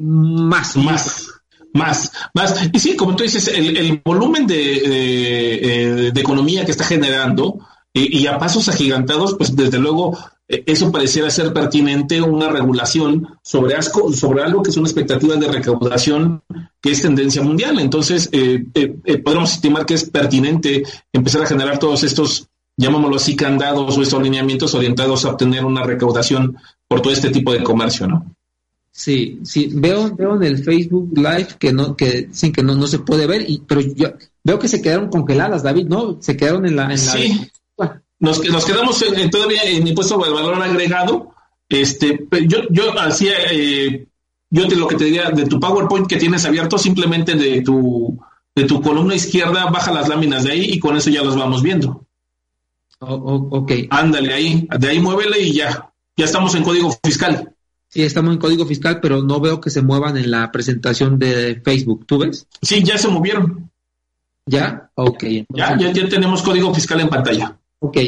más. 0.00 0.76
Más. 0.76 1.30
Más, 1.72 2.12
más. 2.34 2.70
Y 2.72 2.78
sí, 2.78 2.94
como 2.94 3.16
tú 3.16 3.24
dices, 3.24 3.48
el, 3.48 4.00
volumen 4.04 4.46
de, 4.46 6.12
de, 6.12 6.20
economía 6.20 6.64
que 6.64 6.70
está 6.70 6.84
generando 6.84 7.58
y, 7.96 8.26
a 8.26 8.38
pasos 8.38 8.68
agigantados, 8.68 9.34
pues 9.34 9.54
desde 9.54 9.78
luego 9.78 10.18
eh, 10.48 10.64
eso 10.66 10.90
pareciera 10.90 11.30
ser 11.30 11.52
pertinente 11.52 12.20
una 12.20 12.48
regulación 12.48 13.38
sobre, 13.40 13.76
asco, 13.76 14.12
sobre 14.12 14.42
algo 14.42 14.64
que 14.64 14.70
es 14.70 14.76
una 14.76 14.88
expectativa 14.88 15.36
de 15.36 15.46
recaudación 15.46 16.42
que 16.80 16.90
es 16.90 17.02
tendencia 17.02 17.40
mundial. 17.40 17.78
Entonces, 17.78 18.28
eh, 18.32 18.64
eh, 18.74 19.18
podemos 19.18 19.52
estimar 19.52 19.86
que 19.86 19.94
es 19.94 20.10
pertinente 20.10 20.82
empezar 21.12 21.42
a 21.42 21.46
generar 21.46 21.78
todos 21.78 22.02
estos, 22.02 22.48
llamámoslo 22.76 23.14
así, 23.14 23.36
candados 23.36 23.96
o 23.96 24.02
estos 24.02 24.18
alineamientos 24.18 24.74
orientados 24.74 25.24
a 25.24 25.30
obtener 25.30 25.64
una 25.64 25.84
recaudación 25.84 26.56
por 26.88 27.00
todo 27.00 27.12
este 27.12 27.30
tipo 27.30 27.52
de 27.52 27.62
comercio, 27.62 28.08
¿no? 28.08 28.34
Sí, 28.90 29.38
sí, 29.44 29.70
veo, 29.72 30.14
veo 30.16 30.34
en 30.34 30.42
el 30.42 30.64
Facebook 30.64 31.12
Live 31.16 31.48
que 31.60 31.72
no, 31.72 31.96
que 31.96 32.28
sin 32.32 32.52
que 32.52 32.62
no, 32.62 32.74
no 32.74 32.88
se 32.88 33.00
puede 33.00 33.26
ver, 33.26 33.48
y, 33.48 33.62
pero 33.66 33.80
yo 33.80 34.12
veo 34.42 34.58
que 34.58 34.68
se 34.68 34.82
quedaron 34.82 35.10
congeladas, 35.10 35.62
David, 35.62 35.86
¿no? 35.86 36.18
Se 36.20 36.36
quedaron 36.36 36.66
en 36.66 36.76
la, 36.76 36.90
en 36.90 36.98
sí. 36.98 37.50
Nos, 38.20 38.42
nos 38.44 38.64
quedamos 38.64 39.02
en, 39.02 39.28
todavía 39.30 39.62
en 39.64 39.86
impuesto 39.86 40.16
de 40.18 40.30
valor 40.30 40.62
agregado. 40.62 41.34
Este, 41.68 42.26
yo, 42.46 42.60
yo 42.70 42.98
hacía, 42.98 43.32
eh, 43.50 44.06
yo 44.50 44.68
te 44.68 44.76
lo 44.76 44.86
que 44.86 44.96
te 44.96 45.04
diría 45.04 45.30
de 45.30 45.46
tu 45.46 45.58
PowerPoint 45.58 46.06
que 46.06 46.16
tienes 46.16 46.44
abierto, 46.44 46.78
simplemente 46.78 47.34
de 47.34 47.62
tu, 47.62 48.18
de 48.54 48.64
tu 48.64 48.80
columna 48.80 49.14
izquierda, 49.14 49.66
baja 49.66 49.92
las 49.92 50.08
láminas 50.08 50.44
de 50.44 50.52
ahí 50.52 50.64
y 50.72 50.78
con 50.78 50.96
eso 50.96 51.10
ya 51.10 51.22
las 51.22 51.36
vamos 51.36 51.62
viendo. 51.62 52.06
ok. 53.00 53.72
Ándale 53.90 54.32
ahí, 54.32 54.68
de 54.78 54.88
ahí 54.88 55.00
muévele 55.00 55.40
y 55.40 55.52
ya, 55.52 55.92
ya 56.16 56.24
estamos 56.24 56.54
en 56.54 56.62
código 56.62 56.96
fiscal. 57.02 57.54
Sí, 57.88 58.02
estamos 58.02 58.32
en 58.32 58.40
código 58.40 58.66
fiscal, 58.66 59.00
pero 59.00 59.22
no 59.22 59.38
veo 59.38 59.60
que 59.60 59.70
se 59.70 59.82
muevan 59.82 60.16
en 60.16 60.30
la 60.30 60.50
presentación 60.50 61.18
de 61.18 61.60
Facebook. 61.64 62.06
¿Tú 62.06 62.18
ves? 62.18 62.46
Sí, 62.60 62.82
ya 62.82 62.98
se 62.98 63.08
movieron. 63.08 63.70
¿Ya? 64.46 64.90
Ok. 64.94 65.24
Ya, 65.50 65.78
ya, 65.78 66.08
tenemos 66.08 66.42
código 66.42 66.74
fiscal 66.74 67.00
en 67.00 67.08
pantalla. 67.08 67.56
Ok, 67.84 67.98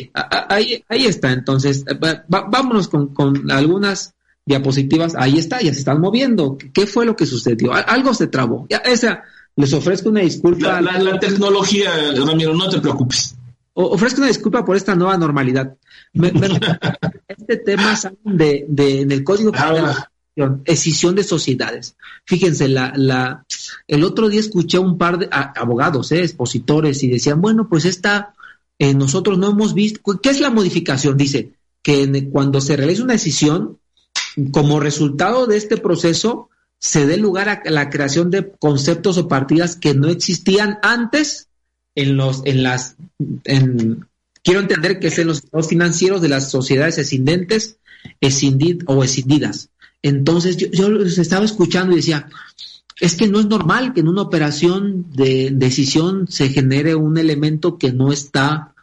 ahí, 0.49 0.83
ahí 0.89 1.05
está. 1.05 1.33
Entonces, 1.33 1.85
vámonos 2.29 2.89
con, 2.89 3.09
con, 3.09 3.51
algunas 3.51 4.15
diapositivas. 4.47 5.15
Ahí 5.17 5.39
está, 5.39 5.61
ya 5.61 5.75
se 5.75 5.81
están 5.81 6.01
moviendo. 6.01 6.57
¿Qué 6.73 6.87
fue 6.87 7.05
lo 7.05 7.15
que 7.15 7.27
sucedió? 7.27 7.75
Algo 7.75 8.15
se 8.15 8.27
trabó. 8.27 8.67
Ya, 8.71 8.79
esa, 8.79 9.25
les 9.55 9.75
ofrezco 9.75 10.09
una 10.09 10.23
disculpa. 10.23 10.81
La, 10.81 11.21
tecnología, 11.21 11.91
Ramiro, 12.27 12.55
no 12.55 12.71
te 12.71 12.81
preocupes. 12.81 13.37
ofrezco 13.75 14.21
una 14.21 14.29
disculpa 14.29 14.65
por 14.65 14.77
esta 14.77 14.95
nueva 14.95 15.19
normalidad. 15.19 15.77
este 17.29 17.57
tema 17.59 17.97
sale 17.97 18.17
de, 18.25 18.65
de, 18.67 19.03
en 19.03 19.13
el 19.13 19.23
Código 19.25 19.51
de 19.51 19.59
escisión 20.65 21.15
de 21.15 21.25
sociedades. 21.25 21.97
Fíjense, 22.25 22.69
la, 22.69 22.95
la, 22.97 23.45
el 23.87 24.05
otro 24.05 24.31
día 24.31 24.41
escuché 24.41 24.79
a 24.79 24.81
un 24.81 24.97
par 24.97 25.19
de 25.19 25.29
abogados, 25.31 26.13
eh, 26.13 26.23
expositores, 26.23 27.03
y 27.03 27.09
decían, 27.09 27.43
bueno, 27.43 27.69
pues 27.69 27.85
esta, 27.85 28.35
eh, 28.79 28.95
nosotros 28.95 29.39
no 29.39 29.51
hemos 29.51 29.75
visto, 29.75 30.01
¿qué 30.23 30.31
es 30.31 30.41
la 30.41 30.51
modificación? 30.51 31.17
Dice 31.17 31.53
que 31.83 32.29
cuando 32.31 32.61
se 32.61 32.77
realiza 32.77 33.05
una 33.05 33.15
decisión, 33.15 33.79
como 34.51 34.81
resultado 34.81 35.47
de 35.47 35.57
este 35.57 35.77
proceso, 35.77 36.51
se 36.79 37.07
dé 37.07 37.17
lugar 37.17 37.49
a 37.49 37.63
la 37.71 37.89
creación 37.89 38.31
de 38.31 38.53
conceptos 38.59 39.17
o 39.19 39.29
partidas 39.29 39.77
que 39.77 39.95
no 39.95 40.09
existían 40.09 40.79
antes 40.83 41.49
en 41.95 42.17
los, 42.17 42.43
en 42.45 42.63
las, 42.63 42.97
en, 43.45 44.07
Quiero 44.47 44.61
entender 44.61 45.01
que 45.01 45.09
es 45.09 45.19
en 45.19 45.27
los 45.27 45.39
estados 45.39 45.67
financieros 45.67 46.23
de 46.23 46.29
las 46.29 46.53
sociedades 46.53 46.99
escindentes 46.99 47.79
o 48.87 49.03
escindidas. 49.03 49.71
Entonces 50.03 50.57
yo, 50.57 50.69
yo 50.71 50.89
los 50.89 51.19
estaba 51.19 51.45
escuchando 51.45 51.93
y 51.93 51.97
decía, 51.97 52.29
es 52.99 53.15
que 53.15 53.29
no 53.29 53.41
es 53.41 53.47
normal 53.47 53.93
que 53.93 54.01
en 54.01 54.09
una 54.09 54.23
operación 54.23 55.07
de 55.13 55.51
decisión 55.53 56.27
se 56.29 56.49
genere 56.49 56.95
un 56.95 57.19
elemento 57.19 57.77
que 57.79 57.93
no 57.93 58.13
está, 58.13 58.75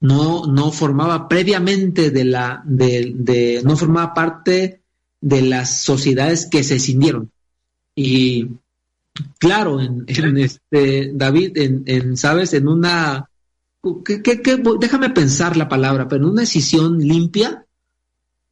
no, 0.00 0.46
no 0.46 0.72
formaba 0.72 1.28
previamente 1.28 2.10
de 2.10 2.24
la, 2.24 2.62
de, 2.64 3.12
de 3.14 3.62
no 3.64 3.76
formaba 3.76 4.14
parte 4.14 4.80
de 5.20 5.42
las 5.42 5.80
sociedades 5.80 6.46
que 6.46 6.62
se 6.62 6.76
escindieron. 6.76 7.30
Y 7.94 8.48
claro, 9.38 9.80
en, 9.80 10.06
este, 10.38 11.10
David, 11.12 11.58
en, 11.58 11.82
en, 11.86 12.16
sabes, 12.16 12.54
en 12.54 12.68
una 12.68 13.28
déjame 14.80 15.10
pensar 15.10 15.56
la 15.56 15.68
palabra, 15.68 16.08
pero 16.08 16.24
en 16.24 16.30
una 16.32 16.40
decisión 16.42 16.98
limpia, 16.98 17.64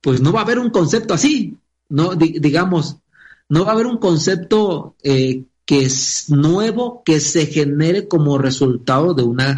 pues 0.00 0.20
no 0.20 0.32
va 0.32 0.40
a 0.40 0.44
haber 0.44 0.58
un 0.58 0.70
concepto 0.70 1.14
así, 1.14 1.56
no 1.88 2.14
digamos, 2.14 2.98
no 3.48 3.64
va 3.64 3.70
a 3.70 3.74
haber 3.74 3.86
un 3.86 3.98
concepto 3.98 4.96
eh, 5.02 5.44
que 5.64 5.82
es 5.82 6.30
nuevo 6.30 7.02
que 7.04 7.20
se 7.20 7.46
genere 7.46 8.08
como 8.08 8.38
resultado 8.38 9.14
de 9.14 9.22
una, 9.22 9.54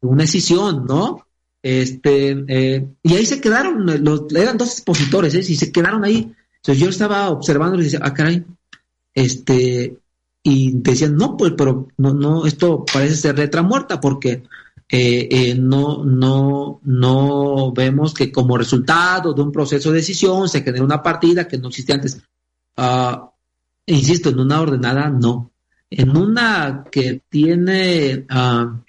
una 0.00 0.22
decisión, 0.22 0.84
¿no? 0.86 1.26
Este, 1.62 2.44
eh, 2.48 2.88
y 3.02 3.14
ahí 3.14 3.26
se 3.26 3.40
quedaron, 3.40 4.04
los, 4.04 4.32
eran 4.34 4.56
dos 4.56 4.72
expositores, 4.72 5.34
¿eh? 5.34 5.40
y 5.40 5.56
se 5.56 5.72
quedaron 5.72 6.04
ahí. 6.04 6.34
Entonces 6.56 6.82
yo 6.82 6.90
estaba 6.90 7.30
observando 7.30 7.80
y 7.80 7.84
decía, 7.84 8.00
ah, 8.02 8.12
caray, 8.12 8.44
este, 9.14 9.98
y 10.42 10.72
decían, 10.74 11.16
no, 11.16 11.36
pues, 11.36 11.52
pero 11.56 11.88
no, 11.98 12.14
no, 12.14 12.46
esto 12.46 12.84
parece 12.90 13.16
ser 13.16 13.38
letra 13.38 13.62
muerta, 13.62 14.00
porque 14.00 14.42
eh, 14.88 15.28
eh, 15.30 15.54
no, 15.54 16.04
no, 16.04 16.80
no 16.82 17.72
vemos 17.72 18.12
que 18.12 18.32
como 18.32 18.58
resultado 18.58 19.32
de 19.32 19.42
un 19.42 19.52
proceso 19.52 19.90
de 19.90 19.98
decisión 19.98 20.48
se 20.48 20.62
genera 20.62 20.84
una 20.84 21.02
partida 21.02 21.46
que 21.46 21.58
no 21.58 21.68
existía 21.68 21.94
antes. 21.94 22.20
Uh, 22.76 23.28
insisto, 23.86 24.30
en 24.30 24.40
una 24.40 24.60
ordenada 24.60 25.08
no. 25.08 25.52
En 25.90 26.16
una 26.16 26.84
que 26.90 27.22
tiene, 27.28 28.26
uh, 28.30 28.80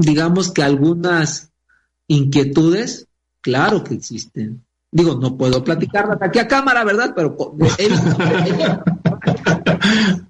digamos 0.00 0.50
que 0.50 0.62
algunas 0.62 1.50
inquietudes, 2.06 3.08
claro 3.40 3.82
que 3.84 3.94
existen. 3.94 4.64
Digo, 4.90 5.18
no 5.20 5.36
puedo 5.36 5.62
platicarlas 5.62 6.16
aquí 6.22 6.38
a 6.38 6.48
cámara, 6.48 6.82
¿verdad? 6.82 7.12
Pero 7.14 7.36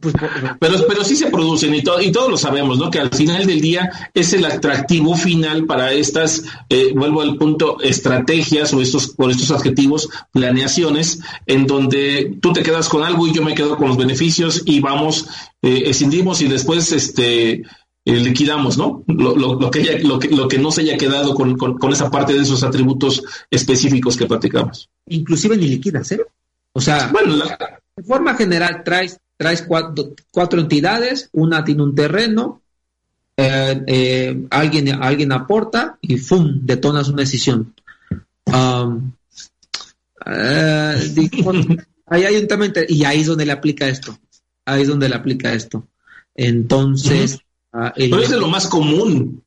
Pues, 0.00 0.14
pero, 0.60 0.74
pero 0.86 1.02
sí 1.02 1.16
se 1.16 1.28
producen 1.28 1.74
y, 1.74 1.78
y 1.78 2.12
todos 2.12 2.30
lo 2.30 2.36
sabemos, 2.36 2.78
¿no? 2.78 2.88
Que 2.88 3.00
al 3.00 3.10
final 3.10 3.46
del 3.46 3.60
día 3.60 3.90
es 4.14 4.32
el 4.32 4.44
atractivo 4.44 5.16
final 5.16 5.66
para 5.66 5.92
estas, 5.92 6.44
eh, 6.68 6.92
vuelvo 6.94 7.20
al 7.20 7.36
punto, 7.36 7.80
estrategias 7.80 8.72
o 8.72 8.80
estos, 8.80 9.08
por 9.08 9.28
estos 9.28 9.50
adjetivos, 9.50 10.08
planeaciones, 10.30 11.18
en 11.46 11.66
donde 11.66 12.36
tú 12.40 12.52
te 12.52 12.62
quedas 12.62 12.88
con 12.88 13.02
algo 13.02 13.26
y 13.26 13.32
yo 13.32 13.42
me 13.42 13.56
quedo 13.56 13.76
con 13.76 13.88
los 13.88 13.96
beneficios 13.96 14.62
y 14.66 14.78
vamos, 14.78 15.26
eh, 15.62 15.82
escindimos 15.86 16.42
y 16.42 16.46
después, 16.46 16.92
este, 16.92 17.54
eh, 17.54 17.64
liquidamos, 18.04 18.78
¿no? 18.78 19.02
Lo, 19.08 19.34
lo, 19.34 19.68
que 19.68 19.98
lo, 20.04 20.20
que, 20.20 20.28
lo 20.28 20.46
que 20.46 20.58
no 20.58 20.70
se 20.70 20.82
haya 20.82 20.96
quedado 20.96 21.34
con, 21.34 21.58
con, 21.58 21.92
esa 21.92 22.08
parte 22.08 22.34
de 22.34 22.42
esos 22.42 22.62
atributos 22.62 23.24
específicos 23.50 24.16
que 24.16 24.26
platicamos. 24.26 24.88
Inclusive 25.08 25.56
ni 25.56 25.66
liquidas, 25.66 26.12
¿eh? 26.12 26.20
O 26.72 26.80
sea, 26.80 27.10
bueno, 27.12 27.34
de 27.36 28.04
forma 28.04 28.36
general 28.36 28.82
traes 28.84 29.18
traes 29.38 29.62
cuatro, 29.62 30.60
entidades, 30.60 31.30
una 31.32 31.64
tiene 31.64 31.82
un 31.84 31.94
terreno, 31.94 32.60
eh, 33.36 33.82
eh, 33.86 34.46
alguien, 34.50 34.88
alguien 35.00 35.32
aporta 35.32 35.96
y 36.02 36.18
¡fum! 36.18 36.60
detonas 36.62 37.08
una 37.08 37.22
decisión. 37.22 37.72
Um, 38.46 39.12
eh, 40.26 41.30
ahí 42.06 42.24
hay 42.24 42.36
un 42.36 42.48
tema 42.48 42.66
y 42.88 43.04
ahí 43.04 43.20
es 43.20 43.28
donde 43.28 43.46
le 43.46 43.52
aplica 43.52 43.88
esto. 43.88 44.18
Ahí 44.64 44.82
es 44.82 44.88
donde 44.88 45.08
le 45.08 45.14
aplica 45.14 45.54
esto. 45.54 45.86
Entonces. 46.34 47.38
Ah, 47.72 47.92
Pero 47.94 48.20
es 48.20 48.30
de 48.30 48.40
lo 48.40 48.48
más 48.48 48.66
común. 48.66 49.42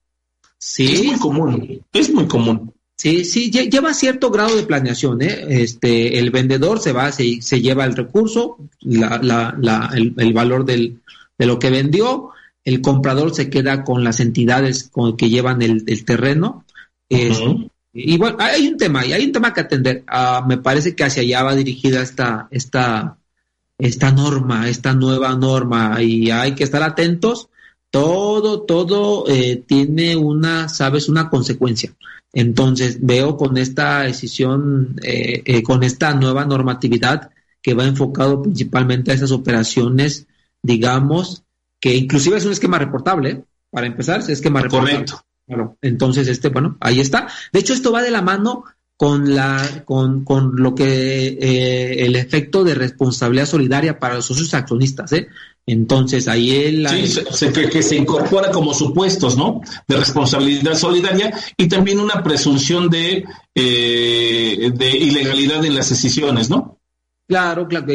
Sí. 0.57 0.93
Es 0.93 1.05
muy 1.05 1.19
común. 1.19 1.85
Es 1.91 2.13
muy 2.13 2.27
común. 2.27 2.70
Sí, 3.01 3.25
sí, 3.25 3.49
lleva 3.49 3.95
cierto 3.95 4.29
grado 4.29 4.55
de 4.55 4.61
planeación. 4.61 5.23
¿eh? 5.23 5.63
Este, 5.63 6.19
el 6.19 6.29
vendedor 6.29 6.79
se 6.79 6.91
va, 6.91 7.11
se, 7.11 7.41
se 7.41 7.59
lleva 7.59 7.83
el 7.85 7.95
recurso, 7.95 8.59
la, 8.81 9.17
la, 9.23 9.57
la, 9.59 9.89
el, 9.95 10.33
valor 10.33 10.65
del, 10.65 11.01
de 11.35 11.45
lo 11.47 11.57
que 11.57 11.71
vendió, 11.71 12.29
el 12.63 12.79
comprador 12.81 13.33
se 13.33 13.49
queda 13.49 13.83
con 13.83 14.03
las 14.03 14.19
entidades 14.19 14.83
con 14.83 15.17
que 15.17 15.31
llevan 15.31 15.63
el, 15.63 16.05
terreno. 16.05 16.63
y 17.09 18.17
bueno, 18.19 18.37
hay 18.39 18.67
un 18.67 18.77
tema, 18.77 18.99
hay 18.99 19.25
un 19.25 19.31
tema 19.31 19.51
que 19.51 19.61
atender. 19.61 20.03
Ah, 20.05 20.45
me 20.47 20.59
parece 20.59 20.95
que 20.95 21.03
hacia 21.03 21.23
allá 21.23 21.41
va 21.41 21.55
dirigida 21.55 22.03
esta, 22.03 22.49
esta, 22.51 23.17
esta 23.79 24.11
norma, 24.11 24.69
esta 24.69 24.93
nueva 24.93 25.35
norma, 25.35 26.03
y 26.03 26.29
hay 26.29 26.53
que 26.53 26.63
estar 26.63 26.83
atentos. 26.83 27.49
Todo, 27.91 28.61
todo 28.61 29.25
eh, 29.27 29.63
tiene 29.67 30.15
una, 30.15 30.69
sabes, 30.69 31.09
una 31.09 31.29
consecuencia. 31.29 31.93
Entonces 32.33 32.99
veo 33.01 33.35
con 33.35 33.57
esta 33.57 34.03
decisión, 34.03 34.95
eh, 35.03 35.43
eh, 35.45 35.63
con 35.63 35.83
esta 35.83 36.13
nueva 36.13 36.45
normatividad 36.45 37.31
que 37.61 37.73
va 37.73 37.85
enfocado 37.85 38.41
principalmente 38.41 39.11
a 39.11 39.15
esas 39.15 39.31
operaciones, 39.31 40.27
digamos, 40.63 41.43
que 41.79 41.95
inclusive 41.95 42.37
es 42.37 42.45
un 42.45 42.53
esquema 42.53 42.79
reportable, 42.79 43.29
¿eh? 43.29 43.43
para 43.69 43.87
empezar, 43.87 44.21
es 44.21 44.29
esquema 44.29 44.61
reportable. 44.61 45.05
Correcto. 45.47 45.77
Entonces, 45.81 46.27
este, 46.29 46.49
bueno, 46.49 46.77
ahí 46.79 47.01
está. 47.01 47.27
De 47.51 47.59
hecho, 47.59 47.73
esto 47.73 47.91
va 47.91 48.01
de 48.01 48.11
la 48.11 48.21
mano 48.21 48.63
con 49.01 49.33
la 49.33 49.81
con, 49.83 50.23
con 50.23 50.57
lo 50.57 50.75
que 50.75 51.29
eh, 51.29 52.05
el 52.05 52.15
efecto 52.15 52.63
de 52.63 52.75
responsabilidad 52.75 53.47
solidaria 53.47 53.97
para 53.97 54.13
los 54.13 54.25
socios 54.27 54.53
accionistas, 54.53 55.11
¿eh? 55.13 55.27
Entonces 55.65 56.27
ahí 56.27 56.51
él 56.51 56.87
sí, 56.87 57.47
que, 57.51 57.81
se 57.81 57.95
incorpora 57.95 58.51
como 58.51 58.75
supuestos, 58.75 59.35
¿no? 59.35 59.59
De 59.87 59.97
responsabilidad 59.97 60.75
solidaria 60.75 61.33
y 61.57 61.67
también 61.67 61.99
una 61.99 62.21
presunción 62.21 62.91
de 62.91 63.25
eh, 63.55 64.71
de 64.71 64.89
ilegalidad 64.91 65.65
en 65.65 65.73
las 65.73 65.89
decisiones, 65.89 66.51
¿no? 66.51 66.77
Claro, 67.27 67.67
claro, 67.67 67.87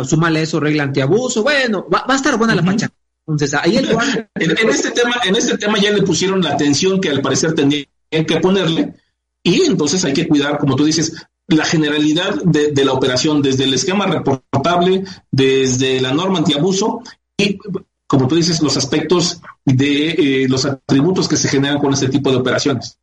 uh, 0.00 0.04
súmale 0.04 0.42
eso, 0.42 0.60
regla 0.60 0.84
antiabuso, 0.84 1.42
bueno, 1.42 1.88
va, 1.92 2.04
a 2.06 2.14
estar 2.14 2.38
buena 2.38 2.54
la 2.54 2.62
pacha. 2.62 2.88
Entonces 3.26 3.52
ahí 3.60 3.78
el 3.78 3.88
en, 4.36 4.70
este 4.70 4.92
tema, 4.92 5.16
en 5.24 5.34
este 5.34 5.58
tema 5.58 5.76
ya 5.80 5.90
le 5.90 6.02
pusieron 6.02 6.40
la 6.40 6.50
atención 6.50 7.00
que 7.00 7.10
al 7.10 7.20
parecer 7.20 7.52
tendrían 7.52 7.88
que 8.12 8.36
ponerle 8.40 8.94
y 9.42 9.62
entonces 9.62 10.04
hay 10.04 10.12
que 10.12 10.28
cuidar, 10.28 10.58
como 10.58 10.76
tú 10.76 10.84
dices, 10.84 11.26
la 11.48 11.64
generalidad 11.64 12.42
de, 12.44 12.84
la 12.84 12.92
operación, 12.92 13.42
desde 13.42 13.64
el 13.64 13.74
esquema 13.74 14.06
reportable, 14.06 15.04
desde 15.30 16.00
la 16.00 16.12
norma 16.12 16.38
antiabuso 16.38 17.02
y, 17.36 17.58
como 18.06 18.28
tú 18.28 18.36
dices, 18.36 18.62
los 18.62 18.76
aspectos 18.76 19.40
de 19.64 20.10
eh, 20.10 20.48
los 20.48 20.64
atributos 20.64 21.28
que 21.28 21.36
se 21.36 21.48
generan 21.48 21.78
con 21.78 21.92
este 21.92 22.08
tipo 22.08 22.30
de 22.30 22.36
operaciones. 22.36 22.98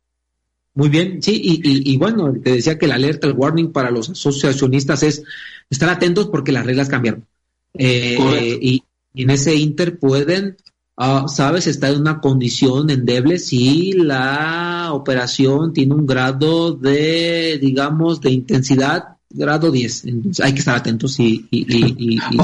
Muy 0.74 0.88
bien, 0.88 1.20
sí, 1.22 1.60
y, 1.62 1.96
bueno, 1.96 2.32
te 2.42 2.52
decía 2.52 2.78
que 2.78 2.86
la 2.86 2.94
alerta, 2.94 3.26
el 3.26 3.34
warning 3.34 3.72
para 3.72 3.90
los 3.90 4.10
asociacionistas 4.10 5.02
es 5.02 5.22
estar 5.68 5.88
atentos 5.88 6.28
porque 6.28 6.52
las 6.52 6.64
reglas 6.64 6.88
cambiaron. 6.88 7.26
Eh, 7.74 8.58
y, 8.60 8.82
y 9.12 9.22
en 9.22 9.30
ese 9.30 9.54
inter 9.56 9.98
pueden 9.98 10.56
Ah, 11.02 11.24
sabes, 11.28 11.66
está 11.66 11.88
en 11.88 12.02
una 12.02 12.20
condición 12.20 12.90
endeble 12.90 13.38
si 13.38 13.94
la 13.94 14.90
operación 14.92 15.72
tiene 15.72 15.94
un 15.94 16.04
grado 16.04 16.74
de, 16.74 17.58
digamos, 17.58 18.20
de 18.20 18.32
intensidad, 18.32 19.16
grado 19.30 19.70
10. 19.70 20.04
Entonces 20.04 20.44
hay 20.44 20.52
que 20.52 20.58
estar 20.58 20.76
atentos 20.76 21.18
y, 21.18 21.48
y, 21.50 21.64
y, 21.70 22.36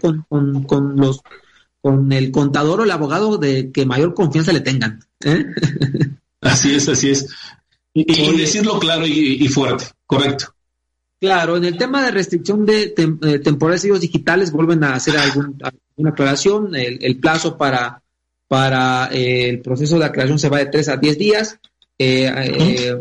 con, 0.00 0.24
con, 0.26 0.64
con, 0.64 0.96
los 0.96 1.20
con 1.82 2.10
el 2.12 2.30
contador 2.30 2.80
o 2.80 2.84
el 2.84 2.90
abogado 2.90 3.36
de 3.36 3.70
que 3.70 3.84
mayor 3.84 4.14
confianza 4.14 4.54
le 4.54 4.60
tengan. 4.60 5.04
¿eh? 5.22 5.44
Así 6.40 6.74
es, 6.74 6.88
así 6.88 7.10
es. 7.10 7.28
Y, 7.92 8.04
decirlo 8.38 8.80
claro 8.80 9.06
y, 9.06 9.46
fuerte, 9.48 9.84
correcto. 10.06 10.54
Claro, 11.20 11.58
en 11.58 11.64
el 11.66 11.76
tema 11.76 12.02
de 12.02 12.10
restricción 12.10 12.64
de, 12.64 12.88
temporales 13.44 13.82
digitales 14.00 14.50
vuelven 14.50 14.82
a 14.82 14.94
hacer 14.94 15.16
algún, 15.18 15.58
una 15.96 16.10
aclaración. 16.10 16.74
El, 16.74 17.18
plazo 17.18 17.56
para, 17.56 18.02
para 18.48 19.08
eh, 19.12 19.48
el 19.48 19.60
proceso 19.60 19.98
de 19.98 20.04
aclaración 20.04 20.38
se 20.38 20.48
va 20.48 20.58
de 20.58 20.66
3 20.66 20.88
a 20.88 20.96
10 20.96 21.18
días. 21.18 21.58
Eh, 21.98 22.30
eh, 22.34 23.00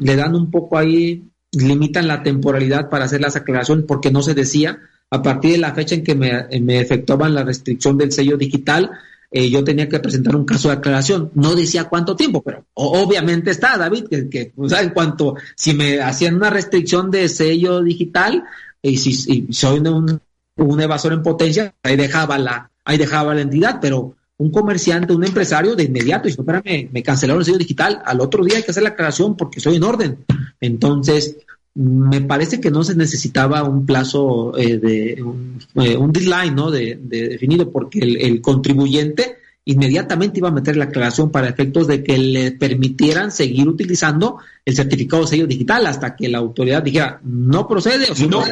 le 0.00 0.16
dan 0.16 0.34
un 0.34 0.50
poco 0.50 0.78
ahí, 0.78 1.24
limitan 1.52 2.08
la 2.08 2.22
temporalidad 2.22 2.88
para 2.88 3.04
hacer 3.04 3.20
las 3.20 3.36
aclaraciones 3.36 3.84
porque 3.86 4.10
no 4.10 4.22
se 4.22 4.34
decía. 4.34 4.78
A 5.10 5.22
partir 5.22 5.52
de 5.52 5.58
la 5.58 5.74
fecha 5.74 5.94
en 5.94 6.04
que 6.04 6.14
me, 6.14 6.46
me 6.60 6.80
efectuaban 6.80 7.34
la 7.34 7.42
restricción 7.42 7.96
del 7.96 8.12
sello 8.12 8.36
digital, 8.36 8.90
yo 9.32 9.64
tenía 9.64 9.88
que 9.88 10.00
presentar 10.00 10.36
un 10.36 10.44
caso 10.44 10.68
de 10.68 10.74
aclaración. 10.74 11.30
No 11.34 11.54
decía 11.54 11.84
cuánto 11.84 12.14
tiempo, 12.14 12.42
pero 12.42 12.66
obviamente 12.74 13.50
está, 13.50 13.78
David, 13.78 14.04
que, 14.10 14.28
que 14.28 14.52
en 14.54 14.90
cuanto, 14.90 15.36
si 15.56 15.72
me 15.72 16.00
hacían 16.02 16.34
una 16.34 16.50
restricción 16.50 17.10
de 17.10 17.28
sello 17.30 17.82
digital, 17.82 18.44
y 18.82 18.96
si, 18.98 19.46
soy 19.52 19.80
un 19.80 20.20
un 20.58 20.80
evasor 20.80 21.12
en 21.12 21.22
potencia, 21.22 21.74
ahí 21.82 21.96
dejaba 21.96 22.38
la, 22.38 22.70
ahí 22.84 22.98
dejaba 22.98 23.34
la 23.34 23.42
entidad, 23.42 23.78
pero 23.80 24.14
un 24.38 24.50
comerciante, 24.50 25.12
un 25.12 25.24
empresario 25.24 25.74
de 25.74 25.84
inmediato, 25.84 26.28
y 26.28 26.32
si 26.32 26.40
espérame, 26.40 26.88
me 26.92 27.02
cancelaron 27.02 27.40
el 27.40 27.44
sello 27.44 27.58
digital, 27.58 28.00
al 28.04 28.20
otro 28.20 28.44
día 28.44 28.56
hay 28.56 28.62
que 28.62 28.70
hacer 28.70 28.82
la 28.82 28.90
aclaración 28.90 29.36
porque 29.36 29.58
estoy 29.58 29.76
en 29.76 29.84
orden. 29.84 30.18
Entonces, 30.60 31.36
me 31.74 32.20
parece 32.22 32.60
que 32.60 32.70
no 32.70 32.82
se 32.82 32.96
necesitaba 32.96 33.62
un 33.62 33.86
plazo 33.86 34.56
eh, 34.56 34.78
de 34.78 35.22
un, 35.22 35.58
eh, 35.76 35.96
un, 35.96 36.12
deadline 36.12 36.54
¿no? 36.54 36.70
de, 36.70 36.98
definido 37.00 37.70
porque 37.70 38.00
el, 38.00 38.40
contribuyente 38.40 39.36
inmediatamente 39.64 40.38
iba 40.38 40.48
a 40.48 40.52
meter 40.52 40.76
la 40.76 40.86
aclaración 40.86 41.30
para 41.30 41.48
efectos 41.48 41.86
de 41.86 42.02
que 42.02 42.18
le 42.18 42.52
permitieran 42.52 43.30
seguir 43.30 43.68
utilizando 43.68 44.38
el 44.64 44.74
certificado 44.74 45.22
de 45.22 45.28
sello 45.28 45.46
digital 45.46 45.86
hasta 45.86 46.16
que 46.16 46.28
la 46.28 46.38
autoridad 46.38 46.82
dijera 46.82 47.20
no 47.22 47.68
procede 47.68 48.10
o 48.10 48.14
si 48.14 48.26
no, 48.26 48.42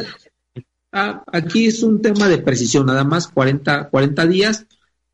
Ah, 0.91 1.23
aquí 1.31 1.67
es 1.67 1.83
un 1.83 2.01
tema 2.01 2.27
de 2.27 2.37
precisión, 2.37 2.85
nada 2.85 3.03
más 3.03 3.27
40, 3.27 3.89
40 3.89 4.25
días. 4.27 4.65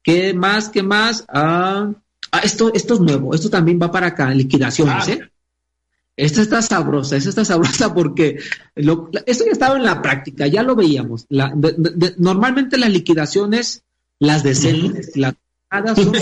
¿Qué 0.01 0.34
más? 0.34 0.69
¿Qué 0.69 0.84
más? 0.84 1.26
Ah, 1.28 1.91
ah, 2.32 2.39
esto, 2.39 2.74
esto 2.74 2.95
es 2.95 2.99
nuevo, 2.99 3.34
esto 3.34 3.49
también 3.49 3.80
va 3.82 3.91
para 3.91 4.07
acá, 4.07 4.30
liquidaciones, 4.34 5.07
¿eh? 5.07 5.30
Esta 6.15 6.41
está 6.41 6.61
sabrosa, 6.61 7.15
esta 7.15 7.30
está 7.30 7.45
sabrosa 7.53 7.93
porque 7.93 8.38
esto 8.76 9.45
ya 9.45 9.51
estaba 9.51 9.78
en 9.78 9.84
la 9.84 10.01
práctica, 10.01 10.45
ya 10.47 10.61
lo 10.61 10.76
veíamos. 10.76 11.26
normalmente 12.17 12.78
las 12.78 12.91
liquidaciones, 12.91 13.84
las 14.19 14.43
decentes, 14.43 15.11
las 15.15 15.34
son, 15.95 16.13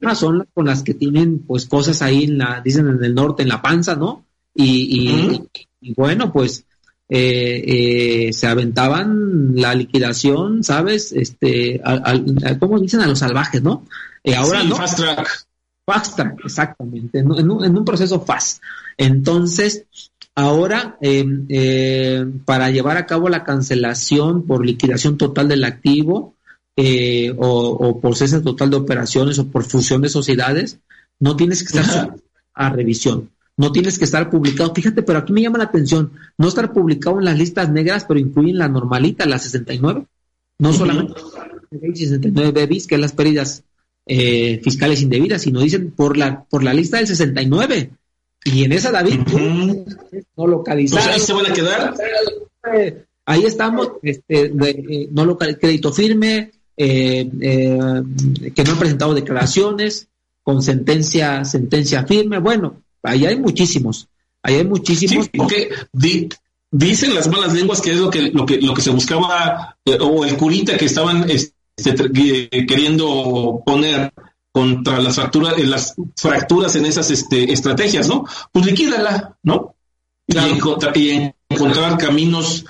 son, 0.00 0.14
son 0.14 0.48
con 0.54 0.66
las 0.66 0.84
que 0.84 0.94
tienen 0.94 1.40
pues 1.40 1.66
cosas 1.66 2.00
ahí 2.00 2.24
en 2.24 2.38
la, 2.38 2.60
dicen 2.60 2.86
en 2.86 3.02
el 3.02 3.12
norte, 3.12 3.42
en 3.42 3.48
la 3.48 3.60
panza, 3.60 3.96
¿no? 3.96 4.24
y, 4.54 4.64
y 4.64 5.48
bueno, 5.96 6.32
pues 6.32 6.64
eh, 7.14 8.28
eh, 8.28 8.32
se 8.32 8.46
aventaban 8.46 9.54
la 9.54 9.74
liquidación, 9.74 10.64
¿sabes? 10.64 11.12
Este, 11.12 11.78
al, 11.84 12.58
¿cómo 12.58 12.80
dicen? 12.80 13.00
A 13.00 13.06
los 13.06 13.18
salvajes, 13.18 13.62
¿no? 13.62 13.84
Eh, 14.24 14.34
ahora 14.34 14.62
no. 14.62 14.76
Fast 14.76 14.96
track. 14.96 15.46
Fast 15.84 16.16
track, 16.16 16.40
exactamente, 16.42 17.18
en, 17.18 17.50
un, 17.50 17.84
proceso 17.84 18.20
fast. 18.20 18.62
Entonces, 18.96 19.84
ahora, 20.34 20.96
em, 21.02 21.46
para 22.46 22.70
llevar 22.70 22.96
a 22.96 23.04
cabo 23.04 23.28
la 23.28 23.44
cancelación 23.44 24.46
por 24.46 24.64
liquidación 24.64 25.18
total 25.18 25.48
del 25.48 25.64
activo 25.64 26.36
o, 26.76 27.46
o, 27.46 28.00
por 28.00 28.16
cese 28.16 28.40
total 28.40 28.70
de 28.70 28.76
operaciones 28.76 29.38
o 29.38 29.48
por 29.48 29.64
fusión 29.64 30.00
de 30.00 30.08
sociedades, 30.08 30.78
no 31.18 31.36
tienes 31.36 31.62
que 31.62 31.78
estar 31.78 32.14
a 32.54 32.70
revisión 32.70 33.28
no 33.56 33.72
tienes 33.72 33.98
que 33.98 34.04
estar 34.04 34.30
publicado. 34.30 34.74
Fíjate, 34.74 35.02
pero 35.02 35.18
aquí 35.18 35.32
me 35.32 35.42
llama 35.42 35.58
la 35.58 35.64
atención, 35.64 36.12
no 36.38 36.48
estar 36.48 36.72
publicado 36.72 37.18
en 37.18 37.26
las 37.26 37.38
listas 37.38 37.70
negras, 37.70 38.04
pero 38.06 38.20
incluyen 38.20 38.58
la 38.58 38.68
normalita, 38.68 39.26
la 39.26 39.38
69. 39.38 40.06
No 40.58 40.72
solamente 40.72 41.14
69 41.70 42.66
bis, 42.66 42.86
que 42.86 42.94
es 42.94 43.00
las 43.00 43.12
pérdidas 43.12 43.64
eh, 44.06 44.60
fiscales 44.62 45.02
indebidas, 45.02 45.42
sino 45.42 45.60
dicen 45.60 45.90
por 45.90 46.16
la, 46.16 46.44
por 46.44 46.62
la 46.62 46.74
lista 46.74 46.98
del 46.98 47.06
69. 47.06 47.90
Y 48.44 48.64
en 48.64 48.72
esa, 48.72 48.90
David, 48.90 49.20
no 50.36 50.46
localizado. 50.46 51.10
ahí 51.10 51.20
se 51.20 51.32
van 51.32 51.46
a 51.46 51.52
quedar. 51.52 51.94
Ahí 53.24 53.44
estamos, 53.44 53.92
este, 54.02 54.46
eh, 54.46 55.08
no 55.12 55.24
local, 55.24 55.58
crédito 55.58 55.92
firme, 55.92 56.50
eh, 56.76 57.30
que 58.54 58.64
no 58.64 58.72
han 58.72 58.78
presentado 58.78 59.14
declaraciones, 59.14 60.08
con 60.42 60.60
sentencia, 60.60 61.44
sentencia 61.44 62.04
firme. 62.04 62.38
Bueno, 62.38 62.82
Ahí 63.02 63.26
hay 63.26 63.38
muchísimos. 63.38 64.08
Ahí 64.42 64.56
hay 64.56 64.64
muchísimos. 64.64 65.28
porque 65.28 65.70
dicen 66.72 67.14
las 67.14 67.28
malas 67.28 67.52
lenguas 67.52 67.80
que 67.80 67.92
es 67.92 67.98
lo 67.98 68.10
que, 68.10 68.30
lo 68.30 68.46
que, 68.46 68.60
lo 68.60 68.74
que 68.74 68.82
se 68.82 68.90
buscaba, 68.90 69.76
eh, 69.84 69.98
o 70.00 70.24
el 70.24 70.36
curita 70.36 70.76
que 70.76 70.86
estaban 70.86 71.30
este, 71.30 71.52
eh, 71.86 72.66
queriendo 72.66 73.62
poner 73.64 74.12
contra 74.50 74.98
las 75.00 75.14
fracturas, 75.14 75.58
eh, 75.58 75.66
las 75.66 75.94
fracturas 76.16 76.74
en 76.76 76.86
esas 76.86 77.10
este, 77.10 77.52
estrategias, 77.52 78.08
¿no? 78.08 78.24
Pues 78.50 78.66
liquídala, 78.66 79.36
¿no? 79.42 79.76
Y, 80.26 80.38
encontrar, 80.38 80.96
y, 80.96 81.32
encontrar, 81.48 81.98
caminos 81.98 82.64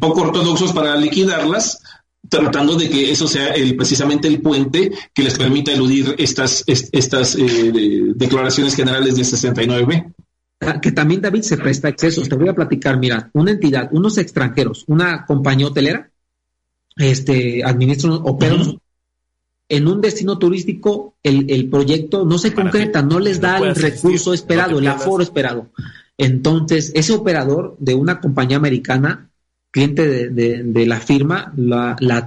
poco 0.00 0.22
ortodoxos 0.22 0.72
para 0.72 0.96
liquidarlas, 0.96 1.80
tratando 2.28 2.76
de 2.76 2.88
que 2.88 3.10
eso 3.10 3.26
sea 3.28 3.48
el, 3.48 3.76
precisamente 3.76 4.28
el 4.28 4.40
puente 4.40 4.90
que 5.14 5.22
les 5.22 5.36
permita 5.38 5.72
eludir 5.72 6.14
estas, 6.18 6.64
estas 6.66 7.36
eh, 7.36 8.12
declaraciones 8.14 8.74
generales 8.74 9.16
de 9.16 9.22
69B. 9.22 10.14
Ah, 10.60 10.80
que 10.80 10.90
también 10.90 11.20
David 11.20 11.42
se 11.42 11.56
presta 11.56 11.88
excesos. 11.88 12.28
Te 12.28 12.36
voy 12.36 12.48
a 12.48 12.54
platicar, 12.54 12.98
mira, 12.98 13.30
una 13.32 13.52
entidad, 13.52 13.88
unos 13.92 14.18
extranjeros, 14.18 14.84
una 14.88 15.24
compañía 15.24 15.68
hotelera, 15.68 16.10
este, 16.96 17.62
administran, 17.64 18.18
operan 18.24 18.78
en 19.68 19.86
un 19.86 20.00
destino 20.00 20.38
turístico, 20.38 21.14
el, 21.22 21.50
el 21.50 21.68
proyecto 21.68 22.24
no 22.24 22.38
se 22.38 22.54
concreta, 22.54 23.02
no 23.02 23.20
les 23.20 23.40
da 23.40 23.58
el 23.58 23.74
recurso 23.74 24.32
esperado, 24.32 24.78
el 24.78 24.86
aforo 24.86 25.22
esperado. 25.22 25.68
Entonces, 26.16 26.90
ese 26.94 27.12
operador 27.12 27.76
de 27.78 27.94
una 27.94 28.20
compañía 28.20 28.56
americana 28.56 29.27
cliente 29.70 30.28
de, 30.30 30.86
la 30.86 31.00
firma, 31.00 31.52
la, 31.56 31.96
la, 32.00 32.26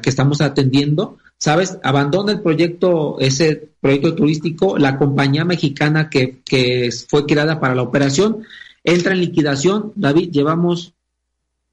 que 0.00 0.10
estamos 0.10 0.40
atendiendo, 0.40 1.18
¿sabes? 1.38 1.78
Abandona 1.82 2.32
el 2.32 2.40
proyecto, 2.40 3.18
ese 3.18 3.70
proyecto 3.80 4.14
turístico, 4.14 4.78
la 4.78 4.98
compañía 4.98 5.44
mexicana 5.44 6.10
que, 6.10 6.40
que 6.44 6.90
fue 7.08 7.26
creada 7.26 7.60
para 7.60 7.74
la 7.74 7.82
operación, 7.82 8.44
entra 8.84 9.12
en 9.12 9.20
liquidación. 9.20 9.92
David, 9.94 10.30
llevamos 10.30 10.92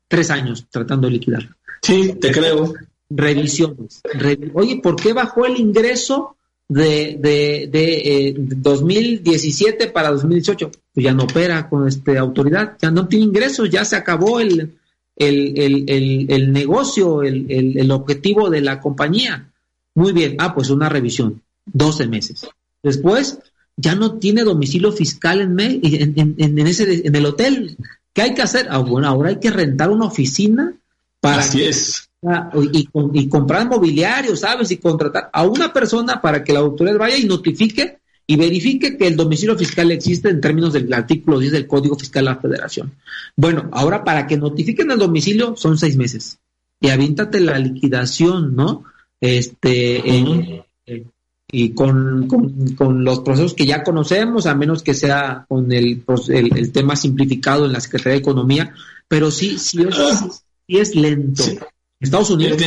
tres 0.08 0.32
años 0.32 0.66
tratando 0.70 1.08
de 1.08 1.14
liquidar. 1.14 1.50
Sí, 1.82 2.16
te 2.20 2.32
creo. 2.32 2.74
Revisiones. 3.10 4.02
Oye, 4.54 4.80
¿por 4.82 4.96
qué 4.96 5.14
bajó 5.14 5.46
el 5.46 5.58
ingreso? 5.58 6.36
de, 6.70 7.18
de, 7.20 7.68
de 7.72 8.36
2017 8.38 9.84
eh, 9.84 9.88
para 9.88 10.12
2018, 10.12 10.70
pues 10.94 11.04
ya 11.04 11.14
no 11.14 11.24
opera 11.24 11.68
con 11.68 11.88
este 11.88 12.18
autoridad, 12.18 12.78
ya 12.80 12.92
no 12.92 13.08
tiene 13.08 13.26
ingresos, 13.26 13.72
ya 13.72 13.84
se 13.84 13.96
acabó 13.96 14.40
el, 14.40 14.79
el, 15.20 15.54
el, 15.60 16.26
el, 16.30 16.52
negocio, 16.52 17.22
el, 17.22 17.92
objetivo 17.92 18.50
de 18.50 18.62
la 18.62 18.80
compañía. 18.80 19.52
Muy 19.94 20.14
bien, 20.14 20.38
ah, 20.40 20.56
pues 20.56 20.72
una 20.72 20.90
revisión, 20.90 21.42
12 21.66 22.08
meses. 22.08 22.48
Después, 22.82 23.40
ya 23.78 23.94
no 23.94 24.14
tiene 24.14 24.44
domicilio 24.44 24.92
fiscal 24.92 25.42
en, 25.42 25.60
en, 25.60 26.36
en, 26.38 26.68
ese, 26.68 27.06
en 27.06 27.16
el 27.16 27.26
hotel. 27.26 27.78
¿Qué 28.14 28.24
hay 28.24 28.34
que 28.34 28.42
hacer? 28.42 28.68
Ah, 28.72 28.80
bueno, 28.80 29.08
ahora 29.08 29.30
hay 29.30 29.40
que 29.40 29.52
rentar 29.52 29.92
una 29.92 30.06
oficina 30.06 30.74
para 31.22 31.42
Así 31.42 31.64
es 31.64 32.10
y, 32.72 32.90
y, 33.14 33.30
comprar 33.30 33.68
mobiliario, 33.68 34.36
¿sabes? 34.36 34.72
Y 34.72 34.78
contratar 34.78 35.30
a 35.32 35.44
una 35.44 35.72
persona 35.72 36.22
para 36.22 36.44
que 36.44 36.52
la 36.52 36.60
autoridad 36.60 36.98
vaya 36.98 37.18
y 37.18 37.26
notifique 37.26 38.00
y 38.30 38.36
verifique 38.36 38.96
que 38.96 39.08
el 39.08 39.16
domicilio 39.16 39.58
fiscal 39.58 39.90
existe 39.90 40.30
en 40.30 40.40
términos 40.40 40.72
del 40.72 40.94
artículo 40.94 41.40
10 41.40 41.52
del 41.52 41.66
Código 41.66 41.98
Fiscal 41.98 42.26
de 42.26 42.30
la 42.30 42.36
Federación. 42.36 42.94
Bueno, 43.36 43.70
ahora 43.72 44.04
para 44.04 44.28
que 44.28 44.38
notifiquen 44.38 44.92
el 44.92 45.00
domicilio 45.00 45.56
son 45.58 45.80
seis 45.80 45.98
meses. 45.98 46.38
Y 46.80 46.90
avíntate 46.90 47.40
la 47.40 47.58
liquidación, 47.58 48.56
¿no? 48.56 48.84
Este, 49.20 50.64
y 51.52 51.70
con, 51.72 52.28
con, 52.78 53.04
los 53.04 53.22
procesos 53.22 53.56
que 53.56 53.66
ya 53.66 53.84
conocemos, 53.84 54.46
a 54.46 54.54
menos 54.54 54.84
que 54.84 54.94
sea 54.94 55.48
con 55.50 55.72
el, 55.72 56.04
el, 56.28 56.72
tema 56.72 56.96
simplificado 56.96 57.66
en 57.66 57.74
la 57.74 57.82
Secretaría 57.82 58.14
de 58.14 58.20
Economía, 58.20 58.76
pero 59.08 59.32
sí, 59.32 59.58
sí 59.58 59.82
es, 59.82 59.96
sí 60.68 60.78
es 60.78 60.94
lento. 60.94 61.46
Estados 62.00 62.30
Unidos. 62.30 62.62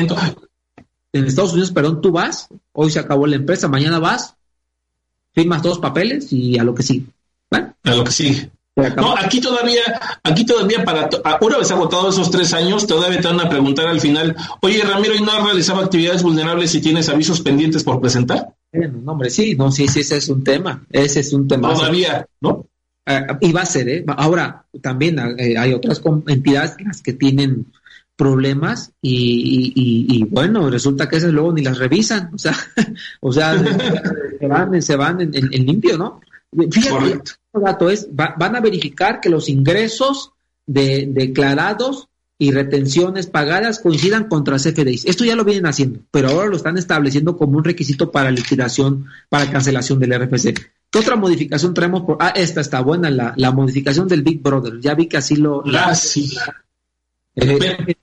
En 1.13 1.25
Estados 1.25 1.53
Unidos, 1.53 1.71
perdón, 1.71 2.01
tú 2.01 2.11
vas, 2.11 2.49
hoy 2.73 2.91
se 2.91 2.99
acabó 2.99 3.29
la 3.29 3.37
empresa, 3.37 3.69
mañana 3.69 4.01
vas, 4.01 4.35
firmas 5.33 5.63
dos 5.63 5.79
papeles 5.79 6.33
y 6.33 6.59
a 6.59 6.65
lo 6.65 6.75
que 6.75 6.83
sí. 6.83 7.07
A 7.51 7.95
lo 7.95 8.05
que 8.05 8.13
sí. 8.13 8.49
No, 8.75 9.15
aquí 9.19 9.39
todavía, 9.39 9.83
aquí 10.23 10.47
todavía 10.47 10.83
para 10.83 11.11
una 11.43 11.59
vez 11.59 11.71
agotado 11.71 12.09
esos 12.09 12.31
tres 12.31 12.55
años, 12.55 12.87
todavía 12.87 13.21
te 13.21 13.29
van 13.29 13.41
a 13.41 13.49
preguntar 13.49 13.87
al 13.87 14.01
final, 14.01 14.35
oye 14.63 14.83
Ramiro, 14.83 15.15
¿y 15.15 15.21
no 15.21 15.31
has 15.31 15.45
realizado 15.45 15.83
actividades 15.83 16.23
vulnerables 16.23 16.71
si 16.71 16.81
tienes 16.81 17.11
avisos 17.11 17.43
pendientes 17.43 17.85
por 17.85 18.01
presentar? 18.01 18.55
no, 18.73 19.13
hombre, 19.13 19.29
sí, 19.29 19.55
no, 19.55 19.71
sí, 19.71 19.89
sí, 19.89 20.01
ese 20.01 20.17
es 20.17 20.29
un 20.31 20.43
tema, 20.43 20.87
ese 20.91 21.21
es 21.21 21.35
un 21.35 21.47
tema. 21.47 21.75
Todavía, 21.75 22.27
¿no? 22.41 22.67
Eh, 23.05 23.21
y 23.43 23.53
va 23.53 23.63
a 23.63 23.67
ser, 23.67 23.89
¿eh? 23.91 24.05
Ahora, 24.07 24.65
también 24.81 25.19
eh, 25.39 25.59
hay 25.59 25.75
otras 25.75 26.01
entidades 26.27 26.77
las 26.83 27.03
que 27.03 27.13
tienen 27.13 27.67
problemas 28.23 28.93
y, 29.03 30.25
bueno, 30.31 30.71
resulta 30.71 31.09
que 31.09 31.17
esas 31.17 31.33
luego 31.33 31.53
ni 31.53 31.63
las 31.63 31.79
revisan, 31.79 32.31
o 32.33 32.39
sea, 32.39 32.57
o 33.21 33.33
sea, 33.33 33.61
se 34.39 34.47
van, 34.47 34.81
se 34.81 34.95
van 34.95 35.21
en, 35.21 35.67
limpio, 35.67 35.99
¿no? 35.99 36.21
Fíjate, 36.71 37.21
el 37.53 37.63
dato 37.63 37.91
es, 37.91 38.07
van 38.13 38.55
a 38.55 38.61
verificar 38.61 39.21
que 39.21 39.29
los 39.29 39.49
ingresos 39.49 40.35
de, 40.67 41.09
declarados 41.11 42.11
y 42.39 42.53
retenciones 42.53 43.27
pagadas 43.27 43.81
coincidan 43.81 44.29
contra 44.29 44.59
CFDIs. 44.59 45.07
Esto 45.07 45.25
ya 45.25 45.35
lo 45.35 45.45
vienen 45.45 45.67
haciendo, 45.67 45.99
pero 46.13 46.29
ahora 46.29 46.47
lo 46.49 46.57
están 46.57 46.79
estableciendo 46.79 47.37
como 47.37 47.59
un 47.59 47.65
requisito 47.65 48.13
para 48.13 48.31
liquidación, 48.31 49.07
para 49.31 49.51
cancelación 49.51 49.99
del 49.99 50.15
RFC. 50.15 50.55
¿Qué 50.91 50.99
otra 51.01 51.17
modificación 51.17 51.75
traemos? 51.75 52.03
Por, 52.03 52.19
ah, 52.21 52.35
esta 52.37 52.61
está 52.61 52.83
buena, 52.83 53.11
la, 53.11 53.35
la 53.37 53.51
modificación 53.51 54.07
del 54.07 54.23
Big 54.23 54.41
Brother. 54.41 54.79
Ya 54.79 54.95
vi 54.95 55.09
que 55.09 55.17
así 55.17 55.35
lo... 55.35 55.65
Ah, 55.75 55.97
sí. 55.97 56.37
Eh, 57.35 57.97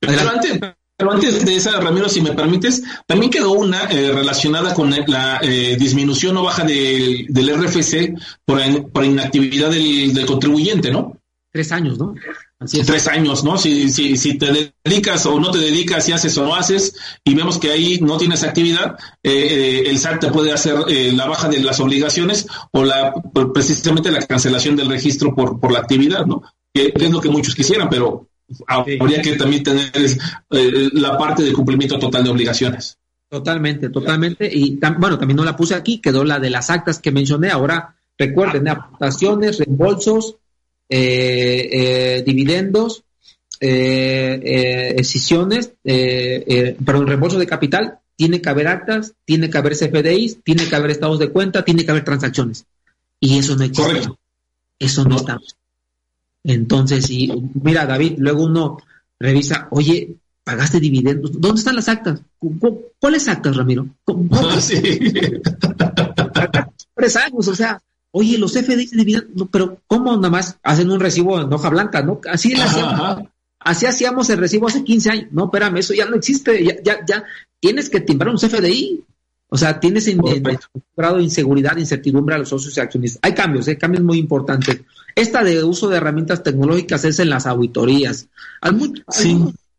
pero 0.00 0.30
antes, 0.30 0.60
pero 0.98 1.12
antes 1.12 1.44
de 1.44 1.54
esa, 1.54 1.80
Ramiro, 1.80 2.08
si 2.08 2.20
me 2.20 2.32
permites, 2.32 2.82
también 3.06 3.30
quedó 3.30 3.52
una 3.52 3.84
eh, 3.84 4.10
relacionada 4.10 4.74
con 4.74 4.90
la 5.06 5.38
eh, 5.40 5.76
disminución 5.78 6.36
o 6.36 6.42
baja 6.42 6.64
del, 6.64 7.26
del 7.28 7.56
RFC 7.56 8.14
por, 8.44 8.90
por 8.90 9.04
inactividad 9.04 9.70
del, 9.70 10.26
contribuyente, 10.26 10.90
¿no? 10.90 11.16
Tres 11.52 11.70
años, 11.70 11.98
¿no? 11.98 12.16
Así 12.58 12.82
Tres 12.82 13.06
años, 13.06 13.44
¿no? 13.44 13.56
Si, 13.56 13.90
si, 13.90 14.16
si 14.16 14.38
te 14.38 14.74
dedicas 14.84 15.24
o 15.26 15.38
no 15.38 15.52
te 15.52 15.58
dedicas, 15.58 16.04
si 16.04 16.10
haces 16.10 16.36
o 16.36 16.44
no 16.44 16.56
haces, 16.56 16.96
y 17.22 17.32
vemos 17.32 17.58
que 17.58 17.70
ahí 17.70 18.00
no 18.00 18.18
tienes 18.18 18.42
actividad, 18.42 18.96
eh, 19.22 19.84
el 19.86 20.00
SAT 20.00 20.18
te 20.18 20.30
puede 20.32 20.50
hacer 20.50 20.74
la 21.14 21.26
baja 21.26 21.48
de 21.48 21.60
las 21.60 21.78
obligaciones 21.78 22.48
o 22.72 22.82
la 22.82 23.14
precisamente 23.54 24.10
la 24.10 24.26
cancelación 24.26 24.74
del 24.74 24.88
registro 24.88 25.32
por, 25.32 25.60
por 25.60 25.70
la 25.70 25.78
actividad, 25.78 26.26
¿no? 26.26 26.42
Que 26.74 26.92
es 26.92 27.10
lo 27.10 27.20
que 27.20 27.30
muchos 27.30 27.54
quisieran, 27.54 27.88
pero 27.88 28.26
habría 28.66 29.22
que 29.22 29.36
también 29.36 29.62
tener 29.62 29.90
eh, 29.94 30.88
la 30.92 31.16
parte 31.16 31.42
de 31.42 31.52
cumplimiento 31.52 31.98
total 31.98 32.24
de 32.24 32.30
obligaciones. 32.30 32.98
Totalmente, 33.28 33.90
totalmente. 33.90 34.48
Y 34.50 34.78
bueno, 34.98 35.18
también 35.18 35.36
no 35.36 35.44
la 35.44 35.56
puse 35.56 35.74
aquí, 35.74 35.98
quedó 35.98 36.24
la 36.24 36.38
de 36.38 36.50
las 36.50 36.70
actas 36.70 36.98
que 36.98 37.12
mencioné. 37.12 37.50
Ahora, 37.50 37.94
recuerden, 38.16 38.68
aportaciones, 38.68 39.58
reembolsos, 39.58 40.36
eh, 40.88 41.68
eh, 41.70 42.22
dividendos, 42.26 43.04
eh, 43.60 44.94
escisiones, 44.96 45.72
perdón, 45.84 47.06
reembolso 47.06 47.38
de 47.38 47.46
capital, 47.46 47.98
tiene 48.16 48.40
que 48.40 48.48
haber 48.48 48.68
actas, 48.68 49.12
tiene 49.24 49.50
que 49.50 49.58
haber 49.58 49.76
CFDIs, 49.76 50.42
tiene 50.42 50.66
que 50.66 50.74
haber 50.74 50.90
estados 50.90 51.18
de 51.18 51.28
cuenta, 51.28 51.64
tiene 51.64 51.84
que 51.84 51.90
haber 51.90 52.04
transacciones. 52.04 52.64
Y 53.20 53.38
eso 53.38 53.56
no 53.56 53.64
existe. 53.64 53.82
Correcto. 53.82 54.18
Eso 54.78 55.04
no, 55.04 55.10
no. 55.10 55.16
está. 55.16 55.38
Entonces, 56.48 57.10
y 57.10 57.30
mira, 57.62 57.84
David, 57.84 58.14
luego 58.16 58.44
uno 58.44 58.78
revisa, 59.20 59.68
oye, 59.70 60.16
pagaste 60.42 60.80
dividendos, 60.80 61.38
¿dónde 61.38 61.58
están 61.58 61.76
las 61.76 61.90
actas? 61.90 62.22
¿Cuáles 62.98 63.28
actas, 63.28 63.54
Ramiro? 63.54 63.86
Ah, 64.32 64.58
sí. 64.60 64.80
Tres 66.94 67.16
años, 67.16 67.48
o 67.48 67.54
sea, 67.54 67.82
oye, 68.12 68.38
los 68.38 68.54
FDI 68.54 68.86
de 68.86 68.96
dividendos, 68.96 69.48
pero 69.52 69.82
¿cómo 69.86 70.16
nada 70.16 70.30
más 70.30 70.58
hacen 70.62 70.90
un 70.90 71.00
recibo 71.00 71.38
en 71.38 71.52
hoja 71.52 71.68
blanca, 71.68 72.00
no? 72.00 72.18
Así 72.30 72.54
hacíamos, 72.54 73.28
así 73.60 73.84
hacíamos 73.84 74.30
el 74.30 74.38
recibo 74.38 74.68
hace 74.68 74.82
15 74.82 75.10
años. 75.10 75.26
No, 75.32 75.44
espérame, 75.44 75.76
eso 75.76 75.92
ya 75.92 76.06
no 76.06 76.16
existe, 76.16 76.64
ya, 76.64 76.82
ya, 76.82 77.04
ya 77.06 77.24
tienes 77.60 77.90
que 77.90 78.00
timbrar 78.00 78.30
un 78.30 78.38
CFDI. 78.38 79.04
O 79.50 79.56
sea, 79.56 79.80
tienes 79.80 80.06
en, 80.08 80.20
grado 80.96 81.16
de 81.16 81.22
inseguridad, 81.22 81.76
incertidumbre 81.76 82.34
a 82.34 82.38
los 82.38 82.50
socios 82.50 82.76
y 82.76 82.80
accionistas. 82.80 83.20
Hay 83.22 83.34
cambios, 83.34 83.66
hay 83.68 83.76
cambios 83.76 84.04
muy 84.04 84.18
importantes. 84.18 84.80
Esta 85.14 85.42
de 85.42 85.64
uso 85.64 85.88
de 85.88 85.96
herramientas 85.96 86.42
tecnológicas 86.42 87.04
es 87.04 87.18
en 87.18 87.30
las 87.30 87.46
auditorías. 87.46 88.28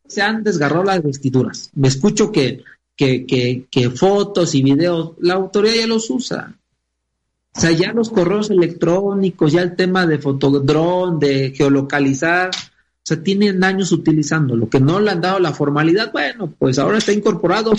se 0.07 0.21
han 0.21 0.43
desgarrado 0.43 0.83
las 0.83 1.03
vestiduras. 1.03 1.69
Me 1.75 1.87
escucho 1.87 2.31
que, 2.31 2.63
que, 2.95 3.25
que, 3.27 3.65
que 3.69 3.89
fotos 3.91 4.55
y 4.55 4.63
videos, 4.63 5.11
la 5.19 5.35
autoridad 5.35 5.75
ya 5.75 5.87
los 5.87 6.09
usa. 6.09 6.55
O 7.55 7.59
sea, 7.59 7.71
ya 7.71 7.93
los 7.93 8.09
correos 8.09 8.49
electrónicos, 8.49 9.51
ya 9.51 9.61
el 9.61 9.75
tema 9.75 10.07
de 10.07 10.19
fotodrón, 10.19 11.19
de 11.19 11.51
geolocalizar, 11.55 12.49
o 12.49 13.01
sea, 13.03 13.21
tienen 13.21 13.63
años 13.63 13.91
utilizando. 13.91 14.55
Lo 14.55 14.69
que 14.69 14.79
no 14.79 14.99
le 14.99 15.11
han 15.11 15.21
dado 15.21 15.39
la 15.39 15.53
formalidad, 15.53 16.11
bueno, 16.11 16.53
pues 16.57 16.79
ahora 16.79 16.97
está 16.97 17.11
incorporado. 17.11 17.73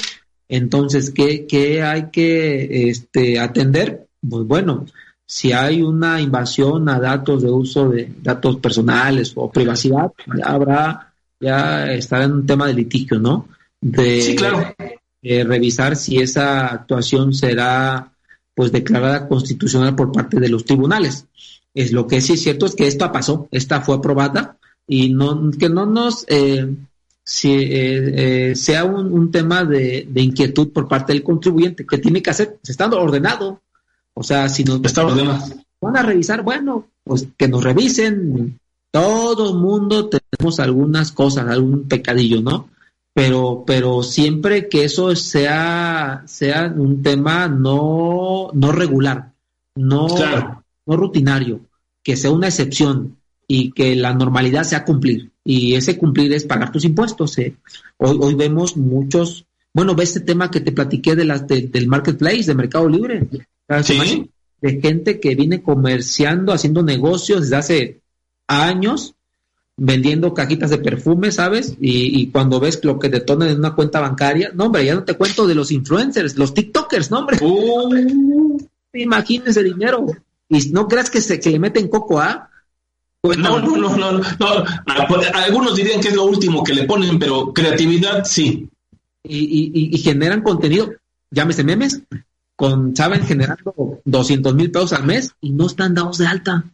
Entonces, 0.50 1.12
¿qué, 1.12 1.46
qué 1.46 1.82
hay 1.82 2.10
que 2.10 2.90
este, 2.90 3.38
atender? 3.38 4.08
Pues 4.28 4.44
bueno, 4.46 4.84
si 5.24 5.52
hay 5.52 5.80
una 5.80 6.20
invasión 6.20 6.88
a 6.88 6.98
datos 6.98 7.42
de 7.42 7.50
uso 7.50 7.88
de 7.88 8.12
datos 8.20 8.56
personales 8.56 9.32
o 9.36 9.48
privacidad, 9.48 10.10
ya 10.36 10.46
habrá, 10.46 11.12
ya 11.38 11.92
estará 11.92 12.24
en 12.24 12.32
un 12.32 12.46
tema 12.46 12.66
de 12.66 12.74
litigio, 12.74 13.20
¿no? 13.20 13.46
De, 13.80 14.20
sí, 14.20 14.34
claro. 14.34 14.74
revisar 15.22 15.94
si 15.94 16.18
esa 16.18 16.66
actuación 16.66 17.32
será 17.32 18.12
pues 18.52 18.72
declarada 18.72 19.28
constitucional 19.28 19.94
por 19.94 20.10
parte 20.10 20.40
de 20.40 20.48
los 20.48 20.64
tribunales. 20.64 21.26
Es 21.74 21.92
lo 21.92 22.08
que 22.08 22.20
sí 22.20 22.32
es 22.32 22.42
cierto 22.42 22.66
es 22.66 22.74
que 22.74 22.88
esta 22.88 23.12
pasó, 23.12 23.46
esta 23.52 23.82
fue 23.82 23.94
aprobada 23.94 24.58
y 24.88 25.10
no 25.10 25.52
que 25.52 25.68
no 25.68 25.86
nos 25.86 26.24
eh, 26.26 26.74
si, 27.30 27.52
eh, 27.52 28.50
eh, 28.50 28.56
sea 28.56 28.84
un, 28.84 29.12
un 29.12 29.30
tema 29.30 29.64
de, 29.64 30.04
de, 30.10 30.20
inquietud 30.20 30.72
por 30.72 30.88
parte 30.88 31.12
del 31.12 31.22
contribuyente 31.22 31.86
que 31.86 31.98
tiene 31.98 32.20
que 32.20 32.30
hacer, 32.30 32.58
se 32.60 32.72
está 32.72 32.86
ordenado, 32.86 33.60
o 34.14 34.24
sea, 34.24 34.48
si 34.48 34.64
nos 34.64 34.82
van 34.82 35.96
a 35.96 36.02
revisar, 36.02 36.42
bueno, 36.42 36.88
pues 37.04 37.28
que 37.36 37.46
nos 37.46 37.62
revisen. 37.62 38.58
Todo 38.90 39.50
el 39.50 39.58
mundo 39.58 40.10
tenemos 40.10 40.58
algunas 40.58 41.12
cosas, 41.12 41.46
algún 41.46 41.84
pecadillo, 41.84 42.42
¿no? 42.42 42.68
Pero, 43.14 43.62
pero 43.64 44.02
siempre 44.02 44.68
que 44.68 44.82
eso 44.82 45.14
sea, 45.14 46.24
sea 46.26 46.74
un 46.76 47.00
tema 47.00 47.46
no, 47.46 48.50
no 48.52 48.72
regular, 48.72 49.30
no, 49.76 50.08
no 50.84 50.96
rutinario, 50.96 51.60
que 52.02 52.16
sea 52.16 52.32
una 52.32 52.48
excepción 52.48 53.18
y 53.46 53.70
que 53.70 53.94
la 53.94 54.14
normalidad 54.14 54.64
sea 54.64 54.84
cumplir. 54.84 55.29
Y 55.44 55.74
ese 55.74 55.96
cumplir 55.96 56.32
es 56.32 56.44
pagar 56.44 56.70
tus 56.70 56.84
impuestos. 56.84 57.38
¿eh? 57.38 57.54
Hoy, 57.96 58.18
hoy 58.20 58.34
vemos 58.34 58.76
muchos, 58.76 59.46
bueno, 59.72 59.94
ve 59.94 60.04
este 60.04 60.20
tema 60.20 60.50
que 60.50 60.60
te 60.60 60.72
platiqué 60.72 61.16
de 61.16 61.24
las 61.24 61.46
del 61.46 61.86
marketplace, 61.86 62.44
de 62.44 62.54
Mercado 62.54 62.88
Libre. 62.88 63.26
De 64.60 64.80
gente 64.80 65.20
que 65.20 65.34
viene 65.34 65.62
comerciando, 65.62 66.52
haciendo 66.52 66.82
negocios 66.82 67.42
desde 67.42 67.56
hace 67.56 68.00
años 68.46 69.14
vendiendo 69.82 70.34
cajitas 70.34 70.68
de 70.68 70.76
perfume, 70.76 71.32
¿sabes? 71.32 71.74
Y, 71.80 72.26
cuando 72.26 72.60
ves 72.60 72.84
lo 72.84 72.98
que 72.98 73.08
detonan 73.08 73.48
en 73.48 73.58
una 73.58 73.74
cuenta 73.74 73.98
bancaria, 73.98 74.52
no, 74.54 74.66
hombre, 74.66 74.84
ya 74.84 74.94
no 74.94 75.04
te 75.04 75.14
cuento 75.14 75.46
de 75.46 75.54
los 75.54 75.72
influencers, 75.72 76.36
los 76.36 76.52
TikTokers, 76.52 77.10
no, 77.10 77.20
hombre. 77.20 77.38
Uh. 77.40 78.58
Imagínense 78.92 79.62
dinero. 79.62 80.06
Y 80.50 80.68
no 80.70 80.86
creas 80.86 81.08
que 81.08 81.22
se 81.22 81.40
que 81.40 81.50
le 81.50 81.58
meten 81.58 81.88
coco 81.88 82.20
a. 82.20 82.49
Pues 83.22 83.36
no, 83.36 83.60
no, 83.60 83.76
no, 83.76 83.96
no, 83.96 84.12
no, 84.12 84.64
Algunos 85.34 85.76
dirían 85.76 86.00
que 86.00 86.08
es 86.08 86.14
lo 86.14 86.24
último 86.24 86.64
que 86.64 86.72
le 86.74 86.84
ponen, 86.84 87.18
pero 87.18 87.52
creatividad 87.52 88.24
sí. 88.24 88.68
Y, 89.22 89.94
y, 89.94 89.98
generan 89.98 90.42
contenido, 90.42 90.94
llámese 91.30 91.62
memes, 91.62 92.02
con, 92.56 92.96
saben, 92.96 93.22
generando 93.26 94.00
200 94.04 94.54
mil 94.54 94.70
pesos 94.70 94.94
al 94.94 95.04
mes 95.04 95.34
y 95.42 95.50
no 95.50 95.66
están 95.66 95.94
dados 95.94 96.16
de 96.16 96.26
alta. 96.26 96.64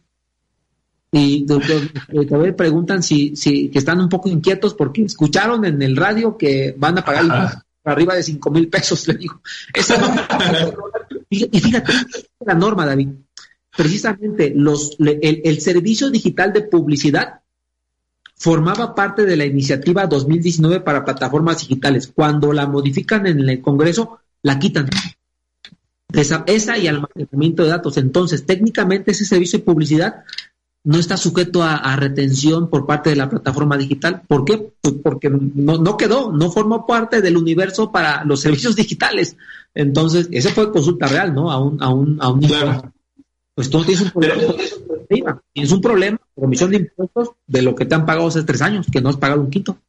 Y 1.11 1.45
todavía 1.45 2.55
preguntan 2.55 3.03
si, 3.03 3.35
si 3.35 3.69
que 3.69 3.79
están 3.79 3.99
un 3.99 4.07
poco 4.07 4.29
inquietos 4.29 4.73
porque 4.73 5.03
escucharon 5.03 5.65
en 5.65 5.81
el 5.81 5.97
radio 5.97 6.37
que 6.37 6.73
van 6.77 6.97
a 6.97 7.03
pagar 7.03 7.63
arriba 7.83 8.15
de 8.15 8.23
5 8.23 8.51
mil 8.51 8.69
pesos, 8.69 9.05
le 9.09 9.15
digo. 9.15 9.41
y 11.29 11.59
fíjate, 11.59 11.93
la 12.45 12.53
norma, 12.53 12.85
David. 12.85 13.09
Precisamente 13.77 14.51
los, 14.53 14.97
el, 14.99 15.41
el 15.45 15.61
servicio 15.61 16.09
digital 16.09 16.51
de 16.51 16.63
publicidad 16.63 17.41
formaba 18.37 18.93
parte 18.93 19.25
de 19.25 19.35
la 19.35 19.45
iniciativa 19.45 20.05
2019 20.05 20.81
para 20.81 21.03
plataformas 21.03 21.59
digitales. 21.59 22.11
Cuando 22.13 22.53
la 22.53 22.67
modifican 22.67 23.25
en 23.27 23.47
el 23.47 23.61
Congreso, 23.61 24.19
la 24.43 24.59
quitan. 24.59 24.89
Esa, 26.13 26.43
esa 26.47 26.77
y 26.77 26.87
almacenamiento 26.87 27.63
de 27.63 27.69
datos. 27.69 27.97
Entonces, 27.97 28.45
técnicamente 28.45 29.11
ese 29.11 29.25
servicio 29.25 29.59
de 29.59 29.65
publicidad 29.65 30.23
no 30.83 30.99
está 30.99 31.17
sujeto 31.17 31.63
a, 31.63 31.95
retención 31.97 32.69
por 32.69 32.85
parte 32.85 33.09
de 33.09 33.17
la 33.17 33.29
plataforma 33.29 33.75
digital. 33.75 34.21
¿Por 34.25 34.45
qué? 34.45 34.71
Pues 34.79 34.95
porque 35.03 35.29
no, 35.29 35.77
no, 35.79 35.97
quedó, 35.97 36.31
no 36.31 36.49
formó 36.49 36.85
parte 36.85 37.21
del 37.21 37.35
universo 37.35 37.91
para 37.91 38.23
los 38.23 38.39
servicios 38.39 38.75
digitales. 38.75 39.35
Entonces, 39.75 40.29
esa 40.31 40.51
fue 40.51 40.71
consulta 40.71 41.07
real, 41.07 41.33
¿no? 41.35 41.51
A 41.51 41.59
un, 41.59 41.83
a 41.83 41.89
un, 41.89 42.17
a 42.21 42.29
un 42.29 42.39
Pues 43.57 43.71
tú 43.71 43.83
tienes 43.83 44.01
un 44.03 44.11
problema. 44.11 44.53
Tienes 45.51 45.71
un 45.71 45.81
problema, 45.81 46.21
comisión 46.35 46.69
de 46.69 46.77
impuestos 46.77 47.31
de 47.47 47.63
lo 47.63 47.73
que 47.73 47.85
te 47.85 47.95
han 47.95 48.05
pagado 48.05 48.27
hace 48.27 48.43
tres 48.43 48.61
años, 48.61 48.85
que 48.91 49.01
no 49.01 49.09
has 49.09 49.17
pagado 49.17 49.41
un 49.41 49.49
quinto. 49.49 49.79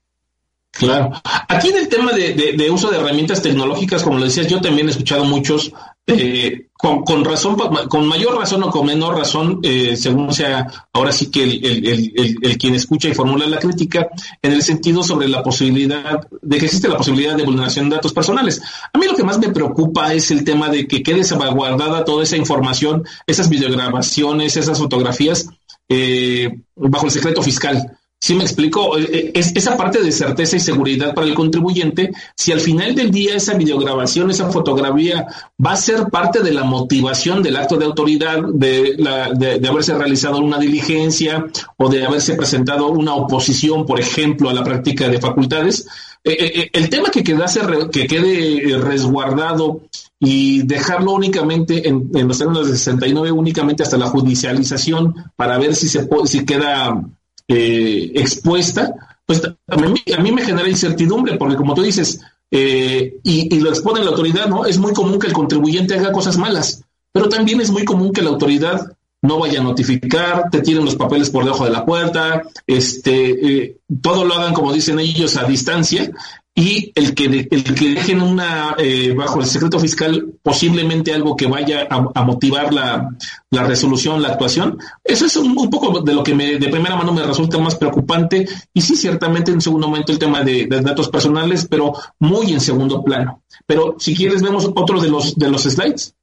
Claro. 0.79 1.11
Aquí 1.49 1.69
en 1.69 1.77
el 1.77 1.89
tema 1.89 2.13
de, 2.13 2.71
uso 2.71 2.91
de 2.91 2.99
herramientas 2.99 3.43
tecnológicas, 3.43 4.03
como 4.03 4.19
lo 4.19 4.25
decías, 4.25 4.47
yo 4.47 4.61
también 4.61 4.87
he 4.87 4.91
escuchado 4.93 5.25
muchos, 5.25 5.73
eh, 6.07 6.69
con, 6.73 7.25
razón, 7.25 7.57
con 7.89 8.07
mayor 8.07 8.37
razón 8.37 8.63
o 8.63 8.71
con 8.71 8.87
menor 8.87 9.17
razón, 9.17 9.59
eh, 9.65 9.97
según 9.97 10.33
sea 10.33 10.69
ahora 10.93 11.11
sí 11.11 11.33
que 11.33 11.43
el, 11.43 12.59
quien 12.59 12.77
escucha 12.77 13.09
y 13.09 13.15
formula 13.15 13.49
la 13.49 13.59
crítica, 13.59 14.09
en 14.41 14.53
el 14.53 14.63
sentido 14.63 15.03
sobre 15.03 15.27
la 15.27 15.43
posibilidad, 15.43 16.21
de 16.43 16.59
que 16.59 16.67
existe 16.67 16.89
la 16.89 16.97
posibilidad 16.97 17.37
de 17.37 17.43
vulneración 17.43 17.91
de 17.91 17.97
datos 17.97 18.13
personales. 18.13 18.63
A 18.93 18.99
mí 18.99 19.07
lo 19.07 19.17
que 19.17 19.25
más 19.25 19.39
me 19.41 19.49
preocupa 19.49 20.15
es 20.15 20.31
el 20.31 20.45
tema 20.45 20.69
de 20.69 20.87
que 20.87 21.03
quede 21.03 21.25
salvaguardada 21.25 22.05
toda 22.05 22.23
esa 22.23 22.37
información, 22.37 23.05
esas 23.27 23.49
videograbaciones, 23.49 24.57
esas 24.57 24.79
fotografías, 24.79 25.49
eh, 25.89 26.57
bajo 26.77 27.07
el 27.07 27.13
secreto 27.13 27.43
fiscal. 27.43 27.98
Sí 28.21 28.35
me 28.35 28.43
explico, 28.43 28.99
eh, 28.99 29.09
eh, 29.13 29.31
es 29.33 29.55
esa 29.55 29.77
parte 29.77 30.03
de 30.03 30.11
certeza 30.11 30.57
y 30.57 30.61
seguridad 30.61 31.15
para 31.15 31.27
el 31.27 31.35
contribuyente, 31.35 32.11
si 32.35 32.51
al 32.51 32.61
final 32.61 32.93
del 32.97 33.13
día 33.13 33.37
esa 33.37 33.55
videograbación, 33.55 34.31
esa 34.31 34.51
fotografía 34.51 35.29
va 35.65 35.73
a 35.73 35.77
ser 35.77 36.09
parte 36.09 36.43
de 36.43 36.53
la 36.53 36.65
motivación 36.65 37.45
del 37.45 37.57
acto 37.57 37.77
de 37.77 37.85
autoridad, 37.85 38.43
de, 38.43 38.97
de, 39.37 39.69
haberse 39.69 39.95
realizado 39.95 40.39
una 40.39 40.59
diligencia 40.59 41.47
o 41.77 41.89
de 41.89 42.05
haberse 42.05 42.35
presentado 42.35 42.89
una 42.89 43.15
oposición, 43.15 43.87
por 43.87 44.01
ejemplo, 44.01 44.51
a 44.51 44.55
la 44.55 44.65
práctica 44.65 45.09
de 45.09 45.21
facultades, 45.21 45.87
eh, 46.25 46.71
el 46.73 46.91
tema 46.91 47.11
que, 47.11 47.23
quedase, 47.23 47.61
que 47.93 48.09
quede 48.09 48.79
resguardado 48.79 49.83
y 50.19 50.65
dejarlo 50.65 51.13
únicamente 51.13 51.89
en, 51.89 52.11
en 52.13 52.27
los 52.27 52.37
términos 52.37 52.67
de 52.67 52.77
69, 52.77 53.31
únicamente 53.31 53.85
hasta 53.85 53.97
la 53.97 54.09
judicialización 54.09 55.15
para 55.37 55.57
ver 55.57 55.77
si 55.77 55.89
se 55.89 56.09
si 56.25 56.45
queda 56.45 57.01
eh, 57.49 58.13
expuesta, 58.15 59.19
pues 59.27 59.43
a 59.45 59.77
mí, 60.23 60.33
me 60.33 60.43
genera 60.43 60.69
incertidumbre, 60.69 61.37
porque 61.37 61.57
como 61.57 61.75
tú 61.75 61.83
dices, 61.83 62.21
eh, 62.51 63.19
y, 63.23 63.59
lo 63.61 63.71
expone 63.71 64.01
la 64.01 64.11
autoridad, 64.11 64.47
¿no? 64.47 64.65
Es 64.65 64.79
muy 64.79 64.93
común 64.93 65.19
que 65.19 65.27
el 65.27 65.33
contribuyente 65.33 65.95
haga 65.95 66.13
cosas 66.13 66.37
malas, 66.37 66.83
pero 67.13 67.29
también 67.29 67.61
es 67.61 67.71
muy 67.71 67.85
común 67.85 68.13
que 68.13 68.23
la 68.23 68.31
autoridad 68.31 68.93
no 69.21 69.39
vaya 69.39 69.61
a 69.61 69.65
notificar, 69.65 70.49
te 70.51 70.61
tiren 70.61 70.85
los 70.85 70.95
papeles 70.95 71.31
por 71.31 71.45
debajo 71.45 71.65
de 71.65 71.71
la 71.71 71.85
puerta, 71.85 72.43
este, 72.67 73.63
eh, 73.65 73.77
todo 74.01 74.25
lo 74.25 74.35
hagan 74.35 74.55
como 74.55 74.73
dicen 74.73 75.01
ellos 75.01 75.37
a 75.37 75.45
distancia 75.45 76.11
y 76.59 76.91
el 76.97 77.15
que, 77.15 77.47
el 77.49 77.63
que 77.63 77.95
dejen 77.95 78.21
una 78.21 78.75
eh, 78.79 79.15
bajo 79.17 79.39
el 79.39 79.47
secreto 79.47 79.79
fiscal 79.79 80.35
posiblemente 80.43 81.15
algo 81.15 81.37
que 81.37 81.47
vaya 81.47 81.87
a, 81.89 82.25
motivar 82.25 82.75
la, 82.75 83.17
resolución, 83.53 84.21
la 84.21 84.31
actuación, 84.31 84.77
eso 85.05 85.27
es 85.27 85.37
un, 85.37 85.55
poco 85.71 86.01
de 86.01 86.13
lo 86.13 86.25
que 86.25 86.35
me, 86.35 86.59
de 86.59 86.69
primera 86.69 86.97
mano 86.97 87.13
me 87.13 87.23
resulta 87.23 87.59
más 87.59 87.77
preocupante 87.77 88.45
y 88.75 88.81
sí 88.81 88.97
ciertamente 88.97 89.53
en 89.53 89.61
segundo 89.61 89.87
momento 89.87 90.11
el 90.11 90.19
tema 90.19 90.43
de, 90.43 90.67
datos 90.67 91.09
personales, 91.09 91.65
pero 91.71 91.93
muy 92.19 92.53
en 92.53 92.61
segundo 92.61 93.05
plano. 93.05 93.45
Pero 93.65 93.95
si 94.01 94.17
quieres 94.17 94.43
vemos 94.43 94.69
otro 94.75 95.01
de 95.01 95.11
los 95.11 95.37
de 95.37 95.49
los 95.49 95.63
slides. 95.63 96.17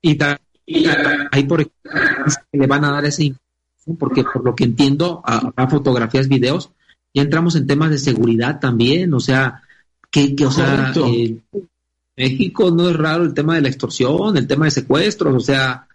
Y, 0.00 0.18
ahí 1.30 1.44
por 1.44 1.70
le 2.52 2.66
van 2.66 2.86
a 2.86 2.90
dar 2.90 3.04
ese 3.04 3.34
porque 3.98 4.24
por 4.24 4.46
lo 4.46 4.54
que 4.54 4.64
entiendo 4.64 5.20
a 5.26 5.68
fotografías, 5.68 6.26
videos, 6.26 6.70
ya 7.12 7.22
entramos 7.22 7.54
en 7.54 7.66
temas 7.66 7.90
de 7.90 7.98
seguridad 7.98 8.60
también, 8.60 9.12
o 9.14 9.20
sea, 9.20 9.62
que, 10.14 10.46
o 10.46 10.50
sea, 10.50 10.92
eh, 10.94 11.36
México 12.16 12.70
no 12.70 12.88
es 12.88 12.96
raro 12.96 13.24
el 13.24 13.34
tema 13.34 13.56
de 13.56 13.62
la 13.62 13.68
extorsión, 13.68 14.36
el 14.36 14.46
tema 14.46 14.66
de 14.66 14.70
secuestros, 14.70 15.34
o 15.34 15.40
sea, 15.40 15.88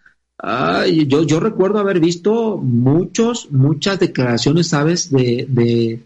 yo, 1.06 1.22
yo 1.22 1.40
recuerdo 1.40 1.78
haber 1.78 2.00
visto 2.00 2.58
muchos, 2.58 3.50
muchas 3.50 3.98
declaraciones, 3.98 4.68
¿sabes? 4.68 5.10
De, 5.10 5.46
de 5.48 6.00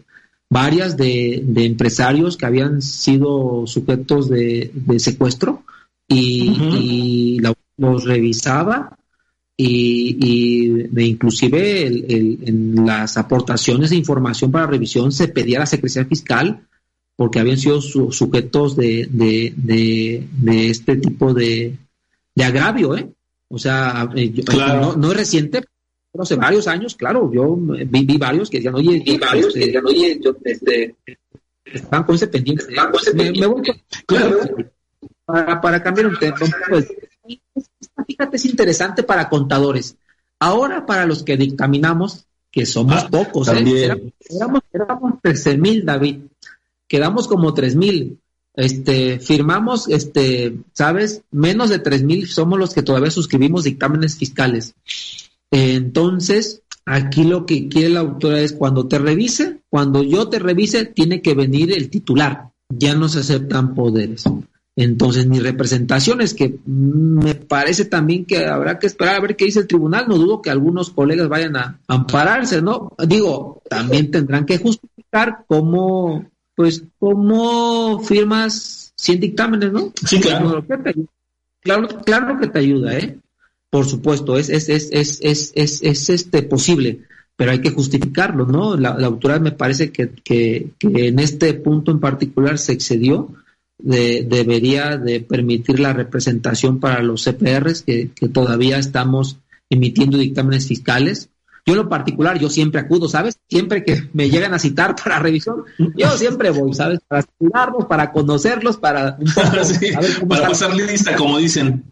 varias 0.49 0.95
de, 0.95 1.41
de, 1.45 1.75
que 2.37 2.45
habían 2.45 2.81
sido 2.81 3.67
sujetos 3.67 4.29
de, 4.29 4.71
secuestro 4.97 5.63
y, 6.07 7.41
los 7.77 8.05
revisaba 8.05 8.97
y, 9.57 10.17
y 10.95 11.05
inclusive 11.07 11.87
en 11.87 12.85
las 12.85 13.17
aportaciones 13.17 13.89
de 13.89 13.97
información 13.97 14.49
para 14.49 14.67
revisión 14.67 15.11
se 15.11 15.27
pedía 15.27 15.57
a 15.57 15.61
la 15.61 15.65
Secretaría 15.65 16.07
Fiscal 16.07 16.61
porque 17.15 17.39
habían 17.39 17.57
sido 17.57 17.81
sujetos 17.81 18.75
de, 18.75 19.07
de, 19.09 19.53
de, 19.55 20.69
este 20.69 20.97
tipo 20.97 21.33
de, 21.33 21.77
de 22.35 22.43
agravio, 22.43 22.95
¿eh? 22.95 23.09
O 23.47 23.57
sea, 23.57 24.09
eh, 24.15 24.33
no, 24.57 24.95
no, 24.95 25.11
es 25.11 25.17
reciente, 25.17 25.63
pero 26.11 26.23
hace 26.23 26.35
varios 26.35 26.67
años, 26.67 26.95
claro, 26.95 27.31
yo 27.31 27.55
vi, 27.55 28.05
vi 28.05 28.17
varios 28.17 28.49
que 28.49 28.57
decían, 28.57 28.75
oye, 28.75 29.01
vi 29.05 29.17
varios 29.17 29.53
que 29.53 29.59
este, 29.59 29.65
decían, 29.67 29.85
oye, 29.85 30.19
yo, 30.21 30.35
este, 30.43 30.95
están 31.63 32.03
con 32.03 32.15
ese 32.15 32.27
pendiente. 32.27 32.65
Me, 33.13 33.31
me, 33.31 33.47
voy 33.47 33.63
claro. 34.05 34.39
para, 35.25 35.61
para 35.61 35.83
cambiar 35.83 36.07
un 36.07 36.19
tema. 36.19 36.35
Pues, 36.69 36.91
fíjate, 38.07 38.35
es 38.35 38.45
interesante 38.45 39.03
para 39.03 39.29
contadores. 39.29 39.95
Ahora, 40.39 40.85
para 40.85 41.05
los 41.05 41.23
que 41.23 41.37
dictaminamos, 41.37 42.25
que 42.51 42.65
somos 42.65 43.03
ah, 43.03 43.07
pocos, 43.09 43.47
¿eh? 43.49 44.11
éramos, 44.29 44.61
éramos 44.73 45.13
13 45.21 45.57
mil, 45.57 45.85
David 45.85 46.19
quedamos 46.87 47.27
como 47.27 47.53
tres 47.53 47.75
mil. 47.75 48.19
Este, 48.55 49.19
firmamos, 49.19 49.89
este, 49.89 50.57
¿sabes? 50.71 51.23
Menos 51.31 51.69
de 51.69 51.79
tres 51.79 52.03
mil 52.03 52.27
somos 52.27 52.57
los 52.57 52.73
que 52.73 52.83
todavía 52.83 53.11
suscribimos 53.11 53.65
dictámenes 53.65 54.15
fiscales. 54.15 54.75
Entonces, 55.51 56.61
aquí 56.85 57.25
lo 57.25 57.45
que 57.45 57.67
quiere 57.67 57.89
la 57.89 57.99
autora 57.99 58.39
es 58.39 58.53
cuando 58.53 58.87
te 58.87 58.97
revise, 58.97 59.59
cuando 59.69 60.03
yo 60.03 60.29
te 60.29 60.39
revise, 60.39 60.85
tiene 60.85 61.21
que 61.21 61.33
venir 61.33 61.73
el 61.73 61.89
titular. 61.89 62.51
Ya 62.69 62.95
no 62.95 63.09
se 63.09 63.19
aceptan 63.19 63.75
poderes. 63.75 64.23
Entonces, 64.77 65.27
ni 65.27 65.39
representaciones, 65.39 66.33
que 66.33 66.59
me 66.65 67.35
parece 67.35 67.85
también 67.85 68.25
que 68.25 68.45
habrá 68.45 68.77
que 68.77 68.87
esperar 68.87 69.15
a 69.15 69.21
ver 69.21 69.35
qué 69.35 69.45
dice 69.45 69.59
el 69.59 69.67
tribunal. 69.67 70.05
No 70.07 70.17
dudo 70.17 70.41
que 70.41 70.49
algunos 70.49 70.89
colegas 70.89 71.29
vayan 71.29 71.55
a 71.55 71.79
ampararse, 71.87 72.61
¿no? 72.61 72.93
Digo, 73.07 73.61
también 73.69 74.11
tendrán 74.11 74.45
que 74.45 74.57
justificar 74.57 75.45
cómo 75.47 76.25
pues 76.55 76.83
como 76.99 77.99
firmas 77.99 78.93
100 78.97 79.19
dictámenes, 79.19 79.71
¿no? 79.71 79.93
Sí, 80.05 80.19
claro. 80.19 80.65
Claro, 81.61 81.87
claro 82.05 82.39
que 82.39 82.47
te 82.47 82.59
ayuda, 82.59 82.97
¿eh? 82.97 83.17
Por 83.69 83.85
supuesto, 83.85 84.37
es, 84.37 84.49
es, 84.49 84.69
es, 84.69 84.89
es, 84.91 85.19
es, 85.21 85.51
es, 85.55 85.81
es 85.81 86.09
este 86.09 86.43
posible, 86.43 87.01
pero 87.35 87.51
hay 87.51 87.59
que 87.59 87.71
justificarlo, 87.71 88.45
¿no? 88.45 88.77
La, 88.77 88.97
la 88.97 89.07
autoridad 89.07 89.41
me 89.41 89.51
parece 89.51 89.91
que, 89.91 90.09
que, 90.23 90.69
que, 90.77 91.07
en 91.07 91.19
este 91.19 91.53
punto 91.55 91.91
en 91.91 91.99
particular 91.99 92.57
se 92.57 92.73
excedió, 92.73 93.33
de, 93.77 94.25
debería 94.29 94.97
de 94.97 95.19
permitir 95.19 95.79
la 95.79 95.91
representación 95.91 96.79
para 96.79 97.01
los 97.01 97.23
CPRs, 97.23 97.81
que, 97.81 98.11
que 98.15 98.29
todavía 98.29 98.77
estamos 98.77 99.39
emitiendo 99.69 100.17
dictámenes 100.17 100.67
fiscales, 100.67 101.29
Yo 101.65 101.73
en 101.73 101.79
lo 101.79 101.89
particular, 101.89 102.37
yo 102.37 102.49
siempre 102.49 102.81
acudo, 102.81 103.09
¿sabes? 103.09 103.39
Siempre 103.49 103.83
que 103.83 104.07
me 104.13 104.29
llegan 104.29 104.53
a 104.53 104.59
citar 104.59 104.95
para 104.95 105.17
revisión, 105.17 105.63
yo 105.95 106.11
siempre 106.11 106.51
voy, 106.51 106.73
¿sabes? 106.75 106.99
Para 107.07 107.21
estudiarlos, 107.21 107.85
para 107.85 108.11
conocerlos, 108.11 108.77
para... 108.77 109.17
para 110.29 110.47
pasar 110.47 110.75
lista, 110.75 111.15
como 111.15 111.39
dicen. 111.39 111.91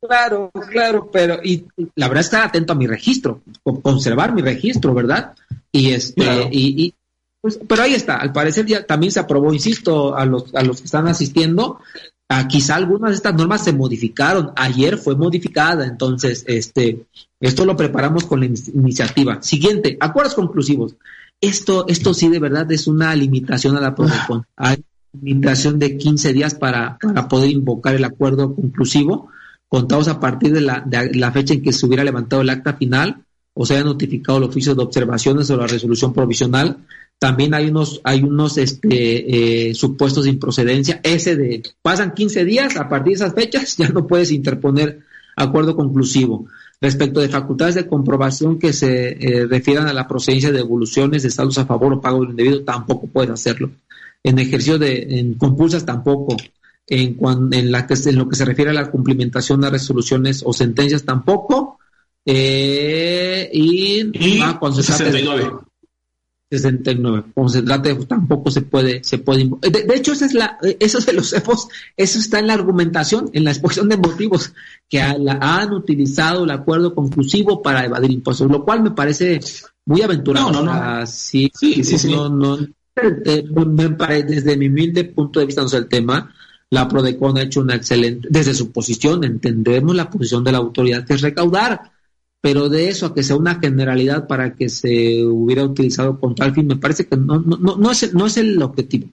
Claro, 0.00 0.50
claro, 0.70 1.08
pero 1.12 1.38
y, 1.42 1.66
la 1.94 2.08
verdad 2.08 2.20
es 2.20 2.26
estar 2.26 2.46
atento 2.46 2.72
a 2.72 2.76
mi 2.76 2.86
registro, 2.86 3.42
conservar 3.82 4.34
mi 4.34 4.42
registro, 4.42 4.92
¿verdad? 4.92 5.34
Y 5.70 5.92
este, 5.92 6.48
y, 6.50 6.94
pues, 7.40 7.58
pero 7.66 7.82
ahí 7.82 7.94
está, 7.94 8.16
al 8.16 8.32
parecer 8.32 8.66
ya 8.66 8.84
también 8.84 9.12
se 9.12 9.20
aprobó, 9.20 9.52
insisto, 9.52 10.16
a 10.16 10.24
los, 10.26 10.54
a 10.54 10.62
los 10.62 10.80
que 10.80 10.86
están 10.86 11.06
asistiendo, 11.06 11.80
a, 12.28 12.48
quizá 12.48 12.74
algunas 12.74 13.10
de 13.10 13.16
estas 13.16 13.34
normas 13.34 13.64
se 13.64 13.72
modificaron, 13.72 14.52
ayer 14.56 14.98
fue 14.98 15.16
modificada, 15.16 15.86
entonces, 15.86 16.44
este, 16.46 17.06
esto 17.40 17.64
lo 17.64 17.76
preparamos 17.76 18.24
con 18.24 18.40
la 18.40 18.46
iniciativa. 18.46 19.42
Siguiente, 19.42 19.96
acuerdos 20.00 20.34
conclusivos. 20.34 20.96
Esto, 21.40 21.86
esto 21.88 22.14
sí 22.14 22.28
de 22.28 22.38
verdad 22.38 22.70
es 22.72 22.86
una 22.86 23.14
limitación 23.14 23.76
a 23.76 23.80
la 23.80 23.94
protección. 23.94 24.46
Hay 24.56 24.82
limitación 25.20 25.78
de 25.78 25.96
15 25.96 26.32
días 26.32 26.54
para, 26.54 26.98
para 26.98 27.28
poder 27.28 27.50
invocar 27.50 27.94
el 27.94 28.04
acuerdo 28.04 28.54
conclusivo 28.54 29.30
contados 29.68 30.08
a 30.08 30.20
partir 30.20 30.52
de 30.52 30.60
la, 30.60 30.80
de 30.80 31.14
la 31.14 31.32
fecha 31.32 31.54
en 31.54 31.62
que 31.62 31.72
se 31.72 31.86
hubiera 31.86 32.04
levantado 32.04 32.42
el 32.42 32.50
acta 32.50 32.74
final 32.74 33.25
o 33.58 33.64
se 33.64 33.74
haya 33.74 33.84
notificado 33.84 34.36
el 34.36 34.44
oficio 34.44 34.74
de 34.74 34.82
observaciones 34.82 35.48
o 35.48 35.56
la 35.56 35.66
resolución 35.66 36.12
provisional. 36.12 36.76
También 37.18 37.54
hay 37.54 37.70
unos, 37.70 38.02
hay 38.04 38.22
unos 38.22 38.58
este, 38.58 39.70
eh, 39.70 39.74
supuestos 39.74 40.24
de 40.24 40.30
improcedencia. 40.30 41.00
Ese 41.02 41.36
de 41.36 41.62
pasan 41.80 42.12
15 42.12 42.44
días, 42.44 42.76
a 42.76 42.86
partir 42.86 43.12
de 43.12 43.24
esas 43.24 43.34
fechas 43.34 43.76
ya 43.78 43.88
no 43.88 44.06
puedes 44.06 44.30
interponer 44.30 45.00
acuerdo 45.36 45.74
conclusivo. 45.74 46.46
Respecto 46.82 47.20
de 47.20 47.30
facultades 47.30 47.74
de 47.74 47.86
comprobación 47.86 48.58
que 48.58 48.74
se 48.74 49.12
eh, 49.12 49.46
refieran 49.46 49.88
a 49.88 49.94
la 49.94 50.06
procedencia 50.06 50.52
de 50.52 50.58
devoluciones 50.58 51.22
de 51.22 51.28
estados 51.28 51.56
a 51.56 51.64
favor 51.64 51.94
o 51.94 52.00
pago 52.02 52.20
del 52.20 52.32
indebido, 52.32 52.62
tampoco 52.62 53.06
puedes 53.06 53.30
hacerlo. 53.30 53.70
En 54.22 54.38
ejercicio 54.38 54.78
de 54.78 55.18
en 55.18 55.34
compulsas 55.34 55.86
tampoco 55.86 56.36
en, 56.86 57.16
en, 57.52 57.72
la 57.72 57.86
que, 57.86 57.94
en 57.94 58.16
lo 58.16 58.28
que 58.28 58.36
se 58.36 58.44
refiere 58.44 58.70
a 58.70 58.74
la 58.74 58.90
cumplimentación 58.90 59.62
de 59.62 59.70
resoluciones 59.70 60.42
o 60.44 60.52
sentencias 60.52 61.04
tampoco. 61.04 61.78
Eh, 62.26 63.48
y, 63.52 64.42
ah, 64.42 64.56
cuando 64.58 64.82
se 64.82 64.92
69. 64.92 65.52
69. 66.50 67.24
Cuando 67.34 67.52
se 67.52 67.62
trate, 67.62 67.94
tampoco 68.06 68.50
se 68.50 68.62
puede, 68.62 69.02
se 69.02 69.18
puede. 69.18 69.48
De, 69.60 69.94
hecho, 69.94 70.12
esa 70.12 70.26
es 70.26 70.34
la, 70.34 70.58
eso 70.80 71.00
se 71.00 71.12
los 71.12 71.32
hemos, 71.32 71.68
eso 71.96 72.18
está 72.18 72.38
en 72.38 72.48
la 72.48 72.54
argumentación, 72.54 73.30
en 73.32 73.44
la 73.44 73.50
exposición 73.50 73.88
de 73.88 73.96
motivos, 73.96 74.52
que 74.88 75.00
han 75.00 75.72
utilizado 75.72 76.44
el 76.44 76.50
acuerdo 76.50 76.94
conclusivo 76.94 77.62
para 77.62 77.84
evadir 77.84 78.10
impuestos, 78.10 78.50
lo 78.50 78.64
cual 78.64 78.82
me 78.82 78.92
parece 78.92 79.40
muy 79.84 80.02
aventurado. 80.02 80.50
No, 80.50 80.62
no, 80.62 80.98
no. 81.00 81.06
sí, 81.06 81.50
sí, 81.54 81.82
sí, 81.82 82.10
No, 82.10 82.28
no, 82.28 82.58
eh, 82.96 83.44
me 83.66 83.90
parece, 83.90 84.26
desde 84.26 84.56
mi 84.56 84.68
humilde 84.68 85.04
punto 85.04 85.40
de 85.40 85.46
vista, 85.46 85.62
no 85.62 85.68
sé, 85.68 85.78
el 85.78 85.88
tema, 85.88 86.32
la 86.70 86.88
PRODECON 86.88 87.38
ha 87.38 87.42
hecho 87.42 87.60
una 87.60 87.74
excelente, 87.74 88.28
desde 88.30 88.54
su 88.54 88.70
posición, 88.70 89.24
entendemos 89.24 89.94
la 89.94 90.10
posición 90.10 90.44
de 90.44 90.52
la 90.52 90.58
autoridad 90.58 91.04
que 91.04 91.14
es 91.14 91.22
recaudar, 91.22 91.92
pero 92.46 92.68
de 92.68 92.88
eso 92.88 93.06
a 93.06 93.12
que 93.12 93.24
sea 93.24 93.34
una 93.34 93.56
generalidad 93.56 94.28
para 94.28 94.54
que 94.54 94.68
se 94.68 95.24
hubiera 95.24 95.64
utilizado 95.64 96.20
con 96.20 96.36
tal 96.36 96.54
fin, 96.54 96.68
me 96.68 96.76
parece 96.76 97.08
que 97.08 97.16
no, 97.16 97.40
no, 97.40 97.74
no, 97.76 97.90
es, 97.90 98.04
el, 98.04 98.14
no 98.14 98.26
es 98.26 98.36
el 98.36 98.62
objetivo. 98.62 99.08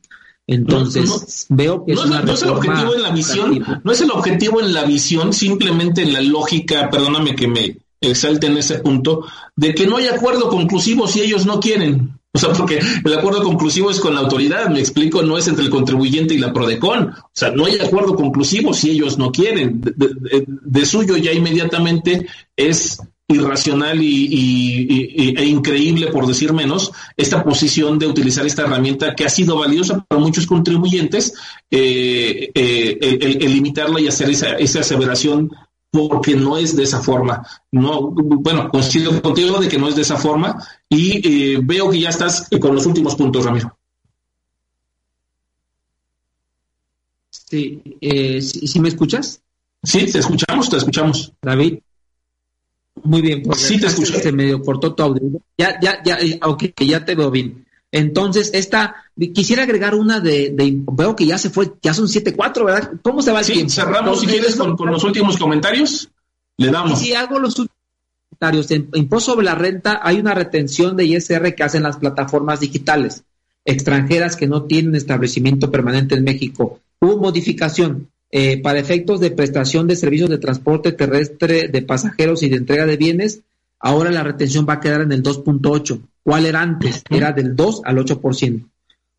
Entonces, 0.45 1.47
veo 1.49 1.83
que 1.83 1.93
es, 1.93 2.05
una 2.05 2.21
no 2.21 2.31
es 2.31 2.43
el 2.43 2.49
objetivo 2.49 2.93
en 2.93 3.01
la 3.01 3.09
visión, 3.09 3.81
no 3.83 3.91
es 3.91 4.01
el 4.01 4.11
objetivo 4.11 4.61
en 4.61 4.71
la 4.71 4.83
visión, 4.83 5.33
simplemente 5.33 6.03
en 6.03 6.13
la 6.13 6.21
lógica, 6.21 6.91
perdóname 6.91 7.35
que 7.35 7.47
me 7.47 7.77
exalte 8.01 8.45
en 8.45 8.57
ese 8.57 8.77
punto, 8.77 9.25
de 9.55 9.73
que 9.73 9.87
no 9.87 9.97
hay 9.97 10.09
acuerdo 10.09 10.47
conclusivo 10.47 11.07
si 11.07 11.21
ellos 11.21 11.47
no 11.47 11.59
quieren. 11.59 12.19
O 12.35 12.39
sea, 12.39 12.51
porque 12.51 12.79
el 13.05 13.13
acuerdo 13.13 13.43
conclusivo 13.43 13.91
es 13.91 13.99
con 13.99 14.15
la 14.15 14.21
autoridad, 14.21 14.67
me 14.69 14.79
explico, 14.79 15.21
no 15.21 15.37
es 15.37 15.47
entre 15.47 15.65
el 15.65 15.69
contribuyente 15.69 16.33
y 16.33 16.39
la 16.39 16.51
PRODECON. 16.51 17.09
O 17.09 17.29
sea, 17.31 17.51
no 17.51 17.65
hay 17.65 17.79
acuerdo 17.79 18.15
conclusivo 18.15 18.73
si 18.73 18.89
ellos 18.89 19.19
no 19.19 19.31
quieren. 19.31 19.81
De, 19.81 20.85
suyo 20.87 21.15
ya 21.15 21.31
inmediatamente 21.31 22.25
es 22.55 22.99
irracional 23.27 24.01
y, 24.01 25.35
e 25.37 25.45
increíble, 25.45 26.07
por 26.07 26.27
decir 26.27 26.53
menos, 26.53 26.91
esta 27.15 27.43
posición 27.43 27.97
de 27.97 28.07
utilizar 28.07 28.45
esta 28.45 28.63
herramienta 28.63 29.15
que 29.15 29.25
ha 29.25 29.29
sido 29.29 29.57
valiosa 29.57 30.03
para 30.05 30.21
muchos 30.21 30.45
contribuyentes, 30.45 31.33
eh, 31.71 32.51
eh, 32.53 32.97
el, 33.41 33.53
limitarla 33.53 34.01
y 34.01 34.07
hacer 34.07 34.29
esa, 34.29 34.57
esa 34.57 34.81
aseveración 34.81 35.49
porque 35.93 36.35
no 36.35 36.57
es 36.57 36.75
de 36.75 36.83
esa 36.83 37.01
forma. 37.01 37.45
No, 37.71 38.09
bueno, 38.09 38.67
coincido 38.67 39.21
contigo 39.21 39.59
de 39.59 39.67
que 39.67 39.77
no 39.77 39.87
es 39.87 39.95
de 39.95 40.01
esa 40.01 40.17
forma 40.17 40.57
y 40.89 41.53
eh, 41.53 41.59
veo 41.63 41.91
que 41.91 41.99
ya 41.99 42.09
estás 42.09 42.49
con 42.59 42.73
los 42.73 42.87
últimos 42.87 43.15
puntos, 43.15 43.45
Ramiro. 43.45 43.77
Sí, 47.29 47.79
eh, 48.01 48.41
¿sí, 48.41 48.79
me 48.79 48.89
escuchas? 48.89 49.43
Sí, 49.83 50.11
te 50.11 50.17
escuchamos, 50.17 50.67
te 50.67 50.77
escuchamos. 50.77 51.31
David. 51.39 51.77
Muy 53.03 53.21
bien, 53.21 53.43
sí 53.55 53.79
te 53.79 53.87
escucho. 53.87 54.13
Se 54.19 54.31
medio 54.31 54.61
cortó 54.61 54.93
tu 54.93 55.03
audio. 55.03 55.41
Ya, 55.57 55.79
ya, 55.79 56.01
ya, 56.03 56.17
aunque 56.41 56.73
eh, 56.77 56.85
ya 56.85 57.03
te 57.03 57.15
veo 57.15 57.31
bien. 57.31 57.65
Entonces, 57.91 58.51
esta, 58.53 58.95
quisiera 59.33 59.63
agregar 59.63 59.93
una 59.93 60.19
de, 60.19 60.51
veo 60.91 61.15
que 61.15 61.27
ya 61.27 61.37
se 61.37 61.49
fue, 61.49 61.73
ya 61.81 61.93
son 61.93 62.07
7-4, 62.07 62.65
¿verdad? 62.65 62.91
¿Cómo 63.03 63.21
se 63.21 63.31
va 63.31 63.39
el 63.39 63.45
sí, 63.45 63.69
cerramos 63.69 64.21
si 64.21 64.25
quieres 64.25 64.55
con, 64.55 64.75
los 64.89 65.03
últimos 65.03 65.37
comentarios. 65.37 66.09
Le 66.57 66.71
damos. 66.71 66.99
Si 66.99 67.13
hago 67.13 67.37
los 67.37 67.59
últimos 67.59 67.77
comentarios, 68.29 68.71
en 68.71 68.89
impuesto 68.93 69.33
sobre 69.33 69.45
la 69.45 69.55
renta 69.55 69.99
hay 70.01 70.19
una 70.19 70.33
retención 70.33 70.95
de 70.97 71.05
ISR 71.05 71.53
que 71.53 71.63
hacen 71.63 71.83
las 71.83 71.97
plataformas 71.97 72.61
digitales 72.61 73.23
extranjeras 73.65 74.35
que 74.35 74.47
no 74.47 74.63
tienen 74.63 74.95
establecimiento 74.95 75.71
permanente 75.71 76.15
en 76.15 76.23
México. 76.23 76.79
Hubo 76.99 77.17
modificación 77.17 78.09
eh, 78.35 78.59
para 78.63 78.79
efectos 78.79 79.19
de 79.19 79.29
prestación 79.29 79.87
de 79.87 79.95
servicios 79.95 80.27
de 80.27 80.39
transporte 80.39 80.91
terrestre 80.91 81.67
de 81.67 81.83
pasajeros 81.83 82.41
y 82.41 82.49
de 82.49 82.55
entrega 82.57 82.87
de 82.87 82.97
bienes. 82.97 83.41
Ahora 83.79 84.09
la 84.09 84.23
retención 84.23 84.65
va 84.67 84.73
a 84.73 84.79
quedar 84.79 85.01
en 85.01 85.11
el 85.11 85.21
2.8 85.21 86.01
¿Cuál 86.23 86.47
era 86.47 86.61
antes? 86.61 87.03
Era 87.11 87.31
del 87.31 87.55
2 87.55 87.81
al 87.83 87.97
8%. 87.97 88.65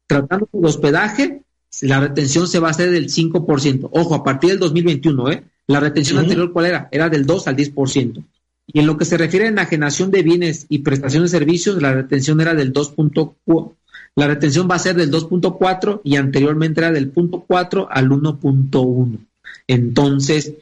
Tratando 0.09 0.49
de 0.53 0.67
hospedaje, 0.67 1.43
la 1.83 2.01
retención 2.01 2.49
se 2.49 2.59
va 2.59 2.69
a 2.69 2.71
hacer 2.73 2.91
del 2.91 3.09
5%. 3.09 3.89
Ojo, 3.93 4.15
a 4.17 4.25
partir 4.25 4.51
del 4.51 4.59
2021, 4.59 5.31
¿eh? 5.31 5.45
La 5.69 5.79
retención 5.79 6.19
anterior, 6.19 6.53
¿cuál 6.53 6.67
era? 6.67 6.89
Era 6.91 7.09
del 7.09 7.25
2 7.25 7.47
al 7.47 7.57
10%. 7.57 8.25
Y 8.67 8.81
en 8.81 8.87
lo 8.87 8.97
que 8.97 9.05
se 9.05 9.17
refiere 9.17 9.47
a 9.47 9.51
enajenación 9.51 10.11
de 10.11 10.23
bienes 10.23 10.67
y 10.69 10.79
prestación 10.79 11.23
de 11.23 11.29
servicios, 11.29 11.81
la 11.81 11.93
retención 11.93 12.41
era 12.41 12.55
del 12.55 12.73
2.4. 12.73 13.75
La 14.17 14.27
retención 14.29 14.69
va 14.71 14.77
a 14.77 14.81
ser 14.81 14.97
del 14.97 15.11
2.4 15.11 16.01
y 16.05 16.17
anteriormente 16.17 16.81
era 16.81 16.93
del 16.93 17.13
0.4 17.13 17.89
al 17.91 18.09
1.1. 18.11 19.19
Entonces, 19.67 20.55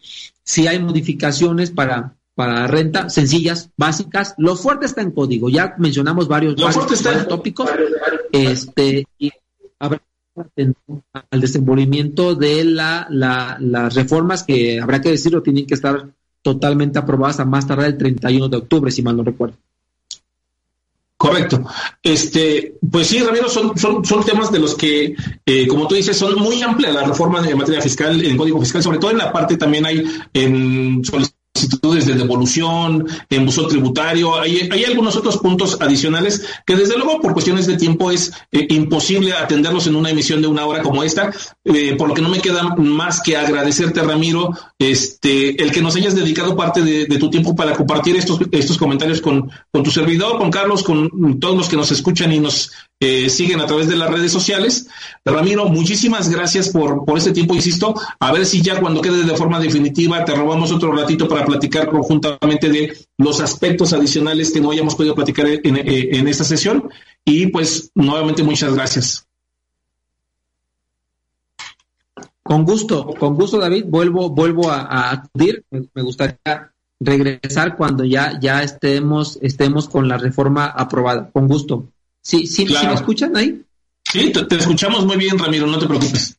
si 0.42 0.66
hay 0.66 0.78
modificaciones 0.78 1.70
para 1.70 2.14
para 2.34 2.66
renta, 2.66 3.09
sencillas, 3.11 3.70
básicas. 3.76 4.34
Lo 4.38 4.57
fuerte 4.57 4.86
está 4.86 5.03
en 5.03 5.11
código. 5.11 5.48
Ya 5.48 5.74
mencionamos 5.78 6.28
varios, 6.28 6.57
tópicos. 7.28 7.70
Este, 8.32 9.07
y 9.18 9.30
habrá 9.78 10.00
al 11.30 11.40
desenvolvimiento 11.40 12.34
de 12.34 12.64
la, 12.64 13.07
las 13.11 13.94
reformas 13.94 14.44
que 14.44 14.80
habrá 14.80 15.00
que 15.00 15.11
decirlo, 15.11 15.42
tienen 15.42 15.66
que 15.66 15.74
estar 15.74 16.09
totalmente 16.40 16.98
aprobadas 16.98 17.38
a 17.40 17.44
más 17.44 17.66
tardar 17.66 17.86
el 17.86 17.98
31 17.98 18.48
de 18.48 18.57
octubre, 18.57 18.90
si 18.90 19.03
mal 19.03 19.16
no 19.16 19.22
recuerdo. 19.22 19.57
Correcto. 21.23 21.62
Este, 22.03 22.75
pues 22.91 23.07
sí, 23.07 23.20
Ramiro, 23.20 23.49
son, 23.49 23.79
son, 23.79 24.05
son 24.05 24.25
temas 24.25 24.51
de 24.51 24.59
los 24.59 24.75
que, 24.75 25.14
eh, 25.47 25.68
como 25.68 25.87
tú 25.87 25.95
dices, 25.95 26.16
son 26.16 26.35
muy 26.35 26.61
amplias 26.64 26.93
las 26.93 27.07
reformas 27.07 27.47
en 27.47 27.57
materia 27.57 27.81
fiscal, 27.81 28.25
en 28.25 28.37
código 28.37 28.59
fiscal, 28.59 28.83
sobre 28.83 28.99
todo 28.99 29.12
en 29.12 29.18
la 29.18 29.31
parte 29.31 29.57
también 29.57 29.87
hay 29.87 30.03
en 30.35 31.01
de 31.68 32.14
devolución, 32.14 33.06
en 33.28 33.46
buzón 33.46 33.68
tributario. 33.68 34.40
Hay, 34.40 34.84
algunos 34.84 35.16
otros 35.16 35.38
puntos 35.38 35.78
adicionales 35.80 36.44
que 36.66 36.76
desde 36.76 36.96
luego 36.96 37.20
por 37.20 37.32
cuestiones 37.32 37.66
de 37.66 37.76
tiempo 37.76 38.10
es 38.10 38.32
eh, 38.50 38.66
imposible 38.70 39.32
atenderlos 39.32 39.86
en 39.86 39.96
una 39.96 40.10
emisión 40.10 40.40
de 40.42 40.48
una 40.48 40.66
hora 40.66 40.82
como 40.82 41.02
esta, 41.02 41.32
eh, 41.64 41.94
por 41.96 42.08
lo 42.08 42.14
que 42.14 42.22
no 42.22 42.28
me 42.28 42.40
queda 42.40 42.74
más 42.76 43.20
que 43.20 43.36
agradecerte, 43.36 44.02
Ramiro, 44.02 44.50
este, 44.78 45.62
el 45.62 45.70
que 45.70 45.82
nos 45.82 45.96
hayas 45.96 46.14
dedicado 46.14 46.56
parte 46.56 46.82
de, 46.82 47.06
tu 47.18 47.30
tiempo 47.30 47.54
para 47.54 47.72
compartir 47.72 48.16
estos, 48.16 48.40
estos 48.50 48.78
comentarios 48.78 49.20
con, 49.20 49.50
con 49.70 49.82
tu 49.82 49.90
servidor, 49.90 50.38
con 50.38 50.50
Carlos, 50.50 50.82
con 50.82 51.38
todos 51.38 51.56
los 51.56 51.68
que 51.68 51.76
nos 51.76 51.92
escuchan 51.92 52.32
y 52.32 52.40
nos 52.40 52.72
eh, 53.03 53.28
siguen 53.28 53.61
a 53.61 53.66
través 53.66 53.88
de 53.88 53.96
las 53.96 54.11
redes 54.11 54.32
sociales. 54.32 54.88
Ramiro, 55.24 55.66
muchísimas 55.66 56.28
gracias 56.28 56.68
por, 56.68 57.05
por 57.05 57.18
este 57.18 57.32
tiempo, 57.32 57.55
insisto. 57.55 57.94
A 58.18 58.32
ver 58.32 58.46
si 58.46 58.62
ya 58.62 58.80
cuando 58.80 59.03
quede 59.03 59.24
de 59.24 59.36
forma 59.36 59.61
definitiva 59.61 60.24
te 60.24 60.34
robamos 60.34 60.72
otro 60.72 60.92
ratito 60.92 61.28
para 61.28 61.44
platicar 61.44 61.88
conjuntamente 61.88 62.68
de 62.68 62.96
los 63.18 63.40
aspectos 63.40 63.92
adicionales 63.92 64.50
que 64.50 64.61
no 64.61 64.70
hayamos 64.70 64.94
podido 64.94 65.14
platicar 65.14 65.46
en, 65.46 65.62
en 65.64 66.28
esta 66.28 66.44
sesión. 66.44 66.90
Y 67.24 67.48
pues 67.48 67.90
nuevamente 67.94 68.42
muchas 68.42 68.74
gracias. 68.74 69.26
Con 72.42 72.64
gusto, 72.64 73.14
con 73.18 73.34
gusto, 73.34 73.59
David. 73.59 73.84
Vuelvo, 73.88 74.30
vuelvo 74.30 74.70
a, 74.70 75.12
acudir. 75.12 75.64
Me, 75.70 76.03
gustaría 76.03 76.72
regresar 76.98 77.76
cuando 77.76 78.05
ya, 78.05 78.38
ya 78.40 78.62
estemos, 78.62 79.38
estemos 79.40 79.88
con 79.88 80.09
la 80.09 80.18
reforma 80.18 80.66
aprobada, 80.66 81.30
con 81.30 81.46
gusto. 81.46 81.88
¿Sí, 82.23 82.47
sí, 82.47 82.66
¿sí 82.66 82.87
me 82.87 82.95
escuchan 82.95 83.37
ahí? 83.37 83.62
Sí, 84.05 84.33
te, 84.33 84.57
escuchamos 84.57 85.05
muy 85.05 85.16
bien, 85.16 85.39
Ramiro, 85.39 85.66
no 85.66 85.79
te 85.79 85.87
preocupes. 85.87 86.39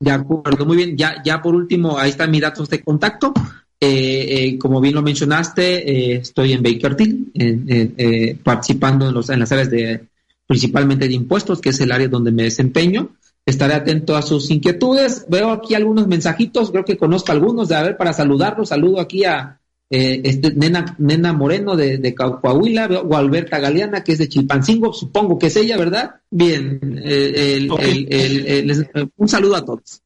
De 0.00 0.10
acuerdo, 0.10 0.66
muy 0.66 0.76
bien. 0.76 0.96
Ya, 0.96 1.22
ya 1.24 1.40
por 1.40 1.54
último, 1.54 1.98
ahí 1.98 2.10
están 2.10 2.30
mis 2.30 2.42
datos 2.42 2.68
de 2.68 2.82
contacto. 2.82 3.32
Eh, 3.80 4.26
eh, 4.28 4.58
como 4.58 4.80
bien 4.80 4.94
lo 4.94 5.02
mencionaste, 5.02 5.90
eh, 5.90 6.16
estoy 6.16 6.52
en 6.52 6.62
Baker 6.62 6.96
Tilly, 6.96 8.34
participando 8.42 9.08
en, 9.08 9.14
los, 9.14 9.30
en 9.30 9.38
las 9.38 9.52
áreas 9.52 9.70
de 9.70 10.08
principalmente 10.46 11.06
de 11.06 11.14
impuestos, 11.14 11.60
que 11.60 11.68
es 11.68 11.80
el 11.80 11.92
área 11.92 12.08
donde 12.08 12.32
me 12.32 12.44
desempeño. 12.44 13.10
Estaré 13.44 13.74
atento 13.74 14.16
a 14.16 14.22
sus 14.22 14.50
inquietudes. 14.50 15.26
Veo 15.28 15.50
aquí 15.50 15.74
algunos 15.74 16.08
mensajitos, 16.08 16.70
creo 16.70 16.84
que 16.84 16.96
conozco 16.96 17.32
algunos, 17.32 17.68
de 17.68 17.76
a 17.76 17.82
ver, 17.82 17.96
para 17.96 18.12
saludarlos. 18.12 18.70
Saludo 18.70 19.00
aquí 19.00 19.24
a 19.24 19.60
este, 19.90 20.52
nena, 20.54 20.94
nena 20.98 21.32
Moreno 21.32 21.76
de, 21.76 21.98
de 21.98 22.14
Coahuila, 22.14 22.86
o 23.02 23.16
Alberta 23.16 23.58
Galeana, 23.58 24.04
que 24.04 24.12
es 24.12 24.18
de 24.18 24.28
Chilpancingo, 24.28 24.92
supongo 24.92 25.38
que 25.38 25.46
es 25.46 25.56
ella, 25.56 25.76
¿verdad? 25.76 26.16
Bien, 26.30 26.80
un 29.16 29.28
saludo 29.28 29.56
a 29.56 29.64
todos. 29.64 30.02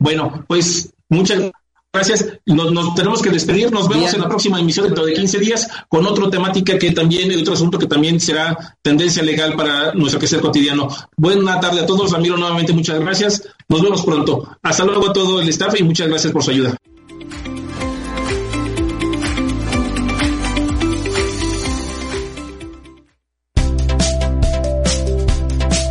Bueno, 0.00 0.44
pues 0.48 0.92
muchas 1.08 1.38
gracias 1.38 1.66
Gracias. 1.96 2.40
Nos, 2.44 2.94
tenemos 2.94 3.22
que 3.22 3.30
despedir. 3.30 3.72
Nos 3.72 3.88
vemos 3.88 4.12
en 4.12 4.20
la 4.20 4.28
próxima 4.28 4.60
emisión 4.60 4.86
dentro 4.86 5.06
de 5.06 5.14
15 5.14 5.38
días 5.38 5.68
con 5.88 6.06
otra 6.06 6.28
temática 6.28 6.78
que 6.78 6.92
también, 6.92 7.38
otro 7.40 7.54
asunto 7.54 7.78
que 7.78 7.86
también 7.86 8.20
será 8.20 8.76
tendencia 8.82 9.22
legal 9.22 9.54
para 9.56 9.94
nuestro 9.94 10.20
quehacer 10.20 10.40
cotidiano. 10.40 10.88
Buena 11.16 11.58
tarde 11.58 11.80
a 11.80 11.86
todos. 11.86 12.12
Ramiro, 12.12 12.36
nuevamente 12.36 12.72
muchas 12.72 13.00
gracias. 13.00 13.48
Nos 13.68 13.80
vemos 13.80 14.04
pronto. 14.04 14.58
Hasta 14.62 14.84
luego 14.84 15.08
a 15.08 15.12
todo 15.12 15.40
el 15.40 15.48
staff 15.48 15.74
y 15.80 15.84
muchas 15.84 16.08
gracias 16.08 16.32
por 16.32 16.42
su 16.42 16.50
ayuda. 16.50 16.76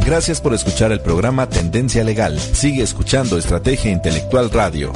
Gracias 0.05 0.39
por 0.39 0.53
escuchar 0.53 0.91
el 0.91 1.01
programa 1.01 1.49
Tendencia 1.49 2.03
Legal. 2.03 2.39
Sigue 2.39 2.83
escuchando 2.83 3.39
Estrategia 3.39 3.91
Intelectual 3.91 4.51
Radio. 4.51 4.93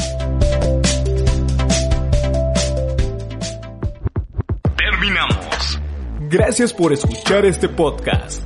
Gracias 6.29 6.73
por 6.73 6.93
escuchar 6.93 7.43
este 7.45 7.67
podcast. 7.67 8.43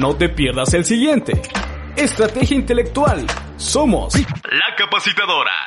No 0.00 0.14
te 0.14 0.28
pierdas 0.28 0.72
el 0.74 0.84
siguiente. 0.84 1.42
Estrategia 1.96 2.56
Intelectual. 2.56 3.26
Somos 3.56 4.14
la 4.14 4.76
capacitadora. 4.78 5.60